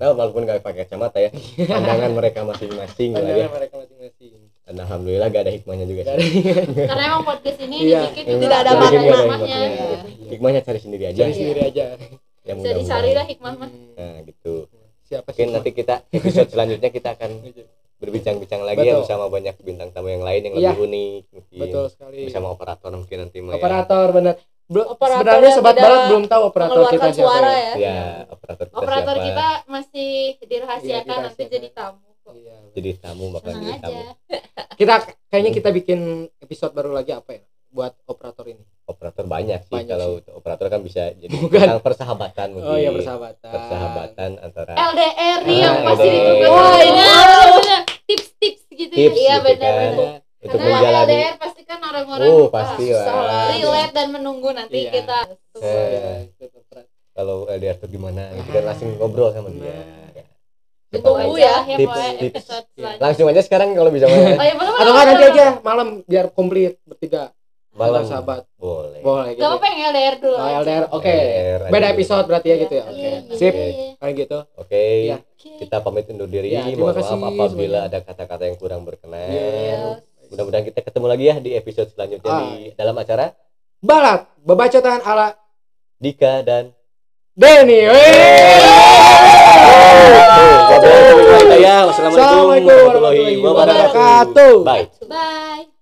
kacamata 0.00 0.14
walaupun 0.14 0.42
nggak 0.44 0.58
pakai 0.60 0.78
kacamata 0.80 1.18
ya 1.18 1.30
pandangan 1.70 2.10
mereka 2.12 2.40
masing-masing 2.44 3.10
lah 3.12 3.22
ya 3.26 3.46
mereka 3.48 3.74
masing-masing. 3.76 4.32
dan 4.62 4.76
alhamdulillah 4.78 5.28
gak 5.28 5.42
ada 5.42 5.52
hikmahnya 5.52 5.84
juga 5.84 6.02
Gak 6.04 6.14
sih 6.14 6.40
ada. 6.44 6.82
karena 6.90 7.02
emang 7.08 7.22
podcast 7.24 7.58
ini 7.58 7.76
Iya. 7.82 8.00
dibikin 8.04 8.24
juga 8.24 8.38
Tidak 8.38 8.58
ada 8.58 8.70
hikmahnya 8.70 9.00
makna. 9.26 9.46
gitu. 9.48 9.84
hikmahnya 10.28 10.60
cari 10.62 10.78
sendiri 10.78 11.04
aja 11.06 11.20
Cari 11.20 11.34
sendiri 11.34 11.60
aja. 11.64 11.84
ya 12.40 12.52
bisa 12.54 12.70
dicari 12.72 13.10
lah 13.12 13.24
hikmah 13.24 13.52
mah 13.56 13.70
nah 13.94 14.16
gitu 14.22 14.54
Siapa 15.02 15.28
sih? 15.28 15.40
mungkin 15.40 15.48
nanti 15.54 15.70
kita 15.72 15.94
episode 16.10 16.48
selanjutnya 16.48 16.90
kita 16.90 17.08
akan 17.12 17.30
berbincang-bincang 17.96 18.62
lagi 18.62 18.84
ya 18.84 18.92
Betul. 18.92 19.00
bersama 19.02 19.24
banyak 19.26 19.54
bintang 19.58 19.90
tamu 19.90 20.08
yang 20.08 20.20
lain 20.20 20.40
yang 20.42 20.54
Iya. 20.54 20.70
lebih 20.70 20.84
unik 20.84 21.22
mungkin 21.32 21.58
Betul 21.58 21.84
sekali. 21.88 22.18
bersama 22.24 22.46
operator 22.48 22.90
mungkin 22.92 23.16
nanti 23.18 23.38
mau 23.40 23.50
ya. 23.50 23.58
Operator 23.58 24.06
benar. 24.12 24.34
Operator 24.68 25.24
Sebenarnya 25.24 25.50
sobat 25.50 25.74
barat 25.74 26.00
belum 26.06 26.24
tahu 26.24 26.42
operator 26.44 26.76
kita 26.86 27.08
siapa. 27.08 27.16
suara 27.24 27.50
ya. 27.50 27.56
ya 27.56 27.72
ya 27.78 27.98
operator 28.28 28.64
kita 28.66 28.76
operator 28.76 29.14
siapa 29.14 29.26
kita 29.26 29.46
masih 29.66 30.10
dirahasiakan 30.42 31.08
Iya, 31.10 31.24
nanti 31.24 31.42
jadi 31.46 31.68
tamu 31.70 32.08
kok 32.18 32.32
Iya. 32.34 32.56
jadi 32.70 32.90
tamu 32.98 33.24
bakal 33.30 33.50
jadi 33.54 33.66
aja. 33.70 33.80
tamu 33.82 34.02
Kita 34.78 34.94
kayaknya 35.26 35.52
kita 35.52 35.68
bikin 35.72 36.00
episode 36.38 36.70
baru 36.70 36.92
lagi 36.92 37.10
apa 37.10 37.30
ya 37.32 37.42
buat 37.68 37.92
operator 38.04 38.44
ini. 38.46 38.64
operator 38.84 39.24
banyak 39.26 39.60
sih 39.62 39.72
Banyak 39.74 39.88
kalau 39.90 40.10
operator 40.32 40.66
kan 40.66 40.80
bisa 40.80 41.12
jadi 41.12 41.28
Bukan. 41.38 41.58
tentang 41.58 41.80
persahabatan 41.80 42.46
mungkin 42.50 42.68
Oh 42.68 42.76
iya 42.76 42.90
persahabatan. 42.90 43.48
persahabatan 43.50 44.30
antara 44.38 44.72
LDR 44.74 45.40
nih 45.42 45.56
Ah, 45.56 45.60
yang 45.62 45.76
pasti 45.82 46.06
LDR. 46.06 46.16
ditunggu 46.18 46.48
Wah, 46.50 46.78
ini 46.78 47.02
tips-tips 48.06 48.62
gitu 48.70 48.92
ya 48.94 49.08
iya 49.10 49.34
gitu 49.34 49.46
benar 49.46 49.72
kan 49.72 50.20
untuk 50.40 50.54
karena 50.56 50.70
menjalani 50.72 51.10
LDR 51.10 51.34
pasti 51.36 51.62
kan 51.62 51.80
orang-orang 51.80 52.28
Oh, 52.28 52.46
pasti 52.48 52.84
susah 52.88 53.04
lah. 53.06 53.24
lah. 53.24 53.44
relate 53.50 53.92
dan 53.92 54.06
menunggu 54.08 54.48
nanti 54.50 54.78
Iya. 54.80 54.90
kita 54.92 55.18
Eh, 55.58 56.30
Iya, 56.38 56.48
kalau 57.12 57.36
LDR 57.44 57.76
tuh 57.76 57.88
gimana 57.88 58.30
gitu 58.32 58.48
kan 58.48 58.62
langsung 58.64 58.94
ngobrol 58.94 59.30
sama 59.30 59.50
dia 59.50 59.74
Ditunggu 60.88 61.20
Tunggu 61.20 61.36
ya. 61.36 61.56
ya 61.62 61.76
Tips, 61.76 61.90
mulai 61.90 62.10
tips. 62.14 62.32
episode 62.32 62.64
selanjutnya 62.70 63.02
langsung 63.02 63.26
aja 63.26 63.42
sekarang 63.42 63.68
kalau 63.74 63.90
bisa 63.90 64.06
oh 64.06 64.14
malam 64.14 64.40
iya 64.40 64.54
boleh 64.54 64.72
Atau 64.72 64.88
nggak 64.88 65.06
nanti 65.06 65.24
aja 65.28 65.46
malam 65.60 65.88
biar 66.02 66.26
komplit 66.30 66.74
bertiga. 66.82 67.22
malam 67.70 68.02
sahabat. 68.02 68.42
boleh 68.56 68.98
Boleh 69.00 69.30
gitu. 69.30 69.38
Gak 69.38 69.48
apa-apa 69.50 69.66
yang 69.68 69.80
LDR 69.86 70.14
dulu 70.16 70.34
Oh. 70.34 70.48
LDR. 70.56 70.84
Oke. 70.90 71.14
Aja 71.14 71.68
Beda 71.68 71.78
dulu. 71.80 71.94
episode 71.94 72.24
berarti 72.24 72.48
ya 72.48 72.56
gitu 72.58 72.74
ya. 72.74 72.84
Oke. 72.84 72.96
Iya, 72.96 73.10
iya, 73.20 73.36
Sip. 73.36 73.54
iya. 73.54 73.72
Kayak 73.94 74.14
gitu. 74.16 74.38
oke 74.56 74.82
Iya. 75.04 75.16
kita 75.58 75.76
pamit 75.78 76.04
undur 76.08 76.26
diri 76.26 76.48
Ya, 76.48 76.62
mohon 76.72 76.94
maaf 76.96 77.12
apabila 77.44 77.78
ada 77.84 77.98
kata-kata 78.00 78.42
yang 78.44 78.56
kurang 78.56 78.82
berkenan 78.82 79.28
Iya. 79.28 79.78
Mudah-mudahan 80.28 80.64
kita 80.68 80.80
ketemu 80.84 81.06
lagi 81.08 81.24
ya 81.24 81.36
di 81.40 81.50
episode 81.54 81.88
selanjutnya 81.92 82.30
Ah. 82.30 82.40
di 82.54 82.72
dalam 82.74 82.96
acara 82.96 83.32
Balat, 83.78 84.26
bebacotan 84.42 84.98
ala 85.06 85.38
Dika 85.98 86.42
dan 86.42 86.74
Denny. 87.38 87.86
Wassalamualaikum 91.88 92.10
Assalamualaikum 92.10 92.66
warahmatullahi 92.66 93.38
wabarakatuh. 93.38 94.54
Bye. 94.66 94.86
Bye. 95.06 95.77